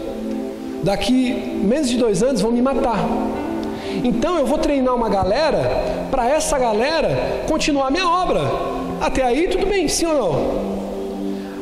Daqui 0.84 1.32
menos 1.64 1.88
de 1.88 1.96
dois 1.96 2.22
anos 2.22 2.40
vão 2.40 2.52
me 2.52 2.62
matar. 2.62 3.00
Então 4.06 4.38
eu 4.38 4.46
vou 4.46 4.56
treinar 4.58 4.94
uma 4.94 5.08
galera 5.08 6.06
para 6.12 6.28
essa 6.28 6.56
galera 6.56 7.42
continuar 7.48 7.90
minha 7.90 8.08
obra. 8.08 8.40
Até 9.00 9.24
aí 9.24 9.48
tudo 9.48 9.66
bem, 9.66 9.88
sim 9.88 10.06
ou 10.06 10.14
não? 10.14 10.76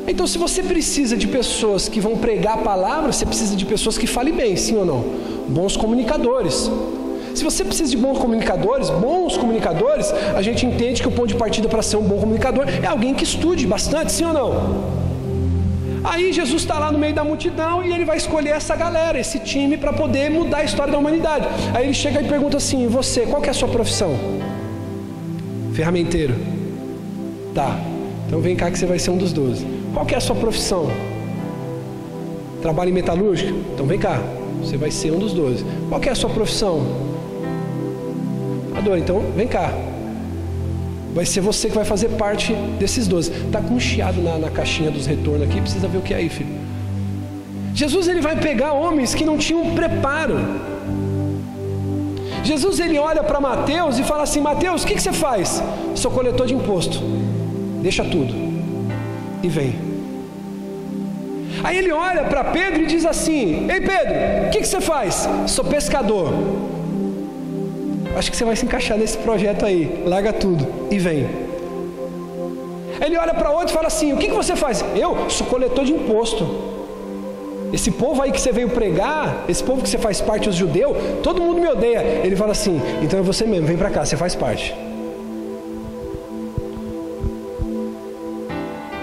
Então, 0.07 0.26
se 0.26 0.37
você 0.37 0.62
precisa 0.62 1.16
de 1.16 1.26
pessoas 1.26 1.88
que 1.88 1.98
vão 1.98 2.18
pregar 2.18 2.59
a 2.59 2.62
palavra, 2.62 3.11
você 3.11 3.24
precisa 3.24 3.57
de 3.57 3.64
pessoas 3.64 3.96
que 3.96 4.07
falem 4.07 4.35
bem, 4.35 4.54
sim 4.57 4.76
ou 4.76 4.85
não? 4.85 5.02
Bons 5.48 5.74
comunicadores. 5.74 6.70
Se 7.35 7.42
você 7.42 7.64
precisa 7.64 7.90
de 7.90 7.96
bons 7.96 8.18
comunicadores, 8.18 8.90
bons 8.90 9.38
comunicadores, 9.38 10.12
a 10.37 10.42
gente 10.42 10.66
entende 10.66 11.00
que 11.00 11.09
o 11.09 11.11
ponto 11.11 11.28
de 11.28 11.37
partida 11.37 11.66
para 11.66 11.80
ser 11.80 11.96
um 11.96 12.02
bom 12.02 12.18
comunicador 12.18 12.66
é 12.68 12.87
alguém 12.87 13.14
que 13.14 13.24
estude 13.24 13.66
bastante, 13.66 14.12
sim 14.12 14.26
ou 14.26 14.35
não? 14.35 15.04
Aí 16.05 16.35
Jesus 16.35 16.61
está 16.62 16.79
lá 16.79 16.93
no 16.93 16.99
meio 16.99 17.14
da 17.14 17.25
multidão 17.25 17.83
e 17.83 17.90
ele 17.90 18.05
vai 18.05 18.19
escolher 18.19 18.51
essa 18.51 18.77
galera, 18.77 19.19
esse 19.19 19.38
time, 19.38 19.79
para 19.79 19.90
poder 19.90 20.31
mudar 20.31 20.59
a 20.59 20.64
história 20.64 20.93
da 20.93 20.99
humanidade. 20.99 21.49
Aí 21.75 21.87
ele 21.87 21.95
chega 21.95 22.21
e 22.21 22.29
pergunta 22.29 22.59
assim: 22.59 22.87
você, 22.87 23.23
qual 23.23 23.40
que 23.40 23.49
é 23.49 23.51
a 23.51 23.55
sua 23.55 23.69
profissão? 23.69 24.14
Ferramenteiro. 25.73 26.35
Tá. 27.55 27.81
Então 28.27 28.40
vem 28.40 28.55
cá 28.55 28.71
que 28.71 28.79
você 28.79 28.85
vai 28.85 28.99
ser 28.99 29.11
um 29.11 29.17
dos 29.17 29.33
doze. 29.33 29.67
Qual 29.95 30.05
que 30.05 30.14
é 30.14 30.19
a 30.19 30.21
sua 30.21 30.37
profissão? 30.37 30.90
Trabalho 32.61 32.90
em 32.90 32.93
metalúrgica? 32.93 33.53
Então 33.73 33.87
vem 33.87 33.99
cá, 33.99 34.21
você 34.61 34.77
vai 34.77 34.90
ser 34.90 35.11
um 35.11 35.19
dos 35.19 35.33
doze. 35.33 35.64
Qual 35.88 36.01
que 36.01 36.09
é 36.09 36.12
a 36.12 36.14
sua 36.14 36.31
profissão? 36.31 36.85
Ador, 38.77 38.99
então 38.99 39.23
vem 39.35 39.49
cá. 39.49 39.73
Vai 41.14 41.24
ser 41.24 41.40
você 41.40 41.68
que 41.68 41.74
vai 41.77 41.85
fazer 41.85 42.09
parte 42.11 42.53
desses 42.79 43.07
doze. 43.07 43.31
Está 43.31 43.61
com 43.61 43.74
um 43.74 43.81
chiado 43.81 44.20
na, 44.20 44.37
na 44.37 44.50
caixinha 44.50 44.90
dos 44.90 45.07
retornos 45.07 45.42
aqui, 45.42 45.61
precisa 45.61 45.87
ver 45.87 45.98
o 45.98 46.03
que 46.03 46.12
é 46.12 46.16
aí, 46.16 46.29
filho. 46.29 46.50
Jesus 47.72 48.09
ele 48.09 48.20
vai 48.20 48.37
pegar 48.37 48.72
homens 48.72 49.14
que 49.14 49.24
não 49.24 49.38
tinham 49.38 49.74
preparo. 49.74 50.37
Jesus 52.42 52.79
ele 52.81 52.98
olha 52.98 53.22
para 53.22 53.40
Mateus 53.40 53.98
e 53.98 54.03
fala 54.03 54.24
assim: 54.24 54.40
Mateus, 54.40 54.83
o 54.83 54.87
que, 54.87 54.94
que 54.94 55.03
você 55.03 55.12
faz? 55.12 55.62
Sou 55.94 56.11
coletor 56.11 56.46
de 56.46 56.55
imposto. 56.55 56.98
Deixa 57.81 58.05
tudo 58.05 58.35
e 59.42 59.48
vem. 59.48 59.74
Aí 61.62 61.79
ele 61.79 61.92
olha 61.92 62.24
para 62.24 62.42
Pedro 62.44 62.83
e 62.83 62.87
diz 62.87 63.07
assim: 63.07 63.68
Ei 63.70 63.81
Pedro, 63.81 64.46
o 64.46 64.50
que, 64.50 64.59
que 64.59 64.66
você 64.66 64.81
faz? 64.81 65.29
Sou 65.46 65.64
pescador. 65.64 66.33
Acho 68.16 68.31
que 68.31 68.37
você 68.37 68.44
vai 68.44 68.57
se 68.57 68.64
encaixar 68.64 68.96
nesse 68.96 69.18
projeto 69.18 69.66
aí. 69.66 70.03
Larga 70.05 70.33
tudo 70.33 70.66
e 70.90 70.98
vem. 70.98 71.29
Ele 73.00 73.16
olha 73.18 73.35
para 73.35 73.50
outro 73.50 73.68
e 73.68 73.72
fala 73.72 73.88
assim: 73.88 74.12
O 74.12 74.16
que, 74.16 74.29
que 74.29 74.35
você 74.35 74.55
faz? 74.55 74.85
Eu 74.94 75.29
sou 75.29 75.46
coletor 75.46 75.85
de 75.85 75.92
imposto. 75.92 76.74
Esse 77.72 77.90
povo 77.90 78.22
aí 78.22 78.31
que 78.31 78.40
você 78.40 78.53
veio 78.53 78.68
pregar, 78.68 79.44
esse 79.48 79.62
povo 79.62 79.83
que 79.83 79.88
você 79.88 79.98
faz 79.98 80.20
parte, 80.20 80.48
os 80.48 80.55
judeus, 80.55 80.96
todo 81.22 81.42
mundo 81.42 81.61
me 81.61 81.66
odeia. 81.66 81.98
Ele 82.22 82.37
fala 82.37 82.53
assim: 82.53 82.81
Então 83.03 83.18
é 83.18 83.22
você 83.22 83.44
mesmo, 83.44 83.66
vem 83.66 83.77
para 83.77 83.90
cá, 83.90 84.05
você 84.05 84.16
faz 84.16 84.35
parte. 84.35 84.74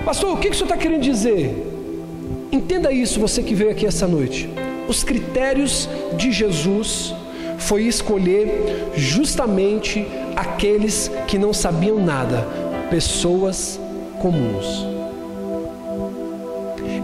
Pastor, 0.05 0.33
o 0.33 0.37
que, 0.37 0.49
que 0.49 0.55
o 0.55 0.57
senhor 0.57 0.65
está 0.65 0.77
querendo 0.77 1.01
dizer? 1.01 1.67
Entenda 2.51 2.91
isso, 2.91 3.19
você 3.19 3.43
que 3.43 3.53
veio 3.53 3.71
aqui 3.71 3.85
essa 3.85 4.07
noite. 4.07 4.49
Os 4.87 5.03
critérios 5.03 5.87
de 6.17 6.31
Jesus 6.31 7.13
foi 7.61 7.83
escolher 7.83 8.91
justamente 8.95 10.05
aqueles 10.35 11.11
que 11.27 11.37
não 11.37 11.53
sabiam 11.53 12.03
nada, 12.03 12.45
pessoas 12.89 13.79
comuns. 14.19 14.85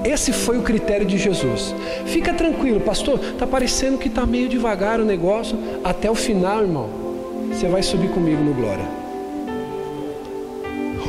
Esse 0.03 0.31
foi 0.33 0.57
o 0.57 0.63
critério 0.63 1.05
de 1.05 1.17
Jesus. 1.17 1.73
Fica 2.05 2.33
tranquilo, 2.33 2.79
pastor, 2.79 3.19
está 3.19 3.45
parecendo 3.45 3.97
que 3.97 4.07
está 4.07 4.25
meio 4.25 4.49
devagar 4.49 4.99
o 4.99 5.05
negócio. 5.05 5.57
Até 5.83 6.09
o 6.09 6.15
final, 6.15 6.61
irmão, 6.61 6.89
você 7.51 7.67
vai 7.67 7.83
subir 7.83 8.09
comigo 8.09 8.41
no 8.43 8.53
glória. 8.53 8.85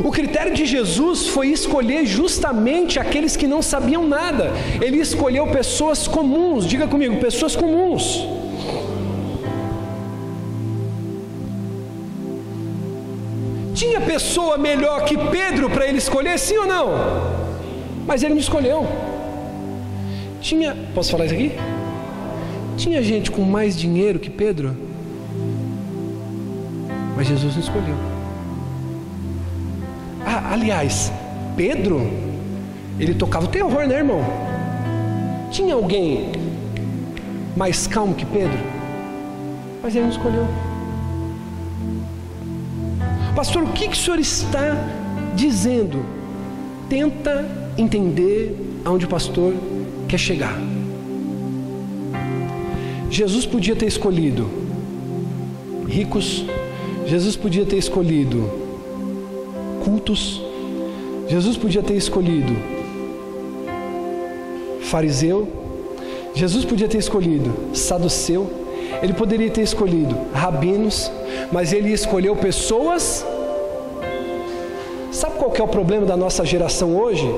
O 0.04 0.10
critério 0.12 0.54
de 0.54 0.64
Jesus 0.64 1.26
foi 1.26 1.48
escolher 1.48 2.06
justamente 2.06 3.00
aqueles 3.00 3.36
que 3.36 3.46
não 3.46 3.60
sabiam 3.62 4.06
nada. 4.06 4.52
Ele 4.80 4.98
escolheu 4.98 5.46
pessoas 5.48 6.06
comuns. 6.06 6.66
Diga 6.66 6.86
comigo, 6.86 7.16
pessoas 7.16 7.56
comuns. 7.56 8.37
Tinha 13.78 14.00
pessoa 14.00 14.58
melhor 14.58 15.04
que 15.04 15.16
Pedro 15.16 15.70
para 15.70 15.86
ele 15.86 15.98
escolher, 15.98 16.36
sim 16.36 16.56
ou 16.56 16.66
não? 16.66 16.88
Mas 18.08 18.24
ele 18.24 18.34
não 18.34 18.40
escolheu. 18.40 18.84
Tinha, 20.40 20.76
posso 20.92 21.12
falar 21.12 21.26
isso 21.26 21.34
aqui? 21.34 21.52
Tinha 22.76 23.00
gente 23.00 23.30
com 23.30 23.42
mais 23.42 23.78
dinheiro 23.78 24.18
que 24.18 24.30
Pedro, 24.30 24.76
mas 27.16 27.28
Jesus 27.28 27.54
não 27.54 27.62
escolheu. 27.62 27.94
Ah, 30.26 30.54
aliás, 30.54 31.12
Pedro, 31.56 32.04
ele 32.98 33.14
tocava 33.14 33.44
o 33.44 33.48
terror, 33.48 33.86
né, 33.86 33.98
irmão? 33.98 34.24
Tinha 35.52 35.74
alguém 35.74 36.32
mais 37.56 37.86
calmo 37.86 38.12
que 38.12 38.26
Pedro, 38.26 38.58
mas 39.80 39.94
ele 39.94 40.06
não 40.06 40.10
escolheu. 40.10 40.67
Pastor, 43.38 43.62
o 43.62 43.68
que, 43.68 43.86
que 43.86 43.94
o 43.94 43.96
senhor 43.96 44.18
está 44.18 44.74
dizendo? 45.36 46.04
Tenta 46.88 47.46
entender 47.78 48.52
aonde 48.84 49.04
o 49.04 49.08
pastor 49.08 49.54
quer 50.08 50.18
chegar. 50.18 50.58
Jesus 53.08 53.46
podia 53.46 53.76
ter 53.76 53.86
escolhido 53.86 54.50
ricos, 55.86 56.44
Jesus 57.06 57.36
podia 57.36 57.64
ter 57.64 57.76
escolhido 57.76 58.42
cultos, 59.84 60.42
Jesus 61.28 61.56
podia 61.56 61.80
ter 61.80 61.94
escolhido 61.94 62.56
fariseu, 64.80 65.46
Jesus 66.34 66.64
podia 66.64 66.88
ter 66.88 66.98
escolhido 66.98 67.54
saduceu, 67.72 68.50
ele 69.00 69.12
poderia 69.12 69.48
ter 69.48 69.62
escolhido 69.62 70.16
rabinos, 70.34 71.08
mas 71.50 71.72
ele 71.72 71.92
escolheu 71.92 72.36
pessoas 72.36 73.24
que 75.58 75.62
é 75.62 75.64
o 75.64 75.66
problema 75.66 76.06
da 76.06 76.16
nossa 76.16 76.44
geração 76.44 76.96
hoje? 76.96 77.28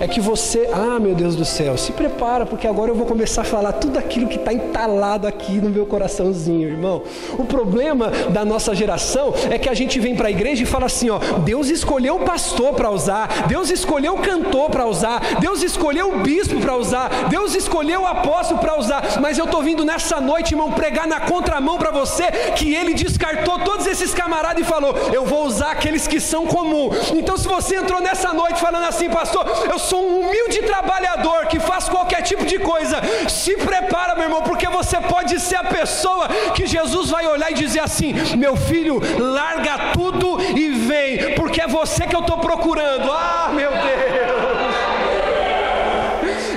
É 0.00 0.08
que 0.08 0.20
você, 0.20 0.68
ah 0.72 0.98
meu 0.98 1.14
Deus 1.14 1.36
do 1.36 1.44
céu, 1.44 1.78
se 1.78 1.92
prepara, 1.92 2.44
porque 2.44 2.66
agora 2.66 2.90
eu 2.90 2.94
vou 2.96 3.06
começar 3.06 3.42
a 3.42 3.44
falar 3.44 3.70
tudo 3.74 3.96
aquilo 3.96 4.26
que 4.26 4.34
está 4.34 4.52
entalado 4.52 5.28
aqui 5.28 5.60
no 5.60 5.70
meu 5.70 5.86
coraçãozinho, 5.86 6.68
irmão. 6.68 7.02
O 7.38 7.44
problema 7.44 8.10
da 8.30 8.44
nossa 8.44 8.74
geração 8.74 9.32
é 9.48 9.56
que 9.58 9.68
a 9.68 9.74
gente 9.74 10.00
vem 10.00 10.16
para 10.16 10.26
a 10.26 10.30
igreja 10.32 10.64
e 10.64 10.66
fala 10.66 10.86
assim: 10.86 11.08
ó, 11.08 11.20
Deus 11.44 11.70
escolheu 11.70 12.16
o 12.16 12.24
pastor 12.24 12.74
para 12.74 12.90
usar, 12.90 13.46
Deus 13.46 13.70
escolheu 13.70 14.14
o 14.14 14.18
cantor 14.18 14.70
para 14.70 14.84
usar, 14.84 15.38
Deus 15.38 15.62
escolheu 15.62 16.14
o 16.14 16.18
bispo 16.18 16.58
para 16.58 16.76
usar, 16.76 17.28
Deus 17.28 17.54
escolheu 17.54 18.00
o 18.02 18.06
apóstolo 18.06 18.58
para 18.58 18.76
usar, 18.76 19.20
mas 19.20 19.38
eu 19.38 19.44
estou 19.44 19.62
vindo 19.62 19.84
nessa 19.84 20.20
noite, 20.20 20.52
irmão, 20.52 20.72
pregar 20.72 21.06
na 21.06 21.20
contramão 21.20 21.78
para 21.78 21.92
você 21.92 22.24
que 22.56 22.74
ele 22.74 22.92
descartou 22.92 23.60
todos 23.60 23.86
esses 23.86 24.12
camaradas 24.12 24.62
e 24.62 24.64
falou: 24.64 24.96
eu 25.12 25.24
vou 25.24 25.46
usar 25.46 25.70
aqueles 25.70 26.08
que 26.08 26.18
são 26.18 26.44
comuns. 26.44 27.12
Então, 27.12 27.36
se 27.36 27.46
você 27.68 27.76
entrou 27.76 28.00
nessa 28.00 28.32
noite 28.32 28.58
falando 28.58 28.86
assim, 28.86 29.10
pastor, 29.10 29.46
eu 29.70 29.78
sou 29.78 30.02
um 30.02 30.20
humilde 30.20 30.62
trabalhador 30.62 31.44
que 31.48 31.60
faz 31.60 31.86
qualquer 31.86 32.22
tipo 32.22 32.46
de 32.46 32.58
coisa, 32.58 32.96
se 33.28 33.56
prepara, 33.56 34.14
meu 34.14 34.24
irmão, 34.24 34.40
porque 34.42 34.66
você 34.68 34.98
pode 34.98 35.38
ser 35.38 35.56
a 35.56 35.64
pessoa 35.64 36.28
que 36.54 36.66
Jesus 36.66 37.10
vai 37.10 37.26
olhar 37.26 37.50
e 37.50 37.54
dizer 37.54 37.80
assim: 37.80 38.14
meu 38.38 38.56
filho, 38.56 38.98
larga 39.18 39.92
tudo 39.92 40.40
e 40.40 40.70
vem, 40.70 41.34
porque 41.34 41.60
é 41.60 41.66
você 41.66 42.06
que 42.06 42.16
eu 42.16 42.20
estou 42.20 42.38
procurando. 42.38 43.12
Ah, 43.12 43.50
meu 43.52 43.70
Deus! 43.70 44.48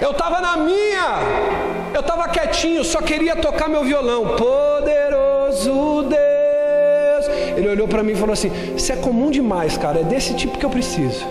Eu 0.02 0.12
estava 0.12 0.39
na 0.39 0.56
minha, 0.56 1.19
eu 1.93 2.00
estava 2.00 2.30
quietinho, 2.30 2.86
só 2.86 3.02
queria 3.02 3.36
tocar 3.36 3.67
meu 3.67 3.84
violão. 3.84 4.38
Poderoso 4.38 6.04
Deus. 6.04 6.31
Ele 7.72 7.78
olhou 7.78 7.88
para 7.88 8.04
mim 8.04 8.12
e 8.12 8.16
falou 8.16 8.34
assim: 8.34 8.52
Isso 8.76 8.92
é 8.92 8.98
comum 8.98 9.32
demais, 9.32 9.78
cara. 9.78 10.02
É 10.02 10.04
desse 10.04 10.34
tipo 10.34 10.58
que 10.58 10.66
eu 10.66 10.70
preciso. 10.70 11.26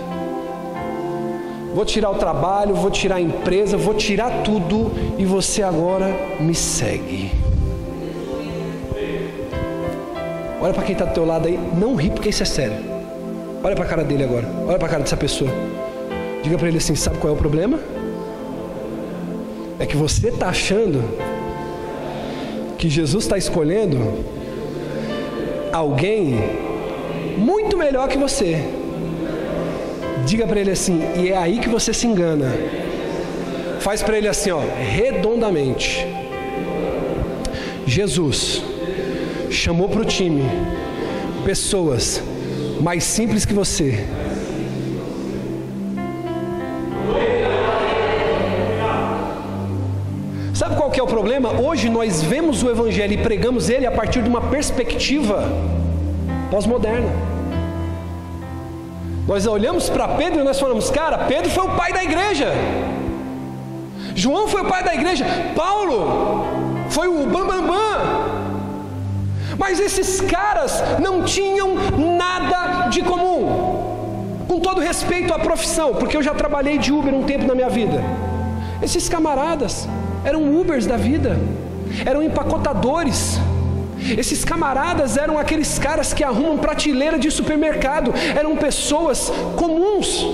Vou 1.73 1.85
tirar 1.85 2.09
o 2.09 2.15
trabalho, 2.15 2.73
vou 2.73 2.89
tirar 2.89 3.15
a 3.15 3.21
empresa, 3.21 3.77
vou 3.77 3.93
tirar 3.93 4.43
tudo 4.43 4.91
e 5.17 5.23
você 5.23 5.61
agora 5.61 6.07
me 6.39 6.55
segue. 6.55 7.31
Olha 10.59 10.73
para 10.73 10.83
quem 10.83 10.93
está 10.93 11.05
do 11.05 11.13
teu 11.13 11.25
lado 11.25 11.47
aí, 11.47 11.59
não 11.77 11.95
ri 11.95 12.09
porque 12.09 12.29
isso 12.29 12.43
é 12.43 12.45
sério. 12.45 12.77
Olha 13.63 13.75
para 13.75 13.85
a 13.85 13.87
cara 13.87 14.03
dele 14.03 14.23
agora, 14.23 14.47
olha 14.67 14.77
para 14.77 14.87
a 14.87 14.89
cara 14.89 15.03
dessa 15.03 15.17
pessoa. 15.17 15.49
Diga 16.43 16.57
para 16.57 16.67
ele 16.67 16.77
assim: 16.77 16.95
sabe 16.95 17.19
qual 17.19 17.31
é 17.31 17.35
o 17.35 17.39
problema? 17.39 17.79
É 19.79 19.85
que 19.85 19.95
você 19.95 20.29
está 20.29 20.49
achando 20.49 21.03
que 22.77 22.89
Jesus 22.89 23.25
está 23.25 23.37
escolhendo 23.37 24.40
alguém 25.71 26.35
muito 27.37 27.77
melhor 27.77 28.07
que 28.07 28.17
você. 28.17 28.63
Diga 30.25 30.45
para 30.45 30.59
ele 30.59 30.71
assim, 30.71 31.01
e 31.17 31.29
é 31.29 31.37
aí 31.37 31.59
que 31.59 31.69
você 31.69 31.93
se 31.93 32.05
engana. 32.05 32.53
Faz 33.79 34.03
para 34.03 34.17
ele 34.17 34.27
assim, 34.27 34.51
ó, 34.51 34.59
redondamente. 34.59 36.05
Jesus 37.85 38.61
chamou 39.49 39.89
para 39.89 40.01
o 40.01 40.05
time 40.05 40.43
pessoas 41.43 42.21
mais 42.79 43.03
simples 43.03 43.45
que 43.45 43.53
você. 43.53 44.05
Problema? 51.21 51.51
Hoje 51.61 51.87
nós 51.87 52.23
vemos 52.23 52.63
o 52.63 52.69
Evangelho 52.71 53.13
e 53.13 53.17
pregamos 53.17 53.69
ele 53.69 53.85
a 53.85 53.91
partir 53.91 54.23
de 54.23 54.29
uma 54.29 54.41
perspectiva 54.41 55.47
pós-moderna. 56.49 57.11
Nós 59.27 59.45
olhamos 59.45 59.87
para 59.87 60.07
Pedro 60.07 60.39
e 60.39 60.43
nós 60.43 60.59
falamos, 60.59 60.89
cara, 60.89 61.19
Pedro 61.19 61.51
foi 61.51 61.63
o 61.63 61.75
pai 61.75 61.93
da 61.93 62.03
igreja. 62.03 62.51
João 64.15 64.47
foi 64.47 64.63
o 64.63 64.65
pai 64.65 64.83
da 64.83 64.95
igreja. 64.95 65.23
Paulo 65.55 66.43
foi 66.89 67.07
o 67.07 67.27
bambambam. 67.27 67.61
Bam, 67.61 67.67
bam. 67.67 67.99
Mas 69.59 69.79
esses 69.79 70.21
caras 70.21 70.83
não 70.99 71.23
tinham 71.23 71.75
nada 72.17 72.87
de 72.89 73.03
comum. 73.03 74.45
Com 74.47 74.59
todo 74.59 74.81
respeito 74.81 75.31
à 75.35 75.37
profissão, 75.37 75.93
porque 75.93 76.17
eu 76.17 76.23
já 76.23 76.33
trabalhei 76.33 76.79
de 76.79 76.91
Uber 76.91 77.13
um 77.13 77.21
tempo 77.21 77.45
na 77.45 77.53
minha 77.53 77.69
vida. 77.69 78.01
Esses 78.81 79.07
camaradas 79.07 79.87
eram 80.23 80.59
Ubers 80.59 80.85
da 80.85 80.97
vida, 80.97 81.37
eram 82.05 82.21
empacotadores. 82.21 83.39
Esses 84.17 84.43
camaradas 84.43 85.15
eram 85.15 85.37
aqueles 85.37 85.77
caras 85.77 86.11
que 86.13 86.23
arrumam 86.23 86.57
prateleira 86.57 87.19
de 87.19 87.29
supermercado, 87.29 88.13
eram 88.35 88.57
pessoas 88.57 89.31
comuns. 89.55 90.25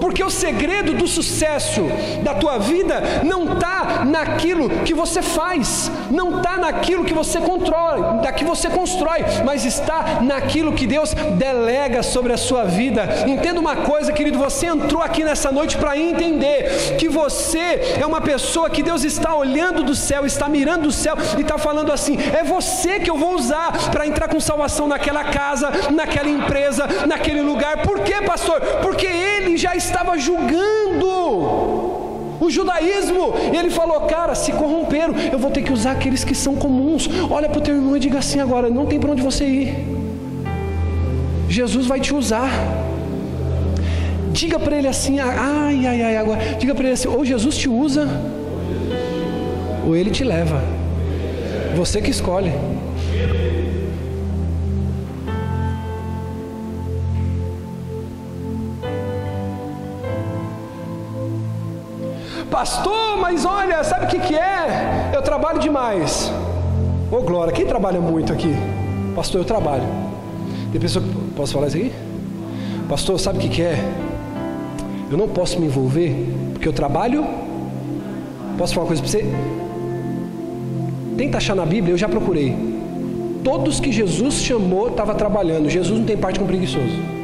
Porque 0.00 0.24
o 0.24 0.30
segredo 0.30 0.94
do 0.94 1.06
sucesso 1.06 1.82
da 2.22 2.34
tua 2.34 2.58
vida 2.58 3.02
não 3.24 3.52
está 3.52 4.04
naquilo 4.04 4.70
que 4.84 4.94
você 4.94 5.22
faz, 5.22 5.90
não 6.10 6.38
está 6.38 6.56
naquilo 6.56 7.04
que 7.04 7.14
você 7.14 7.38
controla, 7.40 8.20
da 8.22 8.32
que 8.32 8.44
você 8.44 8.68
constrói, 8.68 9.24
mas 9.44 9.64
está 9.64 10.20
naquilo 10.22 10.72
que 10.72 10.86
Deus 10.86 11.14
delega 11.14 12.02
sobre 12.02 12.32
a 12.32 12.36
sua 12.36 12.64
vida. 12.64 13.24
Entenda 13.26 13.60
uma 13.60 13.76
coisa, 13.76 14.12
querido, 14.12 14.38
você 14.38 14.66
entrou 14.66 15.02
aqui 15.02 15.24
nessa 15.24 15.52
noite 15.52 15.76
para 15.76 15.98
entender 15.98 16.96
que 16.98 17.08
você 17.08 17.96
é 18.00 18.06
uma 18.06 18.20
pessoa 18.20 18.70
que 18.70 18.82
Deus 18.82 19.04
está 19.04 19.34
olhando 19.34 19.82
do 19.82 19.94
céu, 19.94 20.24
está 20.24 20.48
mirando 20.48 20.84
do 20.84 20.92
céu 20.92 21.16
e 21.36 21.42
está 21.42 21.58
falando 21.58 21.92
assim: 21.92 22.16
é 22.32 22.42
você 22.42 23.00
que 23.00 23.10
eu 23.10 23.16
vou 23.16 23.34
usar 23.34 23.90
para 23.90 24.06
entrar 24.06 24.28
com 24.28 24.40
salvação 24.40 24.88
naquela 24.88 25.24
casa, 25.24 25.70
naquela 25.90 26.28
empresa, 26.28 26.86
naquele 27.06 27.42
lugar. 27.42 27.82
Por 27.82 28.00
quê, 28.00 28.22
pastor? 28.24 28.60
Porque 28.82 29.06
Ele 29.06 29.39
já 29.56 29.76
está 29.76 30.00
estava 30.00 30.16
julgando 30.18 31.06
o 32.40 32.48
judaísmo, 32.48 33.34
e 33.52 33.56
ele 33.56 33.70
falou: 33.70 34.00
Cara, 34.02 34.34
se 34.34 34.50
corromperam, 34.52 35.14
eu 35.30 35.38
vou 35.38 35.50
ter 35.50 35.62
que 35.62 35.72
usar 35.72 35.92
aqueles 35.92 36.24
que 36.24 36.34
são 36.34 36.54
comuns. 36.56 37.08
Olha 37.30 37.48
para 37.48 37.58
o 37.58 37.60
teu 37.60 37.74
irmão 37.76 37.96
e 37.96 38.00
diga 38.00 38.18
assim 38.18 38.40
agora: 38.40 38.70
não 38.70 38.86
tem 38.86 38.98
para 38.98 39.10
onde 39.10 39.22
você 39.22 39.44
ir. 39.44 39.86
Jesus 41.48 41.86
vai 41.86 42.00
te 42.00 42.14
usar. 42.14 42.50
Diga 44.32 44.58
para 44.58 44.76
ele 44.76 44.88
assim: 44.88 45.18
ai, 45.18 45.86
ai, 45.86 46.02
ai, 46.02 46.16
agora. 46.16 46.40
Diga 46.58 46.74
para 46.74 46.84
ele 46.84 46.94
assim: 46.94 47.08
ou 47.08 47.24
Jesus 47.24 47.58
te 47.58 47.68
usa, 47.68 48.08
ou 49.86 49.94
ele 49.94 50.10
te 50.10 50.24
leva. 50.24 50.62
Você 51.76 52.00
que 52.00 52.10
escolhe. 52.10 52.52
Pastor, 62.60 63.16
mas 63.16 63.46
olha, 63.46 63.82
sabe 63.82 64.04
o 64.04 64.08
que, 64.08 64.18
que 64.18 64.34
é? 64.34 65.12
Eu 65.14 65.22
trabalho 65.22 65.58
demais. 65.58 66.30
Ô 67.10 67.16
oh, 67.16 67.22
Glória, 67.22 67.54
quem 67.54 67.64
trabalha 67.64 68.02
muito 68.02 68.34
aqui? 68.34 68.54
Pastor, 69.16 69.40
eu 69.40 69.46
trabalho. 69.46 69.84
Tem 70.70 70.78
pessoa 70.78 71.02
que. 71.02 71.10
Posso 71.34 71.54
falar 71.54 71.68
isso 71.68 71.78
aqui? 71.78 71.90
Pastor, 72.86 73.18
sabe 73.18 73.38
o 73.38 73.40
que, 73.40 73.48
que 73.48 73.62
é? 73.62 73.82
Eu 75.10 75.16
não 75.16 75.26
posso 75.26 75.58
me 75.58 75.68
envolver 75.68 76.14
porque 76.52 76.68
eu 76.68 76.72
trabalho. 76.74 77.26
Posso 78.58 78.74
falar 78.74 78.84
uma 78.84 78.88
coisa 78.88 79.02
para 79.02 79.10
você? 79.10 79.24
Tenta 81.16 81.38
achar 81.38 81.56
na 81.56 81.64
Bíblia, 81.64 81.94
eu 81.94 81.98
já 81.98 82.10
procurei. 82.10 82.54
Todos 83.42 83.80
que 83.80 83.90
Jesus 83.90 84.34
chamou 84.34 84.88
estavam 84.88 85.14
trabalhando. 85.14 85.66
Jesus 85.70 85.98
não 85.98 86.04
tem 86.04 86.18
parte 86.18 86.38
com 86.38 86.46
preguiçoso. 86.46 87.19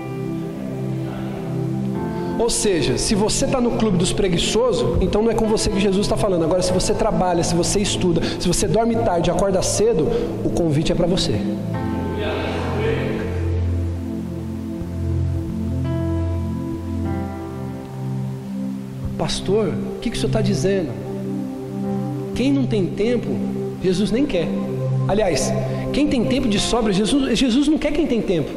Ou 2.39 2.51
seja, 2.51 2.99
se 2.99 3.15
você 3.15 3.47
está 3.47 3.61
no 3.61 3.73
clube 3.73 3.97
dos 3.97 4.13
preguiçosos, 4.13 5.03
então 5.03 5.23
não 5.23 5.31
é 5.31 5.35
com 5.35 5.47
você 5.47 5.71
que 5.71 5.81
Jesus 5.81 6.05
está 6.05 6.17
falando. 6.17 6.45
Agora, 6.45 6.61
se 6.61 6.73
você 6.73 6.93
trabalha, 6.93 7.43
se 7.43 7.55
você 7.55 7.81
estuda, 7.81 8.21
se 8.39 8.47
você 8.47 8.69
dorme 8.69 8.95
tarde 8.97 9.31
e 9.31 9.33
acorda 9.33 9.63
cedo, 9.63 10.07
o 10.45 10.51
convite 10.51 10.93
é 10.93 10.95
para 10.95 11.07
você. 11.07 11.41
Pastor, 19.17 19.69
o 19.69 19.99
que, 20.01 20.11
que 20.11 20.17
o 20.17 20.21
senhor 20.21 20.29
está 20.29 20.43
dizendo? 20.43 20.91
Quem 22.35 22.53
não 22.53 22.67
tem 22.67 22.87
tempo, 22.87 23.29
Jesus 23.83 24.11
nem 24.11 24.27
quer. 24.27 24.47
Aliás, 25.09 25.51
quem 25.93 26.07
tem 26.07 26.27
tempo 26.27 26.49
de 26.49 26.61
sobra, 26.61 26.93
Jesus, 26.93 27.39
Jesus 27.39 27.67
não 27.67 27.79
quer 27.79 27.93
quem 27.93 28.07
tem 28.07 28.21
tempo, 28.21 28.51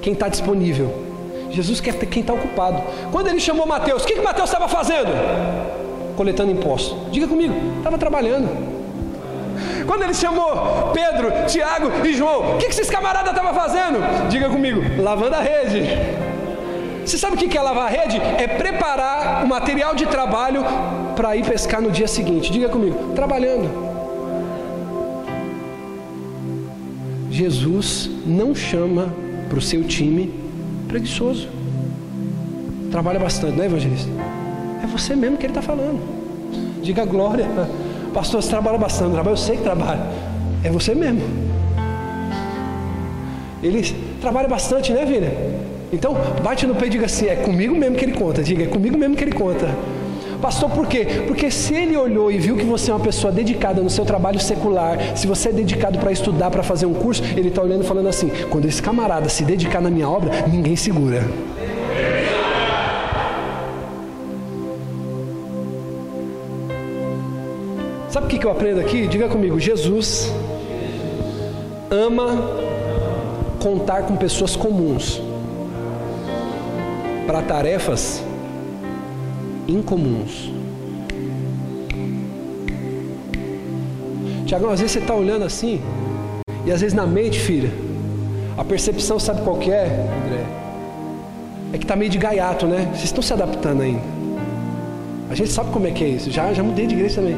quem 0.00 0.12
está 0.12 0.28
disponível. 0.28 1.11
Jesus 1.52 1.80
quer 1.80 1.94
ter 1.94 2.06
quem 2.06 2.22
está 2.22 2.32
ocupado. 2.32 2.82
Quando 3.10 3.28
ele 3.28 3.38
chamou 3.38 3.66
Mateus, 3.66 4.02
o 4.02 4.06
que, 4.06 4.14
que 4.14 4.20
Mateus 4.20 4.48
estava 4.48 4.66
fazendo? 4.68 5.10
Coletando 6.16 6.50
impostos. 6.50 6.96
Diga 7.12 7.28
comigo, 7.28 7.54
estava 7.78 7.98
trabalhando. 7.98 8.48
Quando 9.86 10.02
ele 10.02 10.14
chamou 10.14 10.92
Pedro, 10.92 11.46
Tiago 11.46 12.06
e 12.06 12.14
João, 12.14 12.54
o 12.54 12.58
que, 12.58 12.66
que 12.66 12.72
esses 12.72 12.88
camaradas 12.88 13.30
estavam 13.30 13.54
fazendo? 13.54 13.98
Diga 14.28 14.48
comigo, 14.48 14.80
lavando 15.02 15.36
a 15.36 15.40
rede. 15.40 15.82
Você 17.04 17.18
sabe 17.18 17.34
o 17.34 17.38
que 17.38 17.58
é 17.58 17.60
lavar 17.60 17.86
a 17.86 17.88
rede? 17.88 18.16
É 18.38 18.46
preparar 18.46 19.44
o 19.44 19.48
material 19.48 19.94
de 19.94 20.06
trabalho 20.06 20.64
para 21.14 21.36
ir 21.36 21.44
pescar 21.44 21.82
no 21.82 21.90
dia 21.90 22.08
seguinte. 22.08 22.50
Diga 22.50 22.68
comigo, 22.68 23.12
trabalhando. 23.14 23.92
Jesus 27.30 28.08
não 28.24 28.54
chama 28.54 29.12
para 29.48 29.58
o 29.58 29.62
seu 29.62 29.82
time 29.84 30.41
preguiçoso. 30.92 31.48
Trabalha 32.90 33.18
bastante, 33.18 33.56
não 33.56 33.64
é, 33.64 33.66
evangelista? 33.66 34.10
É 34.84 34.86
você 34.86 35.16
mesmo 35.16 35.38
que 35.38 35.46
ele 35.46 35.52
está 35.52 35.62
falando. 35.62 35.98
Diga 36.82 37.04
glória. 37.06 37.46
Pastor, 38.12 38.42
você 38.42 38.50
trabalha 38.50 38.76
bastante. 38.76 39.16
Eu 39.16 39.36
sei 39.36 39.56
que 39.56 39.62
trabalha. 39.62 40.02
É 40.62 40.70
você 40.70 40.94
mesmo. 40.94 41.22
Ele 43.62 43.82
trabalha 44.20 44.48
bastante, 44.48 44.92
né, 44.92 45.06
filha? 45.06 45.32
Então, 45.90 46.14
bate 46.42 46.66
no 46.66 46.74
peito 46.74 46.88
e 46.88 46.90
diga 46.90 47.06
assim: 47.06 47.26
é 47.26 47.36
comigo 47.36 47.74
mesmo 47.74 47.96
que 47.96 48.04
ele 48.04 48.12
conta. 48.12 48.42
Diga, 48.42 48.64
é 48.64 48.66
comigo 48.66 48.98
mesmo 48.98 49.16
que 49.16 49.24
ele 49.24 49.32
conta. 49.32 49.70
Pastor, 50.42 50.68
por 50.70 50.88
quê? 50.88 51.06
Porque 51.28 51.52
se 51.52 51.72
ele 51.72 51.96
olhou 51.96 52.28
e 52.28 52.36
viu 52.36 52.56
que 52.56 52.64
você 52.64 52.90
é 52.90 52.94
uma 52.94 52.98
pessoa 52.98 53.32
dedicada 53.32 53.80
no 53.80 53.88
seu 53.88 54.04
trabalho 54.04 54.40
secular, 54.40 55.16
se 55.16 55.24
você 55.24 55.50
é 55.50 55.52
dedicado 55.52 56.00
para 56.00 56.10
estudar, 56.10 56.50
para 56.50 56.64
fazer 56.64 56.84
um 56.84 56.92
curso, 56.92 57.22
ele 57.36 57.48
está 57.48 57.62
olhando 57.62 57.84
e 57.84 57.86
falando 57.86 58.08
assim: 58.08 58.28
quando 58.50 58.66
esse 58.66 58.82
camarada 58.82 59.28
se 59.28 59.44
dedicar 59.44 59.80
na 59.80 59.88
minha 59.88 60.08
obra, 60.08 60.48
ninguém 60.48 60.74
segura. 60.74 61.22
Sabe 68.10 68.26
o 68.26 68.28
que 68.28 68.44
eu 68.44 68.50
aprendo 68.50 68.80
aqui? 68.80 69.06
Diga 69.06 69.28
comigo: 69.28 69.60
Jesus 69.60 70.34
ama 71.88 72.50
contar 73.60 74.02
com 74.02 74.16
pessoas 74.16 74.56
comuns 74.56 75.22
para 77.28 77.40
tarefas 77.42 78.24
incomuns. 79.68 80.50
Tiagão, 84.46 84.70
às 84.70 84.80
vezes 84.80 84.92
você 84.92 84.98
está 84.98 85.14
olhando 85.14 85.44
assim, 85.44 85.80
e 86.66 86.70
às 86.70 86.80
vezes 86.80 86.94
na 86.94 87.06
mente, 87.06 87.38
filha, 87.38 87.70
a 88.56 88.64
percepção 88.64 89.18
sabe 89.18 89.42
qual 89.42 89.56
que 89.56 89.70
é, 89.70 89.84
André? 90.24 90.44
É 91.72 91.78
que 91.78 91.84
está 91.84 91.96
meio 91.96 92.10
de 92.10 92.18
gaiato, 92.18 92.66
né? 92.66 92.88
Vocês 92.92 93.04
estão 93.04 93.22
se 93.22 93.32
adaptando 93.32 93.80
ainda. 93.80 94.02
A 95.30 95.34
gente 95.34 95.50
sabe 95.50 95.70
como 95.70 95.86
é 95.86 95.90
que 95.90 96.04
é 96.04 96.08
isso. 96.08 96.30
Já, 96.30 96.52
já 96.52 96.62
mudei 96.62 96.86
de 96.86 96.94
igreja 96.94 97.16
também. 97.16 97.36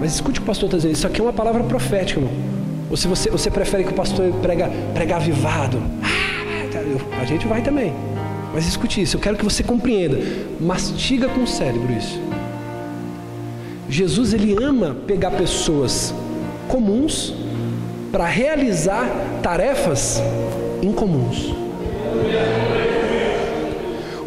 Mas 0.00 0.14
escute 0.14 0.38
o 0.38 0.42
que 0.42 0.44
o 0.44 0.46
pastor 0.46 0.66
está 0.68 0.78
dizendo. 0.78 0.94
Isso 0.94 1.06
aqui 1.06 1.20
é 1.20 1.24
uma 1.24 1.32
palavra 1.32 1.62
profética, 1.64 2.18
irmão. 2.18 2.32
Ou 2.90 2.96
se 2.96 3.06
você, 3.06 3.30
você 3.30 3.50
prefere 3.50 3.84
que 3.84 3.90
o 3.90 3.94
pastor 3.94 4.32
prega, 4.40 4.70
prega 4.94 5.16
avivado. 5.16 5.78
Ah, 6.02 7.20
a 7.20 7.24
gente 7.26 7.46
vai 7.46 7.60
também. 7.60 7.92
Mas 8.52 8.66
escute 8.66 9.00
isso, 9.00 9.16
eu 9.16 9.20
quero 9.20 9.36
que 9.36 9.44
você 9.44 9.62
compreenda. 9.62 10.18
Mastiga 10.60 11.28
com 11.28 11.42
o 11.42 11.46
cérebro 11.46 11.92
isso. 11.92 12.20
Jesus 13.88 14.32
ele 14.32 14.56
ama 14.62 14.96
pegar 15.06 15.32
pessoas 15.32 16.14
comuns 16.68 17.34
para 18.10 18.24
realizar 18.26 19.08
tarefas 19.42 20.20
incomuns. 20.82 21.54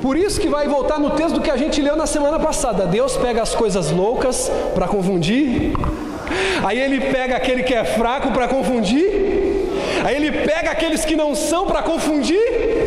Por 0.01 0.17
isso 0.17 0.39
que 0.39 0.49
vai 0.49 0.67
voltar 0.67 0.99
no 0.99 1.11
texto 1.11 1.35
do 1.35 1.41
que 1.41 1.49
a 1.49 1.55
gente 1.55 1.81
leu 1.81 1.95
na 1.95 2.05
semana 2.05 2.37
passada. 2.37 2.85
Deus 2.85 3.15
pega 3.15 3.41
as 3.41 3.55
coisas 3.55 3.89
loucas 3.89 4.51
para 4.75 4.85
confundir. 4.85 5.71
Aí 6.61 6.77
ele 6.77 6.99
pega 6.99 7.37
aquele 7.37 7.63
que 7.63 7.73
é 7.73 7.85
fraco 7.85 8.31
para 8.31 8.49
confundir. 8.49 9.07
Aí 10.03 10.15
ele 10.15 10.31
pega 10.45 10.71
aqueles 10.71 11.05
que 11.05 11.15
não 11.15 11.33
são 11.33 11.65
para 11.65 11.81
confundir. 11.81 12.82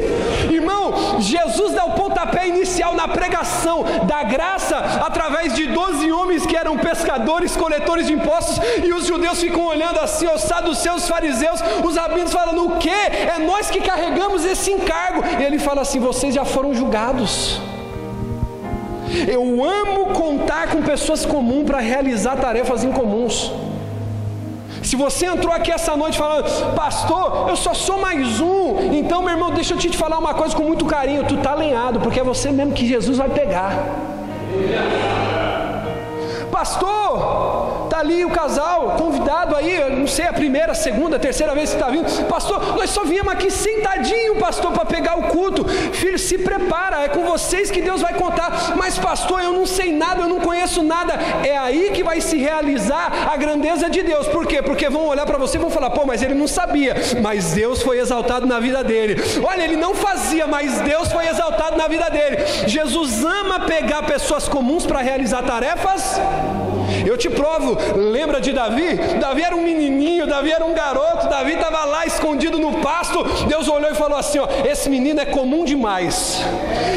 Jesus 1.18 1.72
dá 1.72 1.85
o 1.85 1.92
pontapé 1.92 2.48
inicial 2.48 2.94
na 2.94 3.09
pregação 3.09 3.85
da 4.07 4.22
graça 4.22 4.76
através 4.76 5.55
de 5.55 5.66
doze 5.66 6.11
homens 6.11 6.46
que 6.46 6.57
eram 6.57 6.76
pescadores, 6.76 7.57
coletores 7.57 8.07
de 8.07 8.12
impostos, 8.12 8.59
e 8.85 8.92
os 8.92 9.07
judeus 9.07 9.40
ficam 9.40 9.66
olhando 9.66 10.00
assim, 10.00 10.26
os 10.26 10.42
saduceus, 10.42 11.09
fariseus, 11.09 11.61
os 11.85 11.96
rabinos 11.96 12.33
falando: 12.33 12.66
o 12.66 12.76
que? 12.79 12.90
É 12.90 13.38
nós 13.38 13.70
que 13.70 13.81
carregamos 13.81 14.44
esse 14.44 14.70
encargo. 14.70 15.22
E 15.40 15.44
ele 15.44 15.59
fala 15.59 15.83
assim: 15.83 15.98
vocês 15.98 16.35
já 16.35 16.44
foram 16.44 16.74
julgados. 16.74 17.61
Eu 19.29 19.64
amo 19.64 20.07
contar 20.07 20.68
com 20.68 20.83
pessoas 20.83 21.24
comuns 21.24 21.64
para 21.64 21.79
realizar 21.79 22.37
tarefas 22.37 22.85
incomuns. 22.85 23.52
Se 24.87 24.94
você 24.94 25.27
entrou 25.27 25.53
aqui 25.53 25.72
essa 25.72 25.96
noite 25.96 26.16
falando, 26.16 26.44
pastor, 26.77 27.49
eu 27.49 27.57
só 27.57 27.75
sou 27.75 27.99
mais 27.99 28.40
um, 28.40 28.94
então 28.94 29.20
meu 29.20 29.33
irmão, 29.33 29.51
deixa 29.51 29.75
eu 29.75 29.79
te 29.79 29.90
falar 29.96 30.16
uma 30.16 30.33
coisa 30.33 30.55
com 30.55 30.62
muito 30.62 30.85
carinho, 30.87 31.25
tu 31.25 31.35
está 31.35 31.55
alinhado, 31.55 31.99
porque 31.99 32.20
é 32.20 32.22
você 32.22 32.53
mesmo 32.53 32.72
que 32.72 32.87
Jesus 32.87 33.18
vai 33.18 33.29
pegar. 33.29 33.72
Pastor, 36.53 37.86
ali 37.98 38.24
o 38.24 38.30
casal 38.30 38.96
convidado 38.98 39.56
aí, 39.56 39.90
não 39.90 40.06
sei 40.06 40.26
a 40.26 40.32
primeira, 40.32 40.72
a 40.72 40.74
segunda, 40.74 41.16
a 41.16 41.18
terceira 41.18 41.54
vez 41.54 41.70
que 41.70 41.76
está 41.76 41.90
vindo. 41.90 42.26
Pastor, 42.26 42.76
nós 42.76 42.90
só 42.90 43.04
viemos 43.04 43.32
aqui 43.32 43.50
sentadinho, 43.50 44.37
pastor, 44.37 44.72
para 44.72 44.85
pegar 44.85 45.18
o 45.18 45.24
culto. 45.24 45.66
Filho, 45.68 46.18
se 46.18 46.38
prepara, 46.38 47.02
é 47.02 47.09
com 47.09 47.24
vocês 47.24 47.70
que 47.70 47.80
Deus 47.80 48.00
vai 48.00 48.14
contar. 48.14 48.74
Mas 48.76 48.98
pastor, 48.98 49.42
eu 49.42 49.52
não 49.52 49.66
sei 49.66 49.92
nada, 49.92 50.22
eu 50.22 50.28
não 50.28 50.40
conheço 50.40 50.82
nada. 50.82 51.14
É 51.44 51.56
aí 51.56 51.90
que 51.92 52.02
vai 52.02 52.20
se 52.20 52.37
realizar 52.37 53.30
a 53.32 53.37
grandeza 53.37 53.88
de 53.88 54.02
Deus. 54.02 54.26
Por 54.28 54.46
quê? 54.46 54.62
Porque 54.62 54.88
vão 54.88 55.06
olhar 55.06 55.26
para 55.26 55.38
você 55.38 55.56
e 55.56 55.61
vão 55.61 55.70
falar: 55.70 55.90
"Pô, 55.90 56.04
mas 56.04 56.22
ele 56.22 56.35
não 56.35 56.48
sabia, 56.48 56.94
mas 57.22 57.52
Deus 57.52 57.82
foi 57.82 57.98
exaltado 57.98 58.46
na 58.46 58.61
vida 58.61 58.82
dele". 58.85 59.20
Olha, 59.42 59.62
ele 59.62 59.76
não 59.76 59.94
fazia, 59.94 60.46
mas 60.46 60.80
Deus 60.80 61.11
foi 61.12 61.26
exaltado 61.26 61.76
na 61.76 61.88
vida 61.88 62.09
dele. 62.11 62.37
Jesus 62.66 63.24
ama 63.24 63.61
pegar 63.61 64.02
pessoas 64.02 64.48
comuns 64.48 64.87
para 64.87 65.00
realizar 65.00 65.42
tarefas 65.42 66.20
eu 67.07 67.16
te 67.16 67.29
provo, 67.29 67.77
lembra 67.96 68.40
de 68.40 68.53
Davi? 68.53 68.94
Davi 69.20 69.42
era 69.42 69.55
um 69.55 69.62
menininho, 69.62 70.27
Davi 70.27 70.51
era 70.51 70.64
um 70.64 70.75
garoto, 70.75 71.29
Davi 71.29 71.53
estava 71.53 71.85
lá 71.85 72.07
escondido 72.07 72.59
no 72.59 72.75
pasto. 72.81 73.22
Deus 73.46 73.68
olhou 73.68 73.90
e 73.90 73.94
falou 73.94 74.18
assim: 74.18 74.38
ó, 74.38 74.46
esse 74.64 74.88
menino 74.88 75.20
é 75.20 75.27
comum 75.27 75.64
demais. 75.64 76.40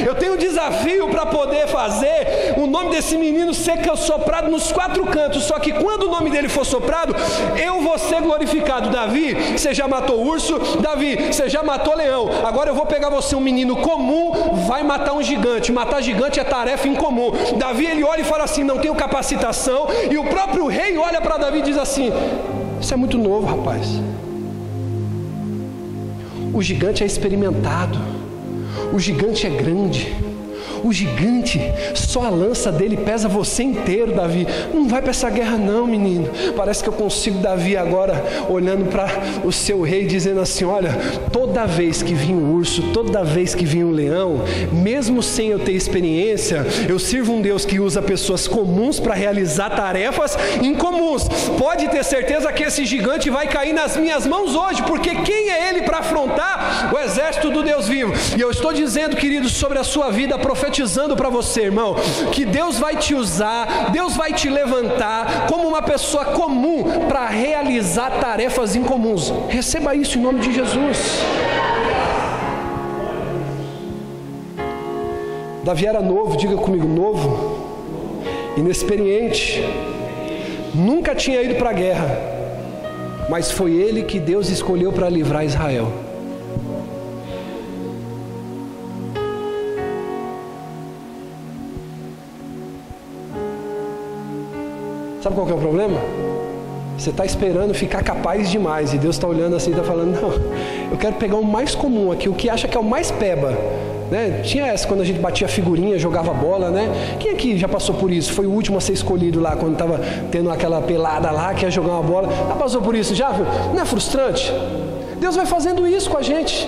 Eu 0.06 0.16
tenho 0.16 0.34
um 0.34 0.38
desafio 0.38 1.08
para 1.10 1.26
poder 1.26 1.68
fazer 1.68 2.54
o 2.58 2.68
nome 2.68 2.92
desse 2.92 3.18
menino 3.18 3.54
ser 3.54 3.80
soprado 3.96 4.50
nos 4.50 4.72
quatro 4.72 5.06
cantos. 5.06 5.44
Só 5.44 5.60
que 5.60 5.72
quando 5.74 6.04
o 6.04 6.10
nome 6.10 6.30
dele 6.30 6.50
for 6.50 6.66
soprado, 6.66 7.16
eu 7.58 7.82
vou 7.82 7.98
ser 7.98 8.22
glorificado. 8.22 8.90
Davi, 8.90 9.34
você 9.58 9.74
já 9.74 9.88
matou 9.88 10.24
urso, 10.24 10.60
Davi, 10.80 11.16
você 11.32 11.50
já 11.50 11.64
matou 11.64 11.96
leão. 11.96 12.30
Agora 12.46 12.70
eu 12.70 12.76
vou 12.76 12.86
pegar 12.86 13.10
você, 13.10 13.36
um 13.36 13.42
menino 13.42 13.78
comum, 13.78 14.32
vai 14.68 14.84
matar 14.84 15.14
um 15.14 15.24
gigante. 15.24 15.72
Matar 15.72 16.02
gigante 16.02 16.40
é 16.40 16.44
tarefa 16.44 16.88
incomum. 16.88 17.32
Davi 17.58 17.86
ele 17.86 18.04
olha 18.04 18.22
e 18.22 18.26
fala 18.26 18.44
assim: 18.44 18.64
não 18.64 18.78
tenho 18.78 18.96
capacitação 18.96 19.79
e 20.12 20.18
o 20.18 20.24
próprio 20.26 20.68
rei 20.68 20.98
olha 20.98 21.22
para 21.22 21.38
Davi 21.38 21.60
e 21.60 21.62
diz 21.62 21.78
assim: 21.78 22.12
Isso 22.80 22.94
é 22.94 22.98
muito 22.98 23.18
novo, 23.18 23.46
rapaz. 23.46 24.02
O 26.54 26.62
gigante 26.62 27.04
é 27.04 27.06
experimentado, 27.06 28.00
o 28.94 29.00
gigante 29.00 29.46
é 29.46 29.50
grande. 29.50 30.16
O 30.84 30.94
gigante, 30.94 31.60
só 31.94 32.24
a 32.24 32.30
lança 32.30 32.72
dele 32.72 32.98
pesa 32.98 33.28
você 33.28 33.64
inteiro, 33.64 34.14
Davi. 34.14 34.48
Não 34.74 34.88
vai 34.88 35.02
para 35.02 35.12
essa 35.12 35.30
guerra, 35.30 35.58
não, 35.58 35.86
menino. 35.86 36.30
Parece 36.56 36.82
que 36.84 36.90
eu 36.90 36.94
consigo, 36.94 37.40
Davi, 37.40 37.76
agora 37.76 38.24
olhando 38.50 38.86
para 38.90 39.08
o 39.44 39.52
seu 39.52 39.82
rei, 39.82 40.06
dizendo 40.06 40.40
assim: 40.40 40.66
Olha, 40.66 40.96
toda 41.32 41.66
vez 41.66 42.02
que 42.02 42.14
vinha 42.14 42.36
um 42.36 42.56
urso, 42.56 42.82
toda 42.94 43.24
vez 43.24 43.54
que 43.54 43.66
vinha 43.66 43.86
um 43.86 43.92
leão, 43.92 44.42
mesmo 44.72 45.22
sem 45.22 45.50
eu 45.50 45.60
ter 45.60 45.74
experiência, 45.74 46.66
eu 46.88 46.98
sirvo 46.98 47.34
um 47.34 47.42
Deus 47.42 47.66
que 47.66 47.80
usa 47.80 48.02
pessoas 48.02 48.48
comuns 48.48 49.00
para 49.00 49.14
realizar 49.14 49.70
tarefas 49.72 50.38
incomuns. 50.62 51.28
Pode 51.58 51.88
ter 51.90 52.04
certeza 52.04 52.52
que 52.54 52.64
esse 52.64 52.86
gigante 52.86 53.30
vai 53.30 53.48
cair 53.48 53.74
nas 53.74 53.98
minhas 53.98 54.26
mãos 54.26 54.56
hoje, 54.56 54.82
porque 54.84 55.16
quem 55.16 55.50
é 55.50 55.70
ele 55.70 55.82
para 55.82 56.00
afrontar 56.00 56.92
o 56.94 57.00
exército 57.00 57.50
do 57.50 57.64
Deus 57.64 57.88
vivo? 57.88 58.14
E 58.38 58.42
eu 58.42 58.50
estou 58.50 58.72
dizendo, 58.74 59.16
queridos, 59.16 59.54
sobre 59.54 59.78
a 59.78 59.84
sua 59.84 60.10
vida 60.10 60.38
profética 60.38 60.69
profetizando 60.70 61.16
para 61.16 61.30
você, 61.30 61.64
irmão, 61.64 61.96
que 62.32 62.46
Deus 62.46 62.78
vai 62.78 62.96
te 62.96 63.16
usar, 63.16 63.90
Deus 63.92 64.16
vai 64.16 64.32
te 64.34 64.50
levantar 64.50 65.48
como 65.48 65.68
uma 65.68 65.82
pessoa 65.82 66.26
comum 66.26 66.84
para 67.08 67.26
realizar 67.26 68.20
tarefas 68.20 68.76
incomuns. 68.76 69.34
Receba 69.48 69.96
isso 69.96 70.18
em 70.18 70.22
nome 70.22 70.40
de 70.40 70.54
Jesus. 70.54 71.22
Davi 75.64 75.88
era 75.88 76.02
novo, 76.02 76.38
diga 76.38 76.56
comigo, 76.56 76.88
novo, 76.88 77.58
inexperiente, 78.56 79.64
nunca 80.74 81.16
tinha 81.16 81.42
ido 81.42 81.56
para 81.56 81.72
a 81.72 81.74
guerra, 81.74 82.18
mas 83.28 83.52
foi 83.52 83.74
ele 83.74 84.04
que 84.04 84.20
Deus 84.20 84.50
escolheu 84.50 84.92
para 84.92 85.10
livrar 85.10 85.44
Israel. 85.44 86.09
Sabe 95.22 95.36
qual 95.36 95.50
é 95.50 95.54
o 95.54 95.58
problema? 95.58 96.00
Você 96.98 97.10
está 97.10 97.26
esperando 97.26 97.74
ficar 97.74 98.02
capaz 98.04 98.50
demais 98.50 98.94
e 98.94 98.98
Deus 98.98 99.16
está 99.16 99.28
olhando 99.28 99.56
assim 99.56 99.72
e 99.72 99.74
está 99.74 99.84
falando: 99.84 100.20
Não, 100.20 100.32
eu 100.92 100.98
quero 100.98 101.16
pegar 101.16 101.36
o 101.36 101.44
mais 101.44 101.76
comum 101.76 102.12
aqui, 102.12 102.30
o 102.30 102.34
que 102.34 102.50
acha 102.50 102.68
que 102.68 102.78
é 102.78 102.80
o 102.80 102.84
mais 102.84 103.12
peba. 103.12 103.54
Né? 104.10 104.42
Tinha 104.44 104.66
essa 104.66 104.88
quando 104.88 105.02
a 105.02 105.04
gente 105.04 105.20
batia 105.20 105.48
figurinha, 105.48 106.00
jogava 106.00 106.34
bola, 106.34 106.72
né? 106.72 107.18
Quem 107.20 107.32
aqui 107.32 107.58
já 107.58 107.68
passou 107.68 107.94
por 107.96 108.12
isso? 108.12 108.34
Foi 108.34 108.48
o 108.48 108.52
último 108.52 108.78
a 108.78 108.82
ser 108.82 108.94
escolhido 108.94 109.40
lá 109.40 109.56
quando 109.56 109.74
estava 109.74 110.00
tendo 110.32 110.50
aquela 110.50 110.82
pelada 110.82 111.30
lá 111.30 111.54
que 111.54 111.64
ia 111.64 111.70
jogar 111.70 111.94
uma 111.94 112.04
bola. 112.04 112.28
Já 112.28 112.56
passou 112.56 112.82
por 112.82 112.96
isso? 112.96 113.14
Já? 113.14 113.32
Não 113.74 113.80
é 113.80 113.86
frustrante? 113.86 114.52
Deus 115.20 115.36
vai 115.36 115.46
fazendo 115.46 115.86
isso 115.86 116.10
com 116.10 116.18
a 116.18 116.22
gente. 116.24 116.68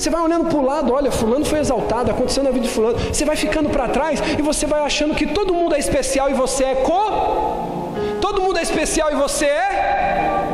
Você 0.00 0.08
vai 0.08 0.22
olhando 0.22 0.46
para 0.46 0.56
o 0.56 0.64
lado, 0.64 0.94
olha, 0.94 1.10
fulano 1.12 1.44
foi 1.44 1.58
exaltado, 1.58 2.10
aconteceu 2.10 2.42
na 2.42 2.50
vida 2.50 2.66
de 2.66 2.72
fulano. 2.72 2.98
Você 2.98 3.22
vai 3.22 3.36
ficando 3.36 3.68
para 3.68 3.86
trás 3.86 4.18
e 4.38 4.40
você 4.40 4.64
vai 4.64 4.80
achando 4.80 5.14
que 5.14 5.26
todo 5.26 5.52
mundo 5.52 5.74
é 5.74 5.78
especial 5.78 6.30
e 6.30 6.32
você 6.32 6.64
é 6.64 6.74
co. 6.76 7.98
Todo 8.18 8.40
mundo 8.40 8.58
é 8.58 8.62
especial 8.62 9.12
e 9.12 9.16
você 9.16 9.44
é. 9.44 10.48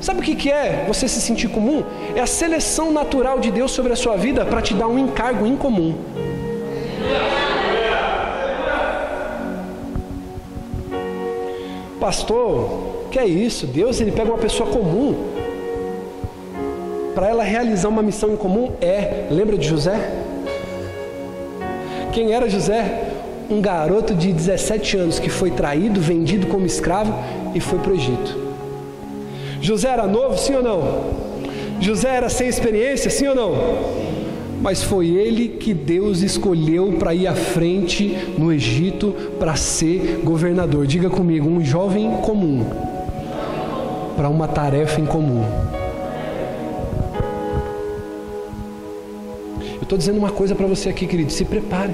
Sabe 0.00 0.20
o 0.20 0.22
que, 0.22 0.36
que 0.36 0.52
é 0.52 0.84
você 0.86 1.08
se 1.08 1.20
sentir 1.20 1.48
comum? 1.48 1.82
É 2.14 2.20
a 2.20 2.28
seleção 2.28 2.92
natural 2.92 3.40
de 3.40 3.50
Deus 3.50 3.72
sobre 3.72 3.92
a 3.92 3.96
sua 3.96 4.16
vida 4.16 4.44
para 4.44 4.62
te 4.62 4.72
dar 4.72 4.86
um 4.86 5.00
encargo 5.00 5.44
incomum. 5.44 5.96
Pastor, 11.98 13.08
que 13.10 13.18
é 13.18 13.26
isso? 13.26 13.66
Deus 13.66 14.00
ele 14.00 14.12
pega 14.12 14.30
uma 14.30 14.38
pessoa 14.38 14.70
comum 14.70 15.39
para 17.20 17.28
ela 17.28 17.44
realizar 17.44 17.90
uma 17.90 18.02
missão 18.02 18.32
em 18.32 18.36
comum 18.36 18.70
é, 18.80 19.26
lembra 19.30 19.58
de 19.58 19.68
José? 19.68 20.10
Quem 22.14 22.32
era 22.32 22.48
José? 22.48 23.10
Um 23.50 23.60
garoto 23.60 24.14
de 24.14 24.32
17 24.32 24.96
anos 24.96 25.18
que 25.18 25.28
foi 25.28 25.50
traído, 25.50 26.00
vendido 26.00 26.46
como 26.46 26.64
escravo 26.64 27.12
e 27.54 27.60
foi 27.60 27.78
para 27.78 27.92
o 27.92 27.94
Egito. 27.94 28.38
José 29.60 29.90
era 29.90 30.06
novo, 30.06 30.38
sim 30.38 30.54
ou 30.54 30.62
não? 30.62 31.10
José 31.78 32.08
era 32.08 32.30
sem 32.30 32.48
experiência, 32.48 33.10
sim 33.10 33.26
ou 33.26 33.34
não? 33.34 33.52
Mas 34.62 34.82
foi 34.82 35.08
ele 35.08 35.46
que 35.48 35.74
Deus 35.74 36.22
escolheu 36.22 36.92
para 36.98 37.12
ir 37.12 37.26
à 37.26 37.34
frente 37.34 38.16
no 38.38 38.50
Egito 38.50 39.14
para 39.38 39.56
ser 39.56 40.22
governador. 40.24 40.86
Diga 40.86 41.10
comigo, 41.10 41.50
um 41.50 41.62
jovem 41.62 42.12
comum 42.22 42.64
para 44.16 44.30
uma 44.30 44.48
tarefa 44.48 45.02
em 45.02 45.04
comum. 45.04 45.69
Estou 49.90 49.98
dizendo 49.98 50.18
uma 50.18 50.30
coisa 50.30 50.54
para 50.54 50.68
você 50.68 50.88
aqui, 50.88 51.04
querido: 51.04 51.32
se 51.32 51.44
prepare. 51.44 51.92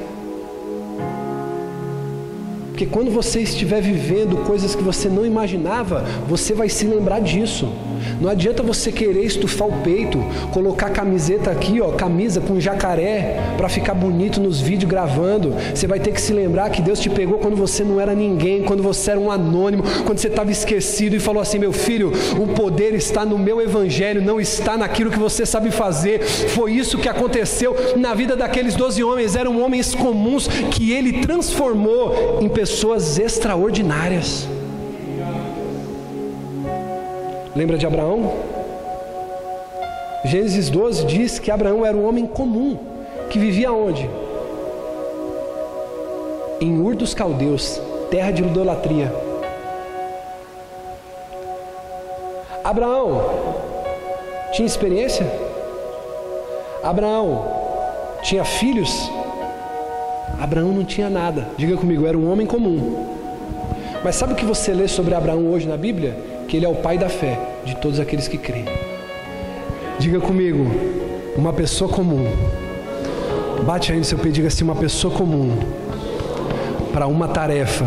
Porque 2.69 2.85
quando 2.85 3.11
você 3.11 3.41
estiver 3.41 3.81
vivendo 3.81 4.45
coisas 4.45 4.75
que 4.75 4.83
você 4.83 5.09
não 5.09 5.25
imaginava, 5.25 6.05
você 6.29 6.53
vai 6.53 6.69
se 6.69 6.87
lembrar 6.87 7.21
disso. 7.21 7.73
Não 8.21 8.31
adianta 8.31 8.63
você 8.63 8.91
querer 8.91 9.25
estufar 9.25 9.69
o 9.69 9.83
peito, 9.83 10.19
colocar 10.53 10.91
camiseta 10.91 11.51
aqui, 11.51 11.81
ó, 11.81 11.93
camisa 11.93 12.41
com 12.41 12.59
jacaré, 12.59 13.37
para 13.57 13.69
ficar 13.69 13.95
bonito 13.95 14.41
nos 14.41 14.61
vídeos 14.61 14.91
gravando. 14.91 15.55
Você 15.75 15.87
vai 15.87 16.01
ter 16.01 16.13
que 16.13 16.21
se 16.21 16.33
lembrar 16.33 16.71
que 16.71 16.83
Deus 16.83 16.99
te 17.01 17.11
pegou 17.11 17.39
quando 17.39 17.57
você 17.57 17.85
não 17.85 18.01
era 18.01 18.15
ninguém, 18.15 18.63
quando 18.63 18.83
você 18.83 19.13
era 19.13 19.21
um 19.21 19.31
anônimo, 19.31 19.83
quando 20.05 20.19
você 20.19 20.29
estava 20.29 20.51
esquecido 20.51 21.15
e 21.15 21.21
falou 21.21 21.43
assim: 21.43 21.59
meu 21.59 21.73
filho, 21.73 22.13
o 22.39 22.47
poder 22.49 22.95
está 22.95 23.25
no 23.25 23.39
meu 23.39 23.61
evangelho, 23.61 24.23
não 24.23 24.41
está 24.41 24.77
naquilo 24.77 25.11
que 25.11 25.19
você 25.19 25.45
sabe 25.45 25.71
fazer. 25.71 26.23
Foi 26.23 26.73
isso 26.73 26.99
que 26.99 27.09
aconteceu 27.09 27.77
na 27.97 28.15
vida 28.15 28.37
daqueles 28.37 28.75
doze 28.75 29.03
homens. 29.03 29.37
Eram 29.37 29.61
homens 29.61 29.95
comuns 29.95 30.49
que 30.71 30.93
ele 30.93 31.21
transformou 31.21 32.39
em 32.41 32.49
pessoas 32.49 33.19
extraordinárias. 33.19 34.56
Lembra 37.57 37.77
de 37.77 37.87
Abraão? 37.87 38.33
Gênesis 40.25 40.71
12 40.71 41.07
diz 41.07 41.39
que 41.41 41.51
Abraão 41.51 41.85
era 41.85 41.97
um 41.97 42.07
homem 42.07 42.27
comum, 42.27 42.79
que 43.31 43.39
vivia 43.39 43.73
onde? 43.73 44.09
em 46.61 46.81
Ur 46.81 46.95
dos 46.95 47.13
Caldeus, 47.13 47.81
terra 48.11 48.31
de 48.31 48.43
idolatria. 48.43 49.13
Abraão 52.65 53.23
tinha 54.53 54.67
experiência? 54.67 55.27
Abraão 56.83 57.45
tinha 58.23 58.45
filhos? 58.45 59.11
Abraão 60.41 60.73
não 60.73 60.85
tinha 60.85 61.11
nada. 61.11 61.49
Diga 61.57 61.77
comigo, 61.77 62.07
era 62.07 62.17
um 62.17 62.31
homem 62.31 62.47
comum. 62.47 63.07
Mas 64.03 64.17
sabe 64.17 64.33
o 64.33 64.37
que 64.37 64.45
você 64.45 64.73
lê 64.73 64.89
sobre 64.89 65.15
Abraão 65.15 65.47
hoje 65.51 65.69
na 65.69 65.77
Bíblia? 65.77 66.17
Que 66.49 66.57
ele 66.57 66.67
é 66.67 66.69
o 66.69 66.77
pai 66.77 66.97
da 66.97 67.09
fé 67.09 67.39
de 67.65 67.77
todos 67.77 67.99
aqueles 67.99 68.29
que 68.29 68.39
creem. 68.39 68.67
Diga 69.99 70.21
comigo, 70.21 70.67
uma 71.37 71.53
pessoa 71.53 71.91
comum. 71.91 72.27
Bate 73.65 73.93
aí 73.93 73.99
no 73.99 74.05
seu 74.05 74.19
peito, 74.19 74.35
diga 74.35 74.49
assim: 74.49 74.65
uma 74.65 74.77
pessoa 74.77 75.13
comum 75.13 75.57
para 76.93 77.07
uma 77.07 77.29
tarefa 77.29 77.85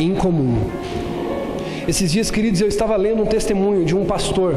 incomum. 0.00 0.58
Esses 1.86 2.12
dias, 2.12 2.30
queridos, 2.30 2.60
eu 2.60 2.68
estava 2.68 2.96
lendo 2.96 3.22
um 3.22 3.26
testemunho 3.26 3.84
de 3.84 3.96
um 3.96 4.04
pastor, 4.04 4.54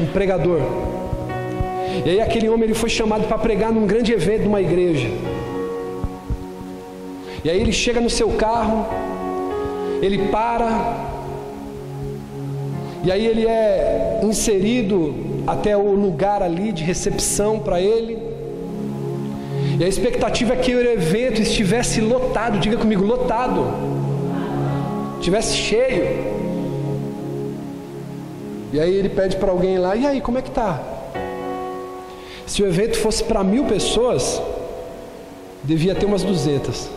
um 0.00 0.06
pregador. 0.06 0.60
E 2.04 2.10
aí 2.10 2.20
aquele 2.20 2.48
homem 2.48 2.64
ele 2.64 2.74
foi 2.74 2.88
chamado 2.88 3.28
para 3.28 3.38
pregar 3.38 3.72
num 3.72 3.86
grande 3.86 4.12
evento 4.12 4.42
de 4.42 4.48
uma 4.48 4.60
igreja. 4.60 5.08
E 7.44 7.50
aí 7.50 7.60
ele 7.60 7.72
chega 7.72 8.00
no 8.00 8.08
seu 8.08 8.30
carro, 8.30 8.86
ele 10.00 10.28
para, 10.28 11.13
e 13.04 13.12
aí 13.12 13.26
ele 13.26 13.46
é 13.46 14.20
inserido 14.22 15.14
até 15.46 15.76
o 15.76 15.94
lugar 15.94 16.42
ali 16.42 16.72
de 16.72 16.82
recepção 16.82 17.58
para 17.58 17.80
ele. 17.80 18.18
E 19.78 19.84
a 19.84 19.88
expectativa 19.88 20.54
é 20.54 20.56
que 20.56 20.74
o 20.74 20.80
evento 20.80 21.42
estivesse 21.42 22.00
lotado, 22.00 22.58
diga 22.58 22.76
comigo, 22.78 23.04
lotado. 23.04 23.66
Estivesse 25.18 25.54
cheio. 25.56 26.34
E 28.72 28.80
aí 28.80 28.94
ele 28.94 29.08
pede 29.08 29.36
para 29.36 29.50
alguém 29.50 29.78
lá, 29.78 29.94
e 29.94 30.06
aí, 30.06 30.20
como 30.20 30.38
é 30.38 30.42
que 30.42 30.50
tá? 30.50 30.82
Se 32.46 32.62
o 32.62 32.66
evento 32.66 32.96
fosse 32.98 33.22
para 33.22 33.44
mil 33.44 33.64
pessoas, 33.64 34.40
devia 35.62 35.94
ter 35.94 36.06
umas 36.06 36.22
duzentas. 36.22 36.90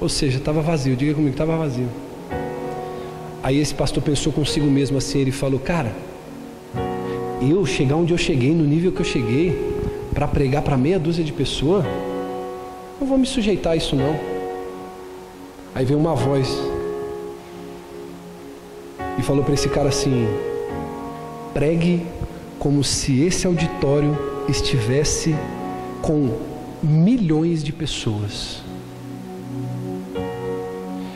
Ou 0.00 0.08
seja, 0.08 0.38
estava 0.38 0.60
vazio. 0.60 0.96
Diga 0.96 1.14
comigo, 1.14 1.32
estava 1.32 1.56
vazio. 1.56 1.88
Aí 3.42 3.58
esse 3.58 3.74
pastor 3.74 4.02
pensou 4.02 4.32
consigo 4.32 4.66
mesmo 4.66 4.98
assim, 4.98 5.18
ele 5.18 5.32
falou, 5.32 5.58
cara, 5.58 5.92
eu 7.40 7.66
chegar 7.66 7.96
onde 7.96 8.12
eu 8.12 8.18
cheguei, 8.18 8.54
no 8.54 8.64
nível 8.64 8.92
que 8.92 9.00
eu 9.00 9.04
cheguei, 9.04 9.58
para 10.14 10.28
pregar 10.28 10.62
para 10.62 10.76
meia 10.76 10.98
dúzia 10.98 11.24
de 11.24 11.32
pessoas, 11.32 11.84
não 13.00 13.06
vou 13.06 13.18
me 13.18 13.26
sujeitar 13.26 13.72
a 13.72 13.76
isso 13.76 13.96
não. 13.96 14.16
Aí 15.74 15.84
veio 15.84 15.98
uma 15.98 16.14
voz 16.14 16.56
e 19.18 19.22
falou 19.22 19.42
para 19.42 19.54
esse 19.54 19.68
cara 19.68 19.88
assim: 19.88 20.28
pregue 21.52 22.06
como 22.58 22.84
se 22.84 23.22
esse 23.22 23.46
auditório 23.46 24.16
estivesse 24.48 25.34
com 26.00 26.30
milhões 26.82 27.64
de 27.64 27.72
pessoas. 27.72 28.62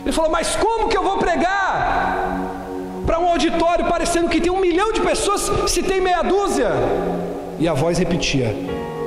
Ele 0.02 0.12
falou: 0.12 0.30
Mas 0.30 0.56
como 0.56 0.88
que 0.88 0.96
eu 0.96 1.02
vou 1.02 1.18
pregar 1.18 2.05
para 3.06 3.20
um 3.20 3.28
auditório 3.28 3.86
parecendo 3.86 4.28
que 4.28 4.40
tem 4.40 4.50
um 4.50 4.60
milhão 4.60 4.92
de 4.92 5.00
pessoas 5.00 5.70
se 5.70 5.82
tem 5.82 6.00
meia 6.00 6.22
dúzia? 6.22 6.70
E 7.58 7.68
a 7.68 7.72
voz 7.72 7.98
repetia: 7.98 8.54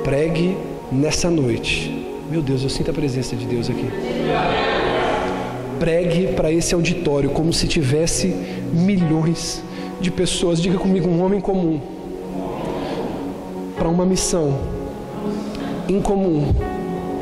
Pregue 0.02 0.56
nessa 0.90 1.30
noite. 1.30 2.06
Meu 2.30 2.40
Deus, 2.40 2.62
eu 2.62 2.70
sinto 2.70 2.90
a 2.90 2.94
presença 2.94 3.36
de 3.36 3.44
Deus 3.44 3.68
aqui. 3.68 3.86
Pregue 5.78 6.28
para 6.28 6.50
esse 6.50 6.74
auditório 6.74 7.30
como 7.30 7.52
se 7.52 7.68
tivesse 7.68 8.28
milhões 8.72 9.62
de 10.00 10.10
pessoas. 10.10 10.60
Diga 10.60 10.78
comigo, 10.78 11.08
um 11.08 11.22
homem 11.22 11.40
comum. 11.40 11.80
Para 13.76 13.88
uma 13.88 14.06
missão 14.06 14.58
incomum. 15.88 16.52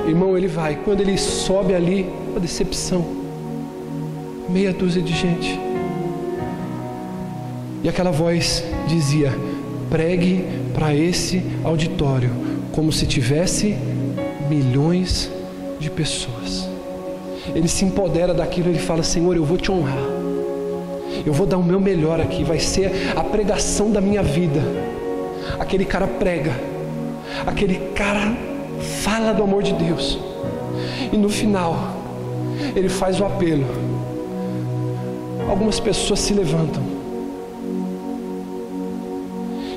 Irmão, 0.07 0.37
ele 0.37 0.49
vai. 0.49 0.79
Quando 0.85 1.01
ele 1.01 1.18
sobe 1.18 1.74
ali, 1.74 2.09
uma 2.31 2.41
decepção 2.41 3.05
meia 4.49 4.72
dúzia 4.72 5.03
de 5.03 5.12
gente. 5.12 5.68
E 7.83 7.89
aquela 7.89 8.11
voz 8.11 8.64
dizia: 8.87 9.33
pregue 9.91 10.45
para 10.74 10.95
esse 10.95 11.43
auditório, 11.64 12.31
como 12.72 12.93
se 12.93 13.07
tivesse 13.07 13.76
milhões 14.49 15.31
de 15.79 15.91
pessoas. 15.91 16.68
Ele 17.55 17.68
se 17.68 17.85
empodera 17.85 18.35
daquilo, 18.35 18.68
ele 18.68 18.79
fala: 18.79 19.03
Senhor, 19.03 19.37
eu 19.37 19.45
vou 19.45 19.57
te 19.57 19.70
honrar, 19.70 19.97
eu 21.24 21.33
vou 21.33 21.47
dar 21.47 21.59
o 21.59 21.64
meu 21.64 21.81
melhor 21.81 22.20
aqui, 22.20 22.45
vai 22.45 22.59
ser 22.59 22.91
a 23.16 23.22
pregação 23.22 23.91
da 23.91 24.01
minha 24.01 24.22
vida. 24.22 24.61
Aquele 25.59 25.85
cara 25.85 26.07
prega, 26.07 26.53
aquele 27.47 27.76
cara 27.95 28.37
fala 29.03 29.33
do 29.33 29.43
amor 29.43 29.62
de 29.62 29.72
Deus, 29.72 30.18
e 31.12 31.16
no 31.16 31.29
final, 31.29 31.97
ele 32.74 32.89
faz 32.89 33.20
o 33.20 33.24
apelo 33.24 33.66
algumas 35.49 35.81
pessoas 35.81 36.20
se 36.20 36.35
levantam. 36.35 36.97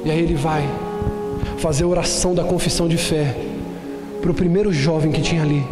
E 0.03 0.09
aí 0.09 0.19
ele 0.19 0.35
vai 0.35 0.67
fazer 1.57 1.83
a 1.83 1.87
oração 1.87 2.33
da 2.33 2.43
confissão 2.43 2.87
de 2.87 2.97
fé 2.97 3.35
para 4.21 4.31
o 4.31 4.33
primeiro 4.33 4.71
jovem 4.71 5.11
que 5.11 5.21
tinha 5.21 5.41
ali, 5.41 5.63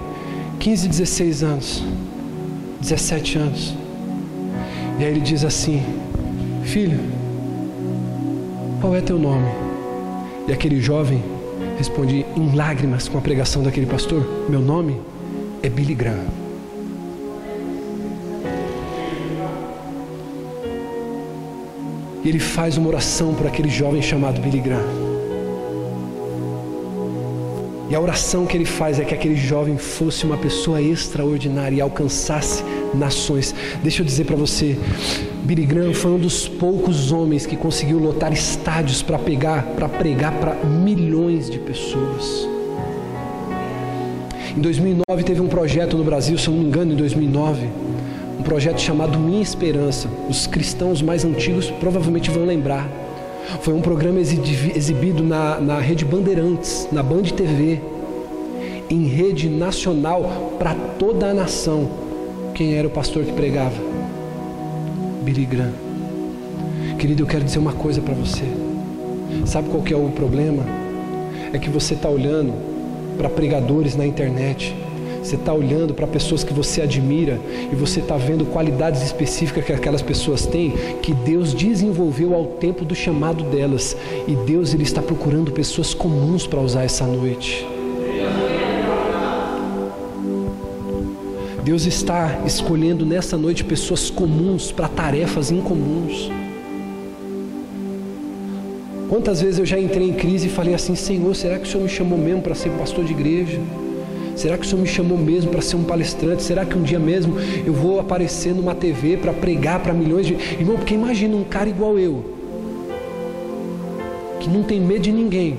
15, 0.59 0.87
16 0.87 1.43
anos, 1.43 1.83
17 2.81 3.37
anos. 3.37 3.75
E 4.99 5.03
aí 5.03 5.11
ele 5.11 5.21
diz 5.21 5.43
assim: 5.43 5.81
Filho, 6.63 6.99
qual 8.81 8.95
é 8.95 9.01
teu 9.01 9.17
nome? 9.17 9.47
E 10.47 10.51
aquele 10.51 10.81
jovem 10.81 11.23
responde 11.77 12.25
em 12.35 12.55
lágrimas 12.55 13.07
com 13.07 13.17
a 13.17 13.21
pregação 13.21 13.63
daquele 13.63 13.85
pastor: 13.85 14.27
Meu 14.49 14.59
nome 14.59 14.99
é 15.63 15.69
Billy 15.69 15.95
Graham. 15.95 16.48
E 22.23 22.29
ele 22.29 22.39
faz 22.39 22.77
uma 22.77 22.87
oração 22.87 23.33
por 23.33 23.47
aquele 23.47 23.69
jovem 23.69 24.01
chamado 24.01 24.41
Billy 24.41 24.59
Graham. 24.59 25.09
E 27.89 27.95
a 27.95 27.99
oração 27.99 28.45
que 28.45 28.55
ele 28.55 28.65
faz 28.65 28.99
é 28.99 29.03
que 29.03 29.15
aquele 29.15 29.35
jovem 29.35 29.75
fosse 29.77 30.23
uma 30.23 30.37
pessoa 30.37 30.79
extraordinária 30.79 31.77
e 31.77 31.81
alcançasse 31.81 32.63
nações. 32.93 33.55
Deixa 33.81 34.01
eu 34.01 34.05
dizer 34.05 34.25
para 34.25 34.35
você, 34.35 34.77
Billy 35.43 35.65
Graham 35.65 35.93
foi 35.93 36.11
um 36.11 36.19
dos 36.19 36.47
poucos 36.47 37.11
homens 37.11 37.47
que 37.47 37.55
conseguiu 37.55 37.97
lotar 37.97 38.31
estádios 38.31 39.01
para 39.01 39.17
pegar, 39.17 39.63
para 39.75 39.89
pregar 39.89 40.33
para 40.33 40.53
milhões 40.63 41.49
de 41.49 41.57
pessoas. 41.57 42.47
Em 44.55 44.61
2009 44.61 45.23
teve 45.23 45.41
um 45.41 45.47
projeto 45.47 45.97
no 45.97 46.03
Brasil, 46.03 46.37
se 46.37 46.47
eu 46.47 46.53
não 46.53 46.61
me 46.61 46.67
engano, 46.67 46.93
em 46.93 46.95
2009 46.95 47.65
um 47.65 47.88
projeto 48.49 48.81
chamado 48.81 49.19
Minha 49.19 49.43
Esperança. 49.43 50.09
Os 50.27 50.47
cristãos 50.47 51.03
mais 51.03 51.23
antigos 51.23 51.69
provavelmente 51.69 52.31
vão 52.31 52.45
lembrar. 52.45 52.89
Foi 53.61 53.75
um 53.75 53.79
programa 53.79 54.19
exibido 54.19 55.21
na, 55.21 55.59
na 55.59 55.79
rede 55.79 56.03
Bandeirantes, 56.03 56.87
na 56.91 57.03
Band 57.03 57.21
TV, 57.25 57.79
em 58.89 59.05
rede 59.05 59.47
nacional 59.47 60.55
para 60.57 60.73
toda 60.73 61.27
a 61.27 61.33
nação. 61.33 61.87
Quem 62.55 62.73
era 62.73 62.87
o 62.87 62.89
pastor 62.89 63.23
que 63.23 63.33
pregava? 63.33 63.77
Billy 65.21 65.45
Graham. 65.45 65.73
Querido, 66.97 67.21
eu 67.21 67.27
quero 67.27 67.43
dizer 67.43 67.59
uma 67.59 67.73
coisa 67.73 68.01
para 68.01 68.15
você. 68.15 68.45
Sabe 69.45 69.69
qual 69.69 69.83
que 69.83 69.93
é 69.93 69.97
o 69.97 70.09
problema? 70.09 70.63
É 71.53 71.59
que 71.59 71.69
você 71.69 71.93
está 71.93 72.09
olhando 72.09 72.51
para 73.15 73.29
pregadores 73.29 73.95
na 73.95 74.07
internet 74.07 74.75
você 75.21 75.35
está 75.35 75.53
olhando 75.53 75.93
para 75.93 76.07
pessoas 76.07 76.43
que 76.43 76.53
você 76.53 76.81
admira 76.81 77.39
e 77.71 77.75
você 77.75 77.99
está 77.99 78.17
vendo 78.17 78.45
qualidades 78.45 79.03
específicas 79.03 79.65
que 79.65 79.73
aquelas 79.73 80.01
pessoas 80.01 80.45
têm, 80.45 80.73
que 81.01 81.13
Deus 81.13 81.53
desenvolveu 81.53 82.33
ao 82.33 82.45
tempo 82.45 82.85
do 82.85 82.95
chamado 82.95 83.43
delas. 83.43 83.95
E 84.27 84.35
Deus 84.35 84.73
ele 84.73 84.83
está 84.83 85.01
procurando 85.01 85.51
pessoas 85.51 85.93
comuns 85.93 86.47
para 86.47 86.59
usar 86.59 86.83
essa 86.83 87.05
noite. 87.05 87.65
Deus 91.63 91.85
está 91.85 92.41
escolhendo 92.45 93.05
nessa 93.05 93.37
noite 93.37 93.63
pessoas 93.63 94.09
comuns 94.09 94.71
para 94.71 94.87
tarefas 94.87 95.51
incomuns. 95.51 96.31
Quantas 99.09 99.41
vezes 99.41 99.59
eu 99.59 99.65
já 99.65 99.79
entrei 99.79 100.07
em 100.07 100.13
crise 100.13 100.47
e 100.47 100.49
falei 100.49 100.73
assim: 100.73 100.95
Senhor, 100.95 101.35
será 101.35 101.59
que 101.59 101.67
o 101.67 101.71
Senhor 101.71 101.83
me 101.83 101.89
chamou 101.89 102.17
mesmo 102.17 102.41
para 102.41 102.55
ser 102.55 102.69
pastor 102.71 103.03
de 103.03 103.11
igreja? 103.11 103.59
Será 104.39 104.57
que 104.57 104.65
o 104.65 104.69
Senhor 104.69 104.81
me 104.81 104.87
chamou 104.87 105.17
mesmo 105.17 105.51
para 105.51 105.61
ser 105.61 105.75
um 105.75 105.83
palestrante? 105.83 106.43
Será 106.43 106.65
que 106.65 106.77
um 106.77 106.81
dia 106.81 106.99
mesmo 106.99 107.35
eu 107.65 107.73
vou 107.73 107.99
aparecer 107.99 108.53
numa 108.53 108.73
TV 108.73 109.17
para 109.17 109.33
pregar 109.33 109.81
para 109.81 109.93
milhões 109.93 110.25
de. 110.25 110.33
Irmão, 110.33 110.77
porque 110.77 110.93
imagina 110.93 111.35
um 111.35 111.43
cara 111.43 111.69
igual 111.69 111.99
eu, 111.99 112.23
que 114.39 114.49
não 114.49 114.63
tem 114.63 114.79
medo 114.79 115.01
de 115.01 115.11
ninguém, 115.11 115.57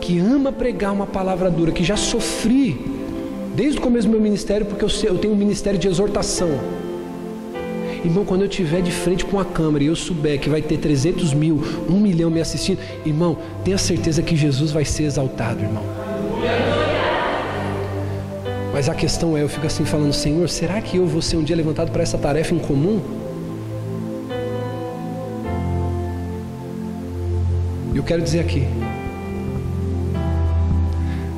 que 0.00 0.18
ama 0.18 0.50
pregar 0.50 0.92
uma 0.92 1.06
palavra 1.06 1.50
dura, 1.50 1.70
que 1.70 1.84
já 1.84 1.96
sofri 1.96 2.94
Desde 3.54 3.78
o 3.78 3.80
começo 3.80 4.08
do 4.08 4.10
meu 4.10 4.20
ministério, 4.20 4.66
porque 4.66 4.84
eu 4.84 5.16
tenho 5.16 5.32
um 5.32 5.36
ministério 5.36 5.78
de 5.78 5.86
exortação. 5.86 6.58
Irmão, 8.04 8.24
quando 8.24 8.40
eu 8.40 8.48
estiver 8.48 8.82
de 8.82 8.90
frente 8.90 9.24
com 9.24 9.38
a 9.38 9.44
câmera 9.44 9.84
e 9.84 9.86
eu 9.86 9.94
souber 9.94 10.40
que 10.40 10.50
vai 10.50 10.60
ter 10.60 10.76
300 10.76 11.32
mil, 11.32 11.62
1 11.88 11.92
milhão 12.00 12.30
me 12.30 12.40
assistindo, 12.40 12.80
irmão, 13.06 13.38
tenha 13.64 13.78
certeza 13.78 14.22
que 14.22 14.34
Jesus 14.34 14.72
vai 14.72 14.84
ser 14.84 15.04
exaltado, 15.04 15.62
irmão. 15.62 15.84
Mas 18.86 18.90
a 18.90 18.94
questão 18.94 19.34
é, 19.34 19.40
eu 19.40 19.48
fico 19.48 19.66
assim 19.66 19.82
falando, 19.82 20.12
Senhor, 20.12 20.46
será 20.46 20.78
que 20.78 20.98
eu 20.98 21.06
vou 21.06 21.22
ser 21.22 21.38
um 21.38 21.42
dia 21.42 21.56
levantado 21.56 21.90
para 21.90 22.02
essa 22.02 22.18
tarefa 22.18 22.54
em 22.54 22.58
comum? 22.58 23.00
Eu 27.94 28.02
quero 28.02 28.20
dizer 28.20 28.40
aqui, 28.40 28.68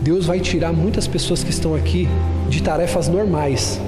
Deus 0.02 0.26
vai 0.26 0.40
tirar 0.40 0.72
muitas 0.72 1.06
pessoas 1.06 1.44
que 1.44 1.50
estão 1.50 1.72
aqui 1.72 2.08
de 2.48 2.60
tarefas 2.64 3.06
normais. 3.06 3.80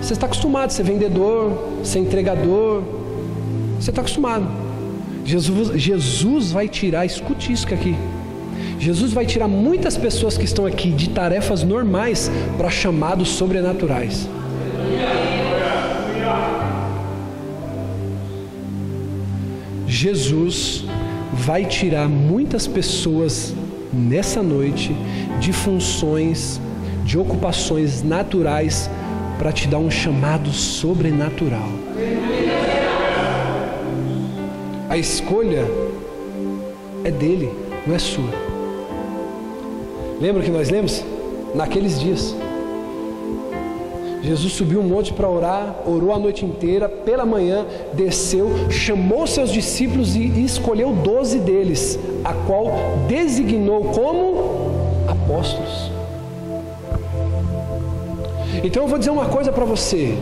Você 0.00 0.14
está 0.14 0.24
acostumado 0.24 0.68
a 0.68 0.70
ser 0.70 0.84
vendedor, 0.84 1.52
ser 1.84 1.98
entregador. 1.98 2.84
Você 3.78 3.90
está 3.90 4.00
acostumado. 4.00 4.48
Jesus, 5.26 5.78
Jesus 5.78 6.52
vai 6.52 6.68
tirar, 6.68 7.04
escute 7.04 7.52
isso 7.52 7.66
aqui. 7.66 7.94
Jesus 8.82 9.12
vai 9.12 9.24
tirar 9.24 9.46
muitas 9.46 9.96
pessoas 9.96 10.36
que 10.36 10.44
estão 10.44 10.66
aqui 10.66 10.90
de 10.90 11.10
tarefas 11.10 11.62
normais 11.62 12.28
para 12.58 12.68
chamados 12.68 13.28
sobrenaturais. 13.28 14.28
Jesus 19.86 20.84
vai 21.32 21.64
tirar 21.64 22.08
muitas 22.08 22.66
pessoas 22.66 23.54
nessa 23.92 24.42
noite 24.42 24.92
de 25.38 25.52
funções, 25.52 26.60
de 27.04 27.16
ocupações 27.16 28.02
naturais 28.02 28.90
para 29.38 29.52
te 29.52 29.68
dar 29.68 29.78
um 29.78 29.92
chamado 29.92 30.50
sobrenatural. 30.50 31.68
A 34.90 34.98
escolha 34.98 35.64
é 37.04 37.12
dele, 37.12 37.48
não 37.86 37.94
é 37.94 37.98
sua. 38.00 38.51
Lembra 40.22 40.40
que 40.40 40.52
nós 40.52 40.70
lemos? 40.70 41.04
Naqueles 41.52 41.98
dias. 41.98 42.32
Jesus 44.22 44.52
subiu 44.52 44.78
um 44.78 44.84
monte 44.84 45.12
para 45.12 45.28
orar, 45.28 45.74
orou 45.84 46.12
a 46.12 46.18
noite 46.18 46.44
inteira, 46.44 46.88
pela 46.88 47.26
manhã 47.26 47.66
desceu, 47.92 48.70
chamou 48.70 49.26
seus 49.26 49.50
discípulos 49.50 50.14
e 50.14 50.44
escolheu 50.44 50.92
doze 50.92 51.40
deles, 51.40 51.98
a 52.22 52.32
qual 52.32 52.72
designou 53.08 53.86
como 53.86 54.70
apóstolos. 55.08 55.90
Então 58.62 58.84
eu 58.84 58.88
vou 58.88 59.00
dizer 59.00 59.10
uma 59.10 59.26
coisa 59.26 59.50
para 59.50 59.64
você. 59.64 60.16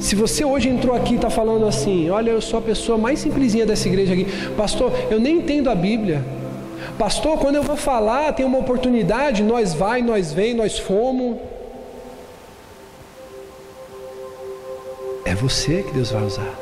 Se 0.00 0.16
você 0.16 0.44
hoje 0.44 0.68
entrou 0.68 0.92
aqui 0.92 1.12
e 1.12 1.16
está 1.16 1.30
falando 1.30 1.68
assim, 1.68 2.10
olha, 2.10 2.32
eu 2.32 2.40
sou 2.40 2.58
a 2.58 2.62
pessoa 2.62 2.98
mais 2.98 3.20
simplesinha 3.20 3.64
dessa 3.64 3.86
igreja 3.86 4.12
aqui, 4.12 4.26
pastor, 4.56 4.90
eu 5.08 5.20
nem 5.20 5.36
entendo 5.36 5.70
a 5.70 5.74
Bíblia. 5.76 6.24
Pastor, 6.98 7.38
quando 7.38 7.56
eu 7.56 7.62
vou 7.62 7.76
falar, 7.76 8.32
tem 8.32 8.46
uma 8.46 8.58
oportunidade, 8.58 9.42
nós 9.42 9.74
vai, 9.74 10.00
nós 10.00 10.32
vem, 10.32 10.54
nós 10.54 10.78
fomos. 10.78 11.36
É 15.24 15.34
você 15.34 15.82
que 15.82 15.92
Deus 15.92 16.10
vai 16.10 16.24
usar. 16.24 16.54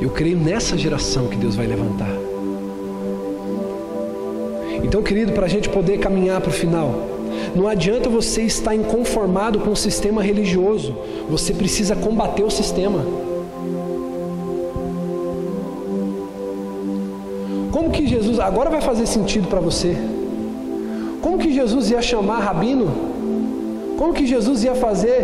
Eu 0.00 0.10
creio 0.10 0.38
nessa 0.38 0.78
geração 0.78 1.26
que 1.26 1.36
Deus 1.36 1.56
vai 1.56 1.66
levantar. 1.66 2.14
Então, 4.84 5.02
querido, 5.02 5.32
para 5.32 5.46
a 5.46 5.48
gente 5.48 5.68
poder 5.68 5.98
caminhar 5.98 6.40
para 6.40 6.50
o 6.50 6.52
final, 6.52 6.94
não 7.56 7.66
adianta 7.66 8.08
você 8.08 8.42
estar 8.42 8.76
inconformado 8.76 9.58
com 9.58 9.70
o 9.70 9.76
sistema 9.76 10.22
religioso, 10.22 10.94
você 11.28 11.52
precisa 11.52 11.96
combater 11.96 12.44
o 12.44 12.50
sistema. 12.50 13.33
Agora 18.44 18.68
vai 18.68 18.80
fazer 18.80 19.06
sentido 19.06 19.48
para 19.48 19.60
você? 19.60 19.96
Como 21.22 21.38
que 21.38 21.52
Jesus 21.52 21.90
ia 21.90 22.02
chamar 22.02 22.40
rabino? 22.40 22.86
Como 23.96 24.12
que 24.12 24.26
Jesus 24.26 24.62
ia 24.64 24.74
fazer? 24.74 25.22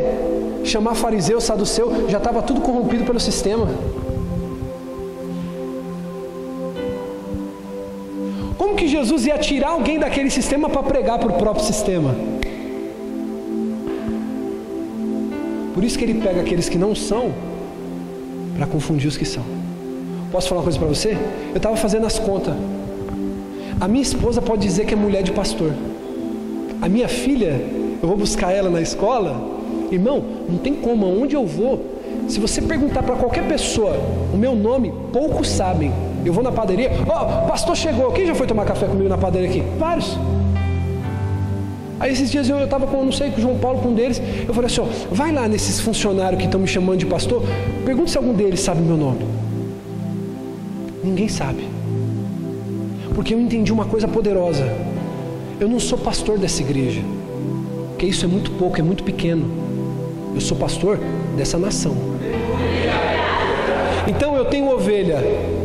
Chamar 0.64 0.94
fariseu, 0.94 1.40
saduceu? 1.40 2.08
Já 2.08 2.18
estava 2.18 2.40
tudo 2.40 2.62
corrompido 2.62 3.04
pelo 3.04 3.20
sistema. 3.20 3.68
Como 8.56 8.74
que 8.74 8.88
Jesus 8.88 9.26
ia 9.26 9.38
tirar 9.38 9.70
alguém 9.70 9.98
daquele 9.98 10.30
sistema 10.30 10.70
para 10.70 10.82
pregar 10.82 11.18
para 11.18 11.30
o 11.30 11.34
próprio 11.34 11.64
sistema? 11.64 12.14
Por 15.74 15.84
isso 15.84 15.98
que 15.98 16.04
ele 16.04 16.20
pega 16.22 16.40
aqueles 16.40 16.68
que 16.68 16.78
não 16.78 16.94
são 16.94 17.32
para 18.56 18.66
confundir 18.66 19.08
os 19.08 19.16
que 19.16 19.24
são. 19.24 19.44
Posso 20.32 20.48
falar 20.48 20.60
uma 20.60 20.64
coisa 20.64 20.78
para 20.78 20.88
você? 20.88 21.16
Eu 21.50 21.56
estava 21.56 21.76
fazendo 21.76 22.06
as 22.06 22.18
contas. 22.18 22.54
A 23.80 23.88
minha 23.88 24.02
esposa 24.02 24.42
pode 24.42 24.60
dizer 24.60 24.84
que 24.84 24.92
é 24.92 24.96
mulher 24.96 25.22
de 25.22 25.32
pastor. 25.32 25.72
A 26.82 26.88
minha 26.88 27.08
filha, 27.08 27.58
eu 28.02 28.06
vou 28.06 28.16
buscar 28.16 28.52
ela 28.52 28.68
na 28.68 28.82
escola. 28.82 29.42
Irmão, 29.90 30.22
não 30.46 30.58
tem 30.58 30.74
como, 30.74 31.06
aonde 31.06 31.34
eu 31.34 31.46
vou. 31.46 31.86
Se 32.28 32.38
você 32.38 32.60
perguntar 32.60 33.02
para 33.02 33.16
qualquer 33.16 33.48
pessoa 33.48 33.96
o 34.34 34.36
meu 34.36 34.54
nome, 34.54 34.92
poucos 35.10 35.48
sabem. 35.48 35.90
Eu 36.26 36.34
vou 36.34 36.44
na 36.44 36.52
padaria, 36.52 36.90
ó, 37.08 37.44
oh, 37.44 37.48
pastor 37.48 37.74
chegou. 37.74 38.12
Quem 38.12 38.26
já 38.26 38.34
foi 38.34 38.46
tomar 38.46 38.66
café 38.66 38.86
comigo 38.86 39.08
na 39.08 39.16
padaria 39.16 39.48
aqui? 39.48 39.62
Vários. 39.78 40.14
Aí 41.98 42.12
esses 42.12 42.30
dias 42.30 42.50
eu 42.50 42.62
estava 42.62 42.86
com, 42.86 43.02
não 43.02 43.12
sei, 43.12 43.30
com 43.30 43.38
o 43.38 43.40
João 43.40 43.58
Paulo, 43.58 43.80
com 43.80 43.88
um 43.88 43.94
deles. 43.94 44.20
Eu 44.46 44.52
falei 44.52 44.66
assim: 44.66 44.82
ó, 44.82 44.86
vai 45.10 45.32
lá 45.32 45.48
nesses 45.48 45.80
funcionários 45.80 46.38
que 46.38 46.46
estão 46.46 46.60
me 46.60 46.68
chamando 46.68 46.98
de 46.98 47.06
pastor, 47.06 47.42
pergunta 47.86 48.10
se 48.10 48.18
algum 48.18 48.34
deles 48.34 48.60
sabe 48.60 48.82
o 48.82 48.84
meu 48.84 48.98
nome. 48.98 49.24
Ninguém 51.02 51.28
sabe. 51.28 51.79
Porque 53.14 53.34
eu 53.34 53.40
entendi 53.40 53.72
uma 53.72 53.84
coisa 53.84 54.08
poderosa. 54.08 54.64
Eu 55.58 55.68
não 55.68 55.78
sou 55.78 55.98
pastor 55.98 56.38
dessa 56.38 56.62
igreja, 56.62 57.02
porque 57.90 58.06
isso 58.06 58.24
é 58.24 58.28
muito 58.28 58.50
pouco, 58.52 58.78
é 58.80 58.82
muito 58.82 59.04
pequeno. 59.04 59.44
Eu 60.34 60.40
sou 60.40 60.56
pastor 60.56 60.98
dessa 61.36 61.58
nação. 61.58 61.94
Então 64.08 64.36
eu 64.36 64.44
tenho 64.46 64.70
ovelha 64.70 65.18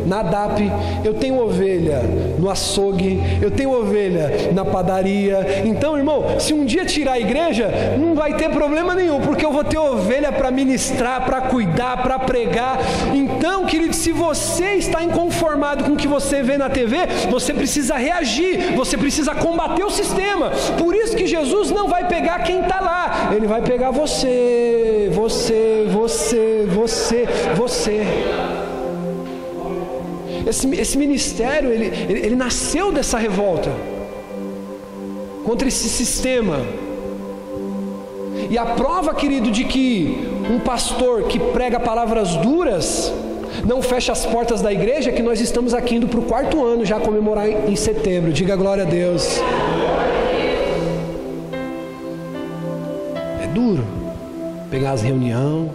na 0.06 0.22
DAP, 0.22 0.70
eu 1.04 1.14
tenho 1.14 1.38
ovelha 1.40 2.00
no 2.38 2.48
açougue, 2.48 3.20
eu 3.42 3.50
tenho 3.50 3.72
ovelha 3.72 4.50
na 4.54 4.64
padaria. 4.64 5.62
Então, 5.64 5.96
irmão, 5.98 6.38
se 6.38 6.54
um 6.54 6.64
dia 6.64 6.84
tirar 6.84 7.12
a 7.12 7.20
igreja, 7.20 7.68
não 7.98 8.14
vai 8.14 8.34
ter 8.34 8.50
problema 8.50 8.94
nenhum, 8.94 9.20
porque 9.20 9.44
eu 9.44 9.52
vou 9.52 9.64
ter 9.64 9.78
ovelha 9.78 10.30
para 10.32 10.50
ministrar, 10.50 11.24
para 11.24 11.42
cuidar, 11.42 12.02
para 12.02 12.18
pregar. 12.18 12.78
Então, 13.14 13.66
querido, 13.66 13.94
se 13.94 14.12
você 14.12 14.74
está 14.74 15.02
inconformado 15.02 15.84
com 15.84 15.92
o 15.92 15.96
que 15.96 16.08
você 16.08 16.42
vê 16.42 16.56
na 16.56 16.70
TV, 16.70 16.98
você 17.30 17.52
precisa 17.52 17.96
reagir, 17.96 18.74
você 18.74 18.96
precisa 18.96 19.34
combater 19.34 19.84
o 19.84 19.90
sistema. 19.90 20.50
Por 20.78 20.94
isso 20.94 21.16
que 21.16 21.26
Jesus 21.26 21.70
não 21.70 21.88
vai 21.88 22.06
pegar 22.06 22.40
quem 22.40 22.60
está 22.60 22.80
lá, 22.80 23.32
ele 23.34 23.46
vai 23.46 23.60
pegar 23.60 23.90
você, 23.90 25.10
você, 25.12 25.86
você, 25.90 26.66
você, 26.68 27.26
você. 27.56 28.06
Esse, 30.46 30.72
esse 30.76 30.96
ministério, 30.96 31.70
ele, 31.72 31.86
ele, 31.86 32.26
ele 32.26 32.36
nasceu 32.36 32.92
dessa 32.92 33.18
revolta 33.18 33.70
contra 35.44 35.66
esse 35.66 35.88
sistema. 35.88 36.64
E 38.48 38.56
a 38.56 38.64
prova, 38.64 39.12
querido, 39.12 39.50
de 39.50 39.64
que 39.64 40.16
um 40.48 40.60
pastor 40.60 41.24
que 41.24 41.40
prega 41.40 41.80
palavras 41.80 42.36
duras 42.36 43.12
não 43.64 43.82
fecha 43.82 44.12
as 44.12 44.24
portas 44.24 44.62
da 44.62 44.72
igreja 44.72 45.10
é 45.10 45.12
que 45.12 45.22
nós 45.22 45.40
estamos 45.40 45.74
aqui 45.74 45.96
indo 45.96 46.06
para 46.06 46.20
o 46.20 46.22
quarto 46.22 46.64
ano 46.64 46.84
já 46.84 47.00
comemorar 47.00 47.48
em 47.48 47.74
setembro. 47.74 48.32
Diga 48.32 48.54
glória 48.54 48.84
a 48.84 48.86
Deus. 48.86 49.40
É 53.42 53.48
duro 53.48 53.84
pegar 54.70 54.92
as 54.92 55.02
reuniões, 55.02 55.70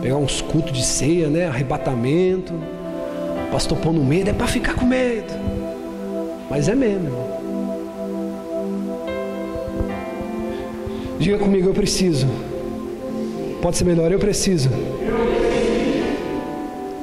pegar 0.00 0.18
uns 0.18 0.40
cultos 0.40 0.72
de 0.72 0.84
ceia, 0.84 1.28
né? 1.28 1.48
Arrebatamento 1.48 2.54
pastor 3.54 3.78
pondo 3.78 4.02
medo, 4.02 4.30
é 4.30 4.32
para 4.32 4.48
ficar 4.48 4.74
com 4.74 4.84
medo. 4.84 5.32
Mas 6.50 6.68
é 6.68 6.74
mesmo. 6.74 7.08
Diga 11.20 11.38
comigo, 11.38 11.68
eu 11.68 11.72
preciso. 11.72 12.26
Pode 13.62 13.76
ser 13.76 13.84
melhor, 13.84 14.10
eu 14.10 14.18
preciso. 14.18 14.70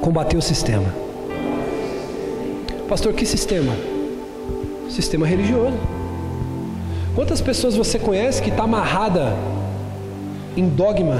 Combater 0.02 0.36
o 0.36 0.42
sistema. 0.42 0.94
Pastor, 2.86 3.14
que 3.14 3.24
sistema? 3.24 3.74
Sistema 4.90 5.26
religioso. 5.26 5.78
Quantas 7.14 7.40
pessoas 7.40 7.76
você 7.76 7.98
conhece 7.98 8.42
que 8.42 8.50
está 8.50 8.64
amarrada 8.64 9.34
em 10.54 10.68
dogma? 10.68 11.16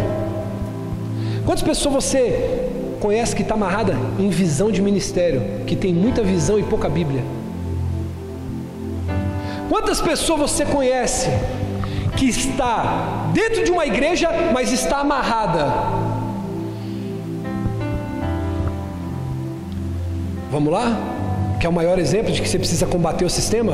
Quantas 1.46 1.62
pessoas 1.62 1.94
você 1.94 2.61
conhece 3.02 3.34
que 3.34 3.42
está 3.42 3.54
amarrada 3.54 3.96
em 4.16 4.30
visão 4.30 4.70
de 4.70 4.80
ministério, 4.80 5.42
que 5.66 5.74
tem 5.74 5.92
muita 5.92 6.22
visão 6.22 6.56
e 6.56 6.62
pouca 6.62 6.88
Bíblia. 6.88 7.24
Quantas 9.68 10.00
pessoas 10.00 10.38
você 10.38 10.64
conhece 10.64 11.28
que 12.16 12.26
está 12.26 13.28
dentro 13.34 13.64
de 13.64 13.72
uma 13.72 13.84
igreja, 13.84 14.28
mas 14.52 14.72
está 14.72 14.98
amarrada? 14.98 15.66
Vamos 20.48 20.72
lá? 20.72 20.96
Que 21.58 21.66
é 21.66 21.68
o 21.68 21.72
maior 21.72 21.98
exemplo 21.98 22.30
de 22.30 22.40
que 22.40 22.48
você 22.48 22.58
precisa 22.58 22.86
combater 22.86 23.24
o 23.24 23.30
sistema? 23.30 23.72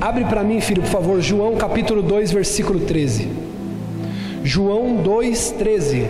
Abre 0.00 0.24
para 0.26 0.44
mim, 0.44 0.60
filho, 0.60 0.82
por 0.82 0.90
favor, 0.90 1.20
João 1.20 1.56
capítulo 1.56 2.00
2, 2.00 2.30
versículo 2.30 2.78
13. 2.78 3.28
João 4.44 4.96
2, 4.96 5.50
13. 5.52 6.06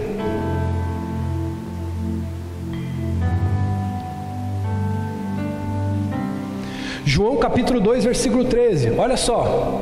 João 7.09 7.39
capítulo 7.39 7.81
2, 7.81 8.05
versículo 8.05 8.45
13. 8.45 8.91
Olha 8.99 9.17
só. 9.17 9.81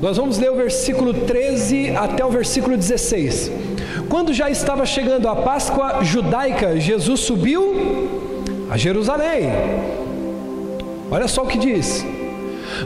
Nós 0.00 0.16
vamos 0.16 0.38
ler 0.38 0.50
o 0.50 0.56
versículo 0.56 1.12
13 1.12 1.90
até 1.94 2.24
o 2.24 2.30
versículo 2.30 2.74
16. 2.74 3.52
Quando 4.08 4.32
já 4.32 4.48
estava 4.48 4.86
chegando 4.86 5.28
a 5.28 5.36
Páscoa 5.36 6.02
judaica, 6.02 6.80
Jesus 6.80 7.20
subiu 7.20 8.08
a 8.70 8.78
Jerusalém. 8.78 9.50
Olha 11.10 11.28
só 11.28 11.42
o 11.42 11.46
que 11.46 11.58
diz. 11.58 12.02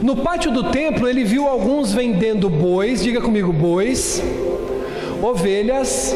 No 0.03 0.17
pátio 0.17 0.51
do 0.51 0.65
templo, 0.65 1.07
ele 1.07 1.23
viu 1.23 1.47
alguns 1.47 1.93
vendendo 1.93 2.49
bois, 2.49 3.01
diga 3.01 3.21
comigo, 3.21 3.53
bois, 3.53 4.21
ovelhas 5.23 6.13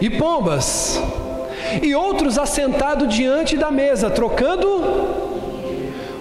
e 0.00 0.08
pombas, 0.08 0.98
e 1.82 1.94
outros 1.94 2.38
assentados 2.38 3.14
diante 3.14 3.54
da 3.54 3.70
mesa, 3.70 4.08
trocando 4.08 5.17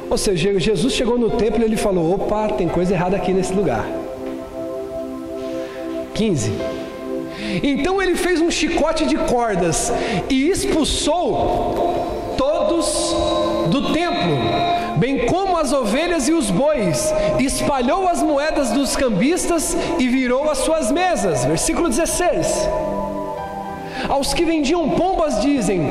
ou 0.09 0.17
seja, 0.17 0.57
Jesus 0.59 0.93
chegou 0.93 1.17
no 1.17 1.31
templo 1.31 1.61
e 1.61 1.65
ele 1.65 1.77
falou: 1.77 2.13
opa, 2.13 2.49
tem 2.49 2.67
coisa 2.67 2.93
errada 2.93 3.17
aqui 3.17 3.33
nesse 3.33 3.53
lugar. 3.53 3.85
15. 6.13 6.51
Então 7.61 8.01
ele 8.01 8.15
fez 8.15 8.41
um 8.41 8.49
chicote 8.49 9.05
de 9.05 9.17
cordas 9.17 9.91
e 10.29 10.49
expulsou 10.49 12.35
todos 12.37 13.15
do 13.69 13.93
templo, 13.93 14.37
bem 14.97 15.25
como 15.25 15.57
as 15.57 15.73
ovelhas 15.73 16.27
e 16.27 16.33
os 16.33 16.49
bois, 16.49 17.13
espalhou 17.39 18.07
as 18.07 18.23
moedas 18.23 18.71
dos 18.71 18.95
cambistas 18.95 19.75
e 19.99 20.07
virou 20.07 20.49
as 20.49 20.59
suas 20.59 20.91
mesas. 20.91 21.45
Versículo 21.45 21.89
16. 21.89 22.67
Aos 24.09 24.33
que 24.33 24.45
vendiam 24.45 24.89
pombas 24.91 25.41
dizem: 25.41 25.81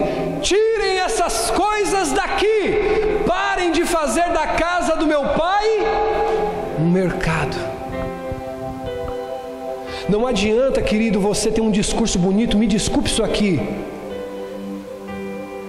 Tirem 0.40 0.98
essas 0.98 1.50
coisas 1.50 2.12
daqui, 2.12 3.15
parem 3.36 3.70
de 3.70 3.84
fazer 3.84 4.28
da 4.32 4.46
casa 4.46 4.96
do 4.96 5.06
meu 5.06 5.22
pai 5.40 5.66
um 6.78 6.88
mercado. 6.90 7.56
Não 10.08 10.26
adianta, 10.26 10.80
querido, 10.80 11.20
você 11.20 11.50
ter 11.50 11.60
um 11.60 11.70
discurso 11.70 12.18
bonito, 12.18 12.56
me 12.56 12.66
desculpe 12.66 13.10
isso 13.10 13.22
aqui. 13.22 13.60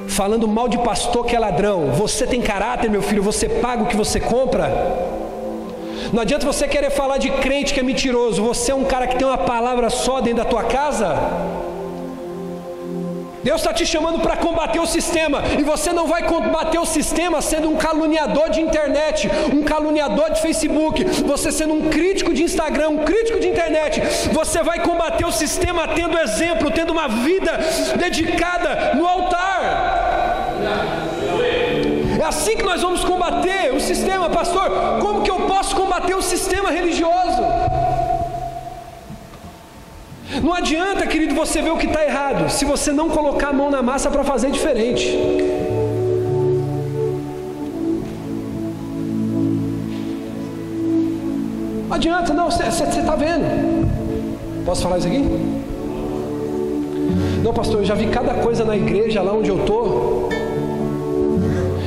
Falando 0.07 0.47
mal 0.47 0.69
de 0.69 0.77
pastor 0.77 1.25
que 1.25 1.35
é 1.35 1.39
ladrão. 1.39 1.91
Você 1.91 2.25
tem 2.25 2.41
caráter, 2.41 2.89
meu 2.89 3.01
filho, 3.01 3.21
você 3.21 3.49
paga 3.49 3.83
o 3.83 3.87
que 3.87 3.97
você 3.97 4.19
compra. 4.19 4.65
Não 6.13 6.21
adianta 6.21 6.45
você 6.45 6.67
querer 6.67 6.89
falar 6.89 7.17
de 7.17 7.29
crente 7.29 7.73
que 7.73 7.81
é 7.81 7.83
mentiroso. 7.83 8.41
Você 8.43 8.71
é 8.71 8.75
um 8.75 8.85
cara 8.85 9.07
que 9.07 9.17
tem 9.17 9.27
uma 9.27 9.37
palavra 9.37 9.89
só 9.89 10.21
dentro 10.21 10.43
da 10.43 10.49
tua 10.49 10.63
casa. 10.63 11.09
Deus 13.47 13.61
está 13.61 13.71
te 13.71 13.85
chamando 13.85 14.19
para 14.19 14.35
combater 14.35 14.77
o 14.77 14.85
sistema, 14.85 15.41
e 15.57 15.63
você 15.63 15.93
não 15.93 16.05
vai 16.05 16.23
combater 16.23 16.77
o 16.79 16.85
sistema 16.85 17.41
sendo 17.41 17.69
um 17.69 17.77
caluniador 17.77 18.49
de 18.49 18.59
internet, 18.59 19.29
um 19.53 19.63
caluniador 19.63 20.31
de 20.31 20.41
Facebook, 20.41 21.01
você 21.25 21.49
sendo 21.49 21.73
um 21.73 21.89
crítico 21.89 22.33
de 22.33 22.43
Instagram, 22.43 22.89
um 22.89 23.05
crítico 23.05 23.39
de 23.39 23.47
internet. 23.47 24.01
Você 24.33 24.61
vai 24.61 24.79
combater 24.81 25.23
o 25.23 25.31
sistema 25.31 25.87
tendo 25.87 26.19
exemplo, 26.19 26.69
tendo 26.71 26.91
uma 26.91 27.07
vida 27.07 27.57
dedicada 27.97 28.95
no 28.95 29.07
altar. 29.07 30.57
É 32.19 32.25
assim 32.25 32.57
que 32.57 32.63
nós 32.63 32.81
vamos 32.81 33.05
combater 33.05 33.73
o 33.73 33.79
sistema, 33.79 34.29
pastor. 34.29 34.69
Como 34.99 35.21
que 35.21 35.31
eu 35.31 35.39
posso 35.47 35.73
combater 35.73 36.15
o 36.15 36.21
sistema 36.21 36.69
religioso? 36.69 37.41
Não 40.47 40.53
adianta, 40.53 41.05
querido, 41.05 41.35
você 41.35 41.61
ver 41.61 41.71
o 41.71 41.77
que 41.77 41.87
está 41.87 42.01
errado, 42.01 42.49
se 42.49 42.63
você 42.63 42.93
não 42.93 43.09
colocar 43.09 43.49
a 43.49 43.53
mão 43.53 43.69
na 43.69 43.81
massa 43.81 44.09
para 44.09 44.23
fazer 44.23 44.49
diferente. 44.49 45.05
Não 51.89 51.93
adianta, 51.93 52.33
não, 52.33 52.49
você 52.49 52.63
está 52.63 53.15
vendo. 53.17 53.45
Posso 54.63 54.83
falar 54.83 54.99
isso 54.99 55.07
aqui? 55.07 55.21
Não, 57.43 57.53
pastor, 57.53 57.81
eu 57.81 57.85
já 57.85 57.93
vi 57.93 58.07
cada 58.07 58.35
coisa 58.35 58.63
na 58.63 58.77
igreja 58.77 59.21
lá 59.21 59.33
onde 59.33 59.49
eu 59.49 59.59
estou. 59.59 60.29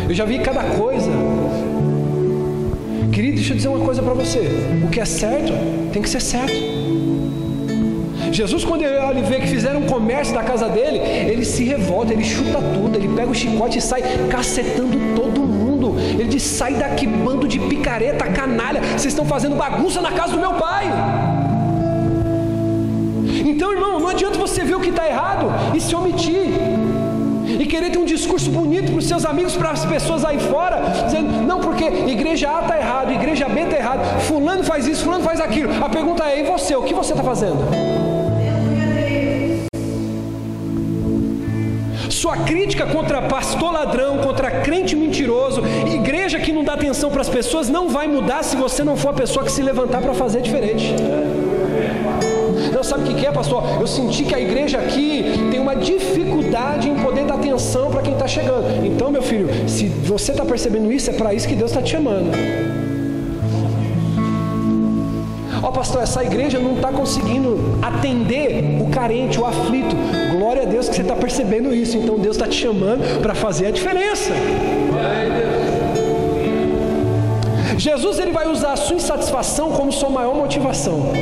Eu 0.06 0.14
já 0.14 0.26
vi 0.26 0.38
cada 0.38 0.64
coisa. 0.64 1.11
Querido, 3.11 3.36
deixa 3.36 3.54
eu 3.54 3.56
dizer 3.56 3.68
uma 3.68 3.82
coisa 3.86 4.02
para 4.02 4.12
você: 4.12 4.40
o 4.84 4.90
que 4.90 5.00
é 5.00 5.06
certo 5.06 5.54
tem 5.94 6.02
que 6.02 6.11
ser 6.11 6.20
certo. 6.20 6.69
Jesus, 8.33 8.64
quando 8.64 8.83
ele 8.83 9.22
vê 9.22 9.41
que 9.41 9.47
fizeram 9.47 9.81
um 9.81 9.87
comércio 9.87 10.35
da 10.35 10.43
casa 10.43 10.68
dele, 10.68 10.99
ele 10.99 11.45
se 11.45 11.64
revolta, 11.64 12.12
ele 12.12 12.24
chuta 12.24 12.61
tudo, 12.74 12.97
ele 12.97 13.09
pega 13.09 13.31
o 13.31 13.35
chicote 13.35 13.78
e 13.78 13.81
sai 13.81 14.03
cacetando 14.28 14.97
todo 15.14 15.41
mundo. 15.41 15.95
Ele 15.99 16.28
diz: 16.28 16.43
sai 16.43 16.74
daqui, 16.74 17.07
bando 17.07 17.49
de 17.49 17.59
picareta, 17.59 18.26
canalha, 18.26 18.81
vocês 18.81 19.07
estão 19.07 19.24
fazendo 19.24 19.57
bagunça 19.57 20.01
na 20.01 20.12
casa 20.12 20.33
do 20.33 20.39
meu 20.39 20.55
pai. 20.55 20.87
Então, 23.45 23.72
irmão, 23.72 23.99
não 24.01 24.09
adianta 24.09 24.39
você 24.39 24.64
ver 24.64 24.74
o 24.74 24.81
que 24.81 24.91
está 24.91 25.07
errado 25.07 25.47
e 25.74 25.81
se 25.81 25.95
omitir 25.95 26.49
e 27.59 27.66
querer 27.66 27.91
ter 27.91 27.99
um 27.99 28.05
discurso 28.05 28.51
bonito 28.51 28.91
para 28.93 28.99
os 28.99 29.07
seus 29.07 29.24
amigos, 29.24 29.57
para 29.57 29.70
as 29.70 29.85
pessoas 29.85 30.24
aí 30.24 30.39
fora, 30.39 30.83
dizendo, 31.05 31.43
não, 31.43 31.61
porque 31.61 31.85
igreja 31.85 32.49
A 32.51 32.61
está 32.62 32.78
errado, 32.78 33.12
igreja 33.12 33.49
B 33.49 33.62
está 33.62 33.76
errado, 33.76 34.20
fulano 34.22 34.62
faz 34.62 34.87
isso, 34.87 35.05
fulano 35.05 35.24
faz 35.24 35.41
aquilo. 35.41 35.85
A 35.85 35.89
pergunta 35.89 36.24
é, 36.24 36.41
e 36.41 36.43
você, 36.45 36.76
o 36.76 36.83
que 36.83 36.95
você 36.95 37.12
está 37.12 37.24
fazendo? 37.24 37.89
Crítica 42.51 42.84
contra 42.84 43.22
pastor 43.22 43.72
ladrão, 43.72 44.18
contra 44.18 44.51
crente 44.51 44.96
mentiroso, 44.96 45.62
igreja 45.86 46.36
que 46.40 46.53
não 46.53 46.64
dá 46.64 46.74
atenção 46.74 47.09
para 47.09 47.20
as 47.20 47.28
pessoas, 47.28 47.68
não 47.68 47.88
vai 47.88 48.09
mudar 48.09 48.42
se 48.42 48.57
você 48.57 48.82
não 48.82 48.96
for 48.96 49.11
a 49.11 49.12
pessoa 49.12 49.44
que 49.44 49.53
se 49.53 49.62
levantar 49.62 50.03
para 50.03 50.12
fazer 50.14 50.40
diferente. 50.42 50.92
Não 52.74 52.82
sabe 52.82 53.09
o 53.09 53.14
que 53.14 53.24
é, 53.24 53.30
pastor? 53.30 53.62
Eu 53.80 53.86
senti 53.86 54.24
que 54.24 54.34
a 54.34 54.40
igreja 54.40 54.78
aqui 54.78 55.48
tem 55.48 55.61
uma 55.61 55.76
dificuldade 55.76 56.88
em 56.88 56.96
poder 56.96 57.24
dar 57.24 57.34
atenção 57.34 57.88
para 57.88 58.03
quem 58.03 58.14
está 58.14 58.26
chegando. 58.26 58.84
Então, 58.84 59.12
meu 59.12 59.22
filho, 59.22 59.48
se 59.68 59.86
você 59.86 60.32
está 60.32 60.44
percebendo 60.44 60.90
isso, 60.90 61.09
é 61.09 61.12
para 61.12 61.32
isso 61.32 61.46
que 61.46 61.55
Deus 61.55 61.70
está 61.70 61.80
te 61.80 61.92
chamando. 61.92 62.32
Oh, 65.70 65.72
pastor, 65.72 66.02
essa 66.02 66.24
igreja 66.24 66.58
não 66.58 66.74
está 66.74 66.90
conseguindo 66.90 67.78
atender 67.80 68.82
o 68.82 68.90
carente, 68.90 69.38
o 69.38 69.46
aflito. 69.46 69.94
Glória 70.36 70.62
a 70.62 70.64
Deus 70.64 70.88
que 70.88 70.96
você 70.96 71.02
está 71.02 71.14
percebendo 71.14 71.72
isso. 71.72 71.96
Então 71.96 72.18
Deus 72.18 72.34
está 72.34 72.48
te 72.48 72.56
chamando 72.56 73.22
para 73.22 73.36
fazer 73.36 73.66
a 73.66 73.70
diferença. 73.70 74.32
Jesus 77.78 78.18
ele 78.18 78.32
vai 78.32 78.48
usar 78.48 78.72
a 78.72 78.76
sua 78.76 78.96
insatisfação 78.96 79.70
como 79.70 79.92
sua 79.92 80.10
maior 80.10 80.34
motivação. 80.34 81.12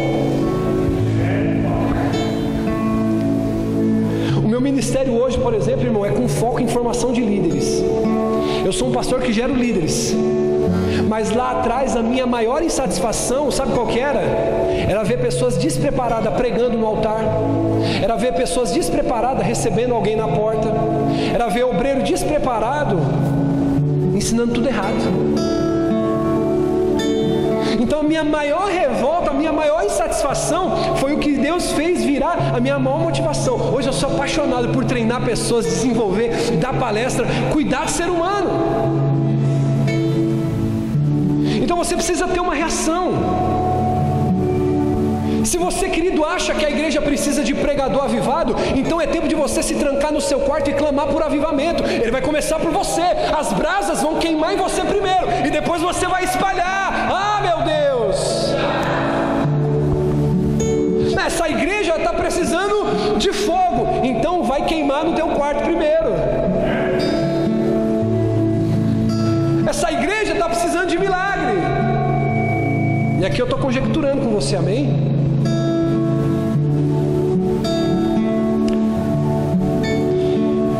O 4.42 4.48
meu 4.48 4.62
ministério 4.62 5.12
hoje, 5.12 5.36
por 5.36 5.52
exemplo, 5.52 5.84
irmão, 5.84 6.06
é 6.06 6.10
com 6.10 6.26
foco 6.26 6.58
em 6.58 6.66
formação 6.66 7.12
de 7.12 7.20
líderes. 7.20 7.82
Eu 8.64 8.72
sou 8.72 8.88
um 8.88 8.92
pastor 8.92 9.20
que 9.20 9.30
gera 9.30 9.52
líderes. 9.52 10.16
Mas 11.08 11.34
lá 11.34 11.52
atrás 11.52 11.96
a 11.96 12.02
minha 12.02 12.26
maior 12.26 12.62
insatisfação, 12.62 13.50
sabe 13.50 13.72
qual 13.72 13.88
era? 13.90 14.20
Era 14.88 15.02
ver 15.02 15.18
pessoas 15.18 15.56
despreparadas 15.56 16.32
pregando 16.34 16.76
no 16.76 16.86
altar. 16.86 17.20
Era 18.02 18.14
ver 18.16 18.34
pessoas 18.34 18.72
despreparadas 18.72 19.44
recebendo 19.44 19.94
alguém 19.94 20.14
na 20.14 20.28
porta. 20.28 20.68
Era 21.34 21.48
ver 21.48 21.64
obreiro 21.64 22.02
despreparado 22.02 22.98
ensinando 24.14 24.52
tudo 24.52 24.68
errado. 24.68 25.48
Então 27.80 28.00
a 28.00 28.02
minha 28.02 28.24
maior 28.24 28.68
revolta, 28.68 29.30
a 29.30 29.34
minha 29.34 29.52
maior 29.52 29.84
insatisfação 29.84 30.96
foi 30.96 31.14
o 31.14 31.18
que 31.18 31.38
Deus 31.38 31.72
fez 31.72 32.04
virar 32.04 32.52
a 32.54 32.60
minha 32.60 32.78
maior 32.78 33.00
motivação. 33.00 33.72
Hoje 33.74 33.88
eu 33.88 33.92
sou 33.92 34.10
apaixonado 34.10 34.68
por 34.68 34.84
treinar 34.84 35.22
pessoas, 35.22 35.64
desenvolver, 35.64 36.30
dar 36.60 36.74
palestra, 36.78 37.24
cuidar 37.50 37.84
do 37.84 37.90
ser 37.90 38.10
humano. 38.10 38.67
Você 41.78 41.94
precisa 41.94 42.26
ter 42.26 42.40
uma 42.40 42.54
reação. 42.54 43.12
Se 45.44 45.56
você, 45.56 45.88
querido, 45.88 46.24
acha 46.24 46.52
que 46.54 46.64
a 46.66 46.70
igreja 46.70 47.00
precisa 47.00 47.42
de 47.42 47.54
pregador 47.54 48.04
avivado, 48.04 48.54
então 48.76 49.00
é 49.00 49.06
tempo 49.06 49.28
de 49.28 49.34
você 49.34 49.62
se 49.62 49.76
trancar 49.76 50.12
no 50.12 50.20
seu 50.20 50.40
quarto 50.40 50.68
e 50.68 50.74
clamar 50.74 51.06
por 51.06 51.22
avivamento. 51.22 51.84
Ele 51.84 52.10
vai 52.10 52.20
começar 52.20 52.58
por 52.58 52.70
você. 52.70 53.06
As 53.38 53.52
brasas 53.52 54.02
vão 54.02 54.16
queimar 54.16 54.52
em 54.54 54.56
você 54.56 54.82
primeiro 54.82 55.26
e 55.46 55.50
depois 55.50 55.80
você 55.80 56.06
vai 56.06 56.24
espalhar. 56.24 56.87
Aqui 73.28 73.42
eu 73.42 73.44
estou 73.44 73.58
conjecturando 73.58 74.22
com 74.22 74.30
você, 74.30 74.56
amém? 74.56 74.88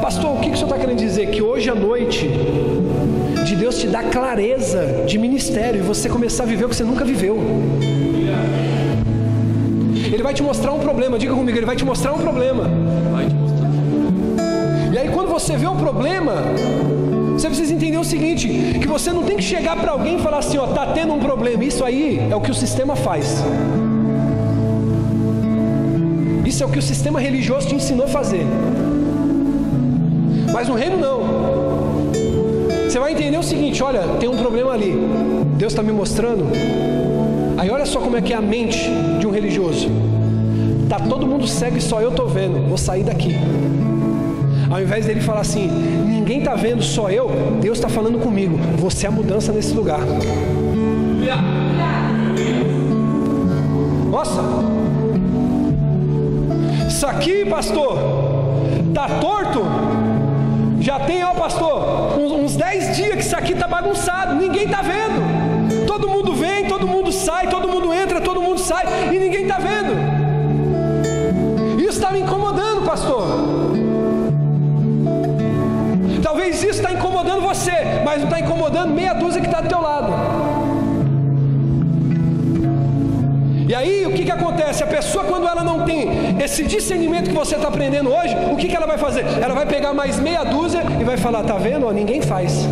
Pastor, 0.01 0.34
o 0.34 0.40
que, 0.40 0.49
que 0.49 0.55
o 0.55 0.57
senhor 0.57 0.68
está 0.68 0.78
querendo 0.78 0.99
dizer? 0.99 1.30
Que 1.30 1.42
hoje 1.42 1.68
à 1.68 1.74
noite, 1.74 2.26
de 3.44 3.55
Deus 3.55 3.78
te 3.78 3.86
dar 3.86 4.05
clareza 4.05 5.05
de 5.07 5.18
ministério 5.18 5.80
e 5.80 5.82
você 5.82 6.09
começar 6.09 6.44
a 6.44 6.46
viver 6.46 6.64
o 6.64 6.68
que 6.70 6.76
você 6.76 6.84
nunca 6.84 7.05
viveu. 7.05 7.38
Ele 10.11 10.22
vai 10.22 10.32
te 10.32 10.42
mostrar 10.42 10.72
um 10.72 10.78
problema, 10.78 11.18
diga 11.18 11.34
comigo, 11.34 11.57
ele 11.59 11.66
vai 11.66 11.76
te 11.76 11.84
mostrar 11.84 12.14
um 12.14 12.18
problema. 12.18 12.64
E 14.90 14.96
aí 14.96 15.11
quando 15.11 15.28
você 15.28 15.55
vê 15.55 15.66
o 15.66 15.74
problema, 15.74 16.36
você 17.39 17.47
precisa 17.47 17.72
entender 17.72 17.99
o 17.99 18.05
seguinte: 18.05 18.49
que 18.80 18.89
você 18.89 19.12
não 19.12 19.22
tem 19.22 19.36
que 19.36 19.43
chegar 19.43 19.76
para 19.76 19.93
alguém 19.93 20.16
e 20.16 20.18
falar 20.20 20.39
assim, 20.39 20.59
ó, 20.59 20.66
tá 20.66 20.86
tendo 20.86 21.14
um 21.14 21.20
problema. 21.20 21.64
Isso 21.64 21.84
aí 21.84 22.20
é 22.30 22.34
o 22.34 22.41
que 22.41 22.51
o 22.51 22.55
sistema 22.55 22.97
faz. 22.97 23.45
Isso 26.45 26.62
é 26.62 26.66
o 26.66 26.68
que 26.68 26.78
o 26.78 26.82
sistema 26.82 27.20
religioso 27.20 27.68
te 27.68 27.74
ensinou 27.76 28.07
a 28.07 28.09
fazer. 28.09 28.45
Mas 30.53 30.66
no 30.66 30.74
reino 30.74 30.97
não. 30.97 31.20
Você 32.84 32.99
vai 32.99 33.12
entender 33.12 33.39
o 33.39 33.43
seguinte: 33.43 33.82
olha, 33.82 34.01
tem 34.18 34.28
um 34.28 34.36
problema 34.36 34.72
ali. 34.72 34.95
Deus 35.57 35.72
está 35.72 35.82
me 35.82 35.93
mostrando. 35.93 36.45
Aí 37.57 37.70
olha 37.70 37.86
só 37.86 38.01
como 38.01 38.16
é 38.16 38.22
que 38.22 38.32
é 38.32 38.36
a 38.36 38.43
mente 38.43 38.80
de 39.20 39.26
um 39.26 39.30
religioso. 39.30 39.89
Tá 40.89 40.99
todo 40.99 41.26
mundo 41.26 41.47
cego 41.47 41.76
e 41.76 41.80
só 41.80 42.01
eu 42.01 42.11
tô 42.11 42.26
vendo. 42.26 42.66
Vou 42.66 42.78
sair 42.78 43.05
daqui. 43.05 43.36
Ao 44.70 44.80
invés 44.80 45.06
dele 45.06 45.20
falar 45.20 45.40
assim, 45.40 45.66
ninguém 45.66 46.40
está 46.40 46.54
vendo, 46.54 46.82
só 46.82 47.10
eu, 47.10 47.30
Deus 47.60 47.78
está 47.78 47.88
falando 47.88 48.18
comigo. 48.18 48.58
Você 48.76 49.06
é 49.06 49.08
a 49.08 49.12
mudança 49.12 49.52
nesse 49.52 49.72
lugar. 49.72 50.00
Nossa! 54.10 54.42
Isso 56.88 57.06
aqui, 57.06 57.44
pastor, 57.44 57.96
tá 58.92 59.08
torto? 59.20 59.62
Já 60.80 61.00
tem, 61.00 61.22
ó 61.22 61.34
pastor, 61.34 62.18
uns 62.18 62.56
10 62.56 62.96
dias 62.96 63.14
que 63.14 63.22
isso 63.22 63.36
aqui 63.36 63.52
está 63.52 63.68
bagunçado, 63.68 64.34
ninguém 64.34 64.64
está 64.64 64.82
vendo. 64.82 65.86
Todo 65.86 66.08
mundo 66.08 66.34
vem, 66.34 66.64
todo 66.66 66.86
mundo 66.86 67.12
sai, 67.12 67.48
todo 67.48 67.68
mundo 67.68 67.92
entra, 67.92 68.20
todo 68.20 68.40
mundo 68.40 68.58
sai 68.58 68.84
e 69.12 69.18
ninguém 69.18 69.42
está 69.42 69.58
vendo. 69.58 69.67
Você, 77.59 77.72
mas 78.04 78.18
não 78.18 78.24
está 78.24 78.40
incomodando 78.40 78.94
meia 78.94 79.12
dúzia 79.12 79.40
que 79.40 79.46
está 79.46 79.61
do 79.61 79.68
teu 79.68 79.80
lado. 79.80 80.12
E 83.68 83.74
aí, 83.74 84.06
o 84.06 84.12
que, 84.12 84.24
que 84.24 84.30
acontece? 84.30 84.82
A 84.82 84.86
pessoa, 84.86 85.24
quando 85.24 85.46
ela 85.46 85.62
não 85.62 85.84
tem 85.84 86.09
esse 86.42 86.64
discernimento 86.64 87.28
que 87.28 87.36
você 87.36 87.56
está 87.56 87.68
aprendendo 87.68 88.11
hoje, 88.11 88.34
o 88.50 88.56
que, 88.56 88.66
que 88.66 88.74
ela 88.74 88.86
vai 88.86 88.96
fazer? 88.96 89.26
Ela 89.42 89.54
vai 89.54 89.66
pegar 89.66 89.92
mais 89.92 90.18
meia 90.18 90.42
dúzia 90.42 90.82
e 90.98 91.04
vai 91.04 91.18
falar: 91.18 91.42
tá 91.42 91.56
vendo? 91.56 91.86
Ó, 91.86 91.92
ninguém 91.92 92.22
faz. 92.22 92.66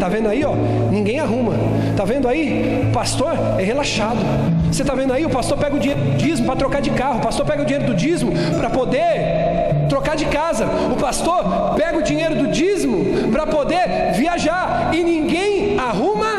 Tá 0.00 0.08
vendo 0.08 0.28
aí, 0.28 0.44
ó? 0.44 0.52
Ninguém 0.90 1.20
arruma. 1.20 1.52
Tá 1.96 2.04
vendo 2.04 2.26
aí? 2.26 2.88
O 2.88 2.92
pastor 2.92 3.34
é 3.56 3.62
relaxado. 3.62 4.18
Você 4.66 4.82
tá 4.82 4.96
vendo 4.96 5.12
aí? 5.12 5.24
O 5.24 5.30
pastor 5.30 5.56
pega 5.56 5.76
o 5.76 5.78
dinheiro 5.78 6.02
do 6.02 6.16
dízimo 6.16 6.46
para 6.46 6.56
trocar 6.56 6.82
de 6.82 6.90
carro. 6.90 7.18
O 7.18 7.22
pastor 7.22 7.46
pega 7.46 7.62
o 7.62 7.64
dinheiro 7.64 7.86
do 7.86 7.94
dízimo 7.94 8.32
para 8.58 8.68
poder 8.68 9.86
trocar 9.88 10.16
de 10.16 10.24
casa. 10.24 10.66
O 10.90 10.96
pastor 10.96 11.74
pega 11.76 11.98
o 11.98 12.02
dinheiro 12.02 12.34
do 12.34 12.48
dízimo 12.48 13.01
para 13.42 13.46
poder 13.46 14.12
viajar. 14.14 14.90
E 14.92 15.02
ninguém 15.02 15.78
arruma 15.78 16.32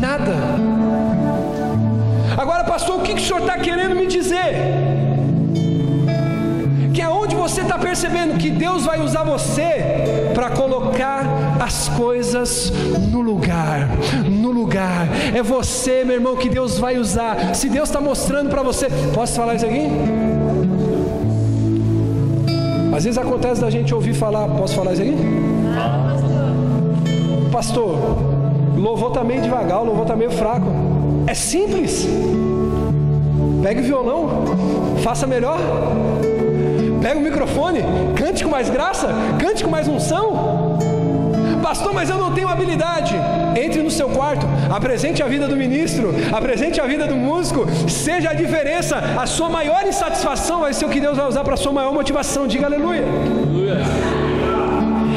nada. 0.00 0.34
Agora, 2.36 2.64
pastor, 2.64 2.98
o 2.98 3.02
que, 3.02 3.14
que 3.14 3.20
o 3.20 3.24
senhor 3.24 3.40
está 3.40 3.58
querendo 3.58 3.94
me 3.94 4.06
dizer? 4.06 4.54
que 6.92 7.02
é 7.02 7.08
onde 7.08 7.34
você 7.34 7.62
está 7.62 7.76
percebendo 7.76 8.38
que 8.38 8.50
Deus 8.50 8.84
vai 8.84 9.00
usar 9.00 9.24
você 9.24 10.30
para 10.32 10.50
colocar 10.50 11.24
as 11.60 11.88
coisas 11.88 12.70
no 13.10 13.20
lugar, 13.20 13.88
no 14.30 14.52
lugar. 14.52 15.08
É 15.34 15.42
você, 15.42 16.04
meu 16.04 16.14
irmão, 16.14 16.36
que 16.36 16.48
Deus 16.48 16.78
vai 16.78 16.96
usar. 16.96 17.52
Se 17.52 17.68
Deus 17.68 17.88
está 17.88 18.00
mostrando 18.00 18.48
para 18.48 18.62
você, 18.62 18.86
posso 19.12 19.34
falar 19.34 19.56
isso 19.56 19.66
aqui? 19.66 19.88
Às 22.96 23.02
vezes 23.02 23.18
acontece 23.18 23.60
da 23.60 23.70
gente 23.70 23.92
ouvir 23.92 24.14
falar, 24.14 24.46
posso 24.46 24.76
falar 24.76 24.92
isso 24.92 25.02
aqui? 25.02 25.53
Pastor, 27.50 27.96
louvor 28.76 29.08
está 29.08 29.24
meio 29.24 29.42
devagar, 29.42 29.80
o 29.80 29.84
louvor 29.84 30.02
está 30.02 30.16
meio 30.16 30.30
fraco. 30.30 30.66
É 31.26 31.34
simples. 31.34 32.06
Pegue 33.62 33.80
o 33.80 33.84
violão, 33.84 34.28
faça 35.02 35.26
melhor. 35.26 35.58
Pega 37.00 37.18
o 37.18 37.22
microfone, 37.22 37.82
cante 38.16 38.44
com 38.44 38.50
mais 38.50 38.68
graça, 38.68 39.08
cante 39.38 39.62
com 39.62 39.70
mais 39.70 39.86
unção. 39.88 40.78
Pastor, 41.62 41.94
mas 41.94 42.10
eu 42.10 42.18
não 42.18 42.32
tenho 42.32 42.48
habilidade. 42.48 43.14
Entre 43.56 43.82
no 43.82 43.90
seu 43.90 44.08
quarto, 44.10 44.46
apresente 44.70 45.22
a 45.22 45.26
vida 45.26 45.48
do 45.48 45.56
ministro, 45.56 46.14
apresente 46.32 46.80
a 46.80 46.86
vida 46.86 47.06
do 47.06 47.16
músico, 47.16 47.66
seja 47.88 48.30
a 48.30 48.34
diferença. 48.34 48.96
A 49.18 49.26
sua 49.26 49.48
maior 49.48 49.86
insatisfação 49.86 50.60
vai 50.60 50.74
ser 50.74 50.84
o 50.84 50.88
que 50.90 51.00
Deus 51.00 51.16
vai 51.16 51.26
usar 51.26 51.42
para 51.42 51.54
a 51.54 51.56
sua 51.56 51.72
maior 51.72 51.92
motivação. 51.92 52.46
Diga 52.46 52.66
aleluia. 52.66 53.02
aleluia. 53.02 54.03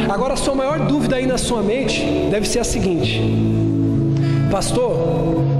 Agora, 0.09 0.33
a 0.33 0.37
sua 0.37 0.55
maior 0.55 0.79
dúvida 0.79 1.17
aí 1.17 1.25
na 1.25 1.37
sua 1.37 1.61
mente 1.61 2.05
deve 2.31 2.47
ser 2.47 2.59
a 2.59 2.63
seguinte: 2.63 3.21
Pastor, 4.49 4.95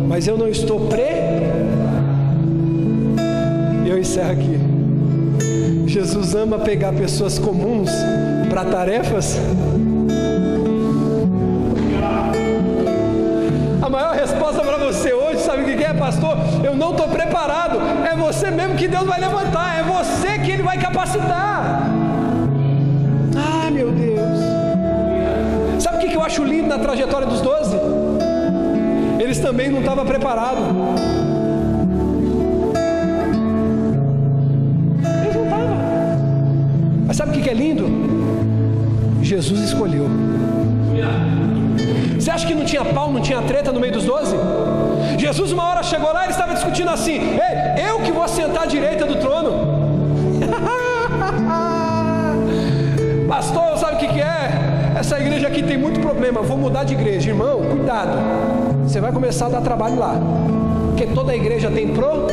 mas 0.08 0.28
eu 0.28 0.38
não 0.38 0.48
estou 0.48 0.88
pre. 0.88 1.04
Eu 3.86 4.00
encerro 4.00 4.32
aqui. 4.32 4.58
Jesus 5.86 6.34
ama 6.34 6.60
pegar 6.60 6.94
pessoas 6.94 7.38
comuns 7.38 7.90
para 8.50 8.64
tarefas? 8.66 9.38
A 13.82 13.90
maior 13.90 14.14
resposta 14.14 14.62
para 14.62 14.78
você 14.78 15.14
hoje, 15.14 15.40
sabe 15.42 15.64
o 15.64 15.66
que 15.66 15.84
é, 15.84 15.94
pastor? 15.94 16.38
Eu 16.64 16.76
não 16.76 16.92
estou 16.92 17.08
preparado. 17.08 17.80
É 18.06 18.16
você 18.16 18.50
mesmo 18.50 18.76
que 18.76 18.88
Deus 18.88 19.06
vai 19.06 19.20
levantar, 19.20 19.80
é 19.80 19.84
você 19.84 20.40
que 20.40 20.52
Ele 20.52 20.64
vai 20.64 20.78
capacitar. 20.78 21.87
Na 26.78 26.84
trajetória 26.84 27.28
dos 27.28 27.42
doze? 27.42 27.76
Eles 29.20 29.40
também 29.40 29.70
não 29.70 29.80
estavam 29.80 30.06
preparados. 30.06 30.64
sabe 37.14 37.40
o 37.40 37.42
que 37.42 37.50
é 37.50 37.54
lindo? 37.54 37.86
Jesus 39.24 39.62
escolheu. 39.62 40.08
Você 42.16 42.30
acha 42.30 42.46
que 42.46 42.54
não 42.54 42.64
tinha 42.64 42.86
pau, 42.86 43.12
não 43.12 43.22
tinha 43.22 43.42
treta 43.42 43.72
no 43.72 43.80
meio 43.80 43.94
dos 43.94 44.06
doze? 44.06 44.36
Jesus 45.18 45.52
uma 45.52 45.64
hora 45.64 45.82
chegou 45.82 46.14
lá 46.14 46.22
e 46.22 46.26
ele 46.26 46.34
estava 46.34 46.54
discutindo 46.54 46.92
assim: 46.92 47.14
Ei, 47.14 47.90
eu 47.90 48.02
que 48.02 48.12
vou 48.12 48.28
sentar 48.28 48.64
à 48.64 48.66
direita 48.68 49.06
do 49.06 49.16
trono. 49.16 49.88
Pastor, 53.28 53.78
sabe 53.78 53.96
o 53.96 53.98
que, 53.98 54.08
que 54.10 54.22
é? 54.22 54.57
Essa 54.98 55.20
igreja 55.20 55.48
aqui 55.48 55.62
tem 55.62 55.78
muito 55.78 56.00
problema, 56.00 56.42
vou 56.42 56.58
mudar 56.58 56.84
de 56.84 56.96
igreja. 56.96 57.30
Irmão, 57.30 57.62
cuidado. 57.70 58.18
Você 58.84 59.00
vai 59.00 59.12
começar 59.12 59.46
a 59.46 59.50
dar 59.50 59.62
trabalho 59.62 60.00
lá. 60.00 60.16
Porque 60.88 61.06
toda 61.14 61.36
igreja 61.36 61.70
tem 61.70 61.90
problema. 61.90 62.28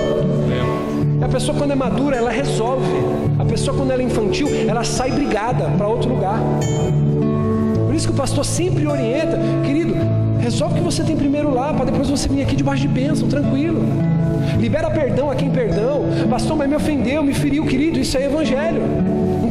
A 1.20 1.28
pessoa 1.28 1.56
quando 1.58 1.72
é 1.72 1.74
madura, 1.74 2.16
ela 2.16 2.30
resolve. 2.30 2.90
A 3.38 3.44
pessoa 3.44 3.76
quando 3.76 3.90
ela 3.90 4.00
é 4.00 4.04
infantil, 4.06 4.48
ela 4.66 4.82
sai 4.82 5.10
brigada 5.10 5.66
para 5.76 5.86
outro 5.86 6.08
lugar. 6.08 6.38
Por 7.86 7.94
isso 7.94 8.08
que 8.08 8.14
o 8.14 8.16
pastor 8.16 8.46
sempre 8.46 8.86
orienta, 8.86 9.38
querido, 9.62 9.94
resolve 10.40 10.76
o 10.76 10.76
que 10.78 10.84
você 10.84 11.02
tem 11.04 11.16
primeiro 11.16 11.52
lá, 11.52 11.74
para 11.74 11.84
depois 11.84 12.08
você 12.08 12.26
vir 12.30 12.40
aqui 12.40 12.56
debaixo 12.56 12.80
de 12.80 12.88
bênção, 12.88 13.28
tranquilo. 13.28 13.82
Libera 14.58 14.90
perdão 14.90 15.30
a 15.30 15.34
quem 15.34 15.50
perdão. 15.50 16.04
Pastor, 16.30 16.56
mas 16.56 16.66
me 16.66 16.76
ofendeu, 16.76 17.22
me 17.22 17.34
feriu, 17.34 17.66
querido, 17.66 18.00
isso 18.00 18.16
é 18.16 18.24
evangelho. 18.24 18.80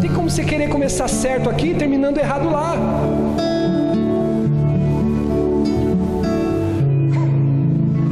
Tem 0.04 0.12
como 0.12 0.30
você 0.30 0.43
querer 0.43 0.68
começar 0.68 1.08
certo 1.08 1.49
aqui 1.49 1.74
terminando 1.74 2.18
errado 2.18 2.49
lá. 2.49 2.76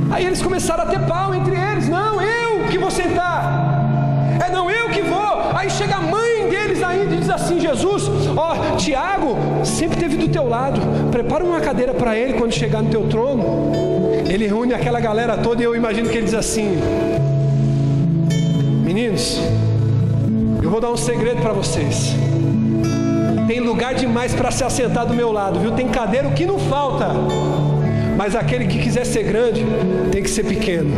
Aí 0.10 0.26
eles 0.26 0.42
começaram 0.42 0.84
a 0.84 0.86
ter 0.86 1.02
pau 1.02 1.36
entre 1.36 1.54
eles. 1.54 1.90
Não, 1.90 2.22
eu 2.22 2.70
que 2.70 2.78
vou 2.78 2.90
sentar. 2.90 4.40
É 4.42 4.50
não 4.50 4.72
eu 4.72 4.88
que 4.88 5.02
vou. 5.02 5.52
Aí 5.54 5.70
chega 5.70 5.98
a 5.98 6.00
mãe 6.00 6.48
deles 6.50 6.82
ainda 6.82 7.14
e 7.14 7.18
diz 7.18 7.30
assim: 7.30 7.60
Jesus, 7.60 8.10
ó, 8.38 8.78
Tiago 8.78 9.36
sempre 9.66 9.98
teve 9.98 10.16
do 10.16 10.30
teu 10.30 10.48
lado. 10.48 10.80
Prepara 11.12 11.44
uma 11.44 11.60
cadeira 11.60 11.94
para 11.94 12.18
ele 12.18 12.36
quando 12.36 12.54
chegar 12.54 12.82
no 12.82 12.90
teu 12.90 13.10
trono. 13.10 13.44
Ele 14.30 14.48
reúne 14.48 14.74
aquela 14.74 15.02
galera 15.02 15.36
toda 15.36 15.62
e 15.62 15.66
eu 15.66 15.76
imagino 15.76 16.08
que 16.08 16.16
ele 16.16 16.24
diz 16.24 16.36
assim: 16.36 16.72
Meninos, 18.82 19.42
vou 20.72 20.80
dar 20.80 20.90
um 20.90 20.96
segredo 20.96 21.42
para 21.42 21.52
vocês. 21.52 22.16
Tem 23.46 23.60
lugar 23.60 23.94
demais 23.94 24.34
para 24.34 24.50
se 24.52 24.64
assentar 24.64 25.06
do 25.06 25.14
meu 25.14 25.30
lado, 25.30 25.60
viu? 25.60 25.72
Tem 25.72 25.90
cadeira 25.90 26.30
o 26.30 26.32
que 26.32 26.46
não 26.46 26.58
falta. 26.58 27.10
Mas 28.16 28.38
aquele 28.38 28.66
que 28.68 28.80
quiser 28.80 29.06
ser 29.06 29.24
grande 29.24 29.66
tem 30.14 30.24
que 30.24 30.30
ser 30.30 30.44
pequeno. 30.46 30.96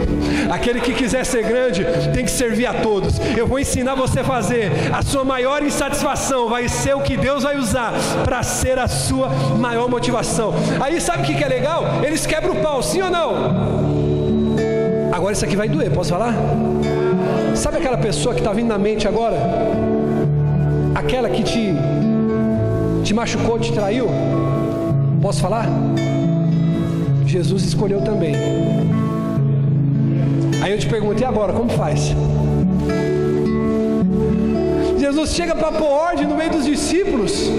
Aquele 0.52 0.80
que 0.80 0.94
quiser 0.94 1.26
ser 1.26 1.44
grande 1.44 1.84
tem 2.14 2.24
que 2.24 2.30
servir 2.30 2.68
a 2.68 2.74
todos. 2.76 3.20
Eu 3.36 3.48
vou 3.48 3.58
ensinar 3.58 3.96
você 3.96 4.20
a 4.20 4.24
fazer. 4.24 4.72
A 4.94 5.02
sua 5.02 5.26
maior 5.26 5.64
insatisfação 5.64 6.50
vai 6.50 6.70
ser 6.70 6.96
o 6.96 7.02
que 7.02 7.18
Deus 7.18 7.42
vai 7.42 7.58
usar 7.58 7.94
para 8.24 8.44
ser 8.44 8.78
a 8.78 8.88
sua 8.88 9.30
maior 9.58 9.90
motivação. 9.90 10.54
Aí 10.80 11.02
sabe 11.02 11.24
o 11.24 11.26
que 11.26 11.44
é 11.44 11.48
legal? 11.48 11.84
Eles 12.04 12.28
quebram 12.28 12.54
o 12.54 12.62
pau, 12.62 12.84
sim 12.84 13.02
ou 13.02 13.10
não? 13.10 13.34
Agora 15.12 15.34
isso 15.34 15.46
aqui 15.46 15.56
vai 15.56 15.68
doer, 15.68 15.90
posso 15.90 16.12
falar? 16.12 16.36
Sabe 17.56 17.78
aquela 17.78 17.97
pessoa 17.97 18.34
que 18.34 18.41
está 18.41 18.51
vindo 18.51 18.68
na 18.68 18.78
mente 18.78 19.08
agora? 19.08 19.38
Aquela 20.95 21.30
que 21.30 21.43
te, 21.43 21.74
te 23.04 23.14
machucou, 23.14 23.60
te 23.60 23.72
traiu? 23.72 24.08
Posso 25.22 25.39
falar? 25.41 25.68
Jesus 27.26 27.64
escolheu 27.64 28.01
também. 28.01 28.36
Aí 30.62 30.72
eu 30.72 30.80
te 30.80 30.88
pergunto, 30.88 31.22
e 31.22 31.26
agora, 31.26 31.54
como 31.54 31.70
faz? 31.70 32.16
Jesus 34.97 35.32
chega 35.32 35.56
para 35.56 35.72
pôr 35.72 35.88
ordem 35.88 36.26
no 36.26 36.36
meio 36.36 36.51
dos 36.51 36.66
discípulos, 36.66 37.51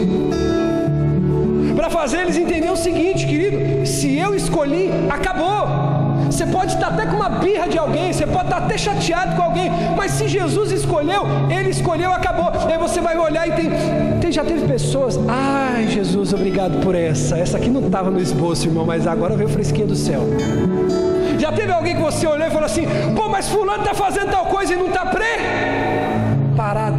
para 1.76 1.88
fazer 1.88 2.22
eles 2.22 2.36
entenderem 2.36 2.70
o 2.70 2.76
seguinte, 2.76 3.26
querido: 3.26 3.86
se 3.86 4.16
eu 4.18 4.34
escolhi, 4.34 4.90
acabou. 5.11 5.93
Você 6.27 6.47
pode 6.47 6.75
estar 6.75 6.89
até 6.89 7.07
com 7.07 7.16
uma 7.16 7.29
birra 7.29 7.68
de 7.68 7.79
alguém, 7.79 8.12
você 8.12 8.27
pode 8.27 8.45
estar 8.45 8.59
até 8.59 8.77
chateado 8.77 9.37
com 9.37 9.43
alguém, 9.43 9.70
mas 9.97 10.12
se 10.12 10.29
Jesus 10.29 10.72
escolheu, 10.72 11.22
Ele 11.51 11.70
escolheu, 11.70 12.12
acabou. 12.12 12.51
Aí 12.70 12.79
você 12.79 13.01
vai 13.01 13.16
olhar 13.16 13.47
e 13.49 13.53
tem, 13.53 13.70
tem 14.20 14.33
já 14.33 14.45
teve 14.45 14.66
pessoas, 14.66 15.18
ai 15.29 15.87
Jesus, 15.89 16.33
obrigado 16.33 16.81
por 16.83 16.95
essa. 16.95 17.39
Essa 17.39 17.57
aqui 17.59 17.70
não 17.70 17.87
estava 17.87 18.11
no 18.11 18.20
esboço, 18.20 18.66
irmão, 18.66 18.85
mas 18.85 19.07
agora 19.07 19.37
veio 19.37 19.49
fresquinha 19.49 19.87
do 19.87 19.97
céu. 19.97 20.22
Já 21.39 21.53
teve 21.53 21.72
alguém 21.72 21.97
que 21.97 22.03
você 22.03 22.27
olhou 22.27 22.47
e 22.47 22.51
falou 22.51 22.66
assim, 22.66 22.87
pô, 23.14 23.29
mas 23.29 23.49
fulano 23.49 23.83
está 23.83 23.95
fazendo 23.95 24.31
tal 24.31 24.47
coisa 24.47 24.72
e 24.72 24.77
não 24.77 24.87
está 24.89 25.05
preparado. 26.55 26.97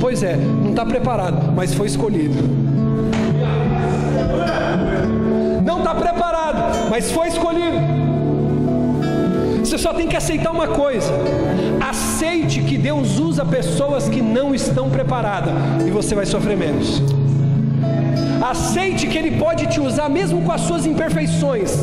Pois 0.00 0.22
é, 0.22 0.36
não 0.36 0.70
está 0.70 0.86
preparado, 0.86 1.52
mas 1.54 1.74
foi 1.74 1.86
escolhido. 1.86 2.42
Não 5.64 5.78
está 5.78 5.94
preparado, 5.94 6.90
mas 6.90 7.10
foi 7.10 7.28
escolhido. 7.28 8.01
Você 9.72 9.78
só 9.78 9.94
tem 9.94 10.06
que 10.06 10.14
aceitar 10.14 10.50
uma 10.50 10.68
coisa: 10.68 11.10
aceite 11.80 12.60
que 12.60 12.76
Deus 12.76 13.18
usa 13.18 13.42
pessoas 13.42 14.06
que 14.06 14.20
não 14.20 14.54
estão 14.54 14.90
preparadas 14.90 15.54
e 15.86 15.90
você 15.90 16.14
vai 16.14 16.26
sofrer 16.26 16.58
menos. 16.58 17.02
Aceite 18.42 19.06
que 19.06 19.16
Ele 19.16 19.38
pode 19.38 19.66
te 19.68 19.80
usar 19.80 20.10
mesmo 20.10 20.42
com 20.42 20.52
as 20.52 20.60
suas 20.60 20.84
imperfeições, 20.84 21.74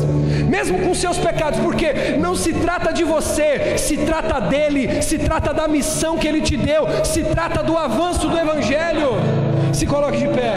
mesmo 0.48 0.78
com 0.78 0.94
seus 0.94 1.18
pecados, 1.18 1.58
porque 1.58 2.16
não 2.16 2.36
se 2.36 2.52
trata 2.52 2.92
de 2.92 3.02
você, 3.02 3.76
se 3.76 3.96
trata 3.96 4.40
dele, 4.40 5.02
se 5.02 5.18
trata 5.18 5.52
da 5.52 5.66
missão 5.66 6.16
que 6.16 6.28
Ele 6.28 6.42
te 6.42 6.56
deu, 6.56 6.86
se 7.04 7.24
trata 7.24 7.60
do 7.60 7.76
avanço 7.76 8.28
do 8.28 8.38
Evangelho. 8.38 9.08
Se 9.72 9.84
coloque 9.84 10.18
de 10.18 10.28
pé. 10.28 10.54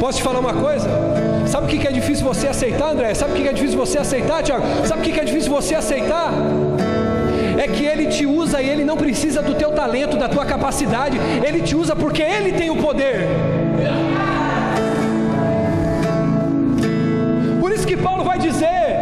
Posso 0.00 0.18
te 0.18 0.24
falar 0.24 0.40
uma 0.40 0.54
coisa? 0.54 1.15
Sabe 1.46 1.66
o 1.66 1.68
que 1.68 1.86
é 1.86 1.92
difícil 1.92 2.24
você 2.24 2.48
aceitar, 2.48 2.90
André? 2.90 3.14
Sabe 3.14 3.32
o 3.32 3.36
que 3.36 3.48
é 3.48 3.52
difícil 3.52 3.78
você 3.78 3.98
aceitar, 3.98 4.42
Tiago? 4.42 4.64
Sabe 4.84 5.00
o 5.00 5.04
que 5.04 5.20
é 5.20 5.24
difícil 5.24 5.50
você 5.50 5.74
aceitar? 5.74 6.32
É 7.56 7.68
que 7.68 7.84
Ele 7.84 8.06
te 8.06 8.26
usa 8.26 8.60
e 8.60 8.68
Ele 8.68 8.84
não 8.84 8.96
precisa 8.96 9.40
do 9.40 9.54
teu 9.54 9.70
talento, 9.70 10.16
da 10.16 10.28
tua 10.28 10.44
capacidade. 10.44 11.18
Ele 11.46 11.60
te 11.62 11.76
usa 11.76 11.94
porque 11.94 12.22
Ele 12.22 12.52
tem 12.52 12.68
o 12.68 12.76
poder. 12.76 13.28
Por 17.60 17.72
isso 17.72 17.86
que 17.86 17.96
Paulo 17.96 18.24
vai 18.24 18.38
dizer: 18.38 18.98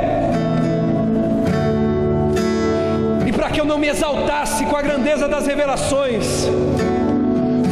e 3.27 3.33
para 3.33 3.49
que 3.49 3.61
eu 3.61 3.65
não 3.65 3.79
me 3.79 3.89
exaltasse 3.89 4.67
com 4.67 4.77
a 4.77 4.83
grandeza 4.83 5.27
das 5.27 5.47
revelações, 5.47 6.47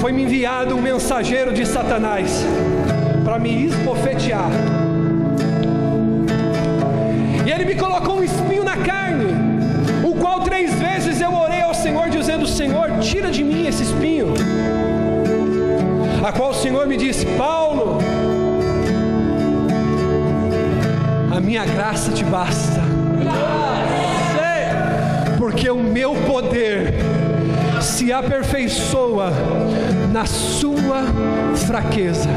foi-me 0.01 0.23
enviado 0.23 0.75
um 0.75 0.81
mensageiro 0.81 1.53
de 1.53 1.65
Satanás 1.67 2.45
para 3.25 3.39
me 3.39 3.67
esbofetear. 3.67 4.51
E 7.47 7.51
ele 7.51 7.65
me 7.65 7.75
colocou 7.75 8.17
um 8.17 8.25
espinho 8.25 8.65
na 8.65 8.77
carne, 8.77 9.27
o 10.05 10.15
qual 10.15 10.41
três 10.41 10.73
vezes 10.75 11.21
eu 11.21 11.33
orei 11.33 11.63
ao 11.63 11.75
Senhor, 11.75 12.09
dizendo: 12.09 12.47
Senhor, 12.47 12.99
tira 13.01 13.31
de 13.31 13.43
mim 13.43 13.67
esse 13.67 13.83
espinho. 13.83 14.35
A 16.25 16.33
qual 16.33 16.51
o 16.51 16.55
Senhor 16.55 16.87
me 16.87 16.97
disse: 16.97 17.27
Paulo, 17.37 17.99
a 21.35 21.41
minha 21.41 21.65
graça 21.65 22.13
te 22.13 22.25
basta, 22.25 22.81
porque 25.39 25.69
o 25.71 25.83
meu 25.83 26.15
poder 26.15 26.95
se 27.81 28.13
aperfeiçoa 28.13 29.33
na 30.13 30.25
sua 30.25 31.03
fraqueza. 31.67 32.29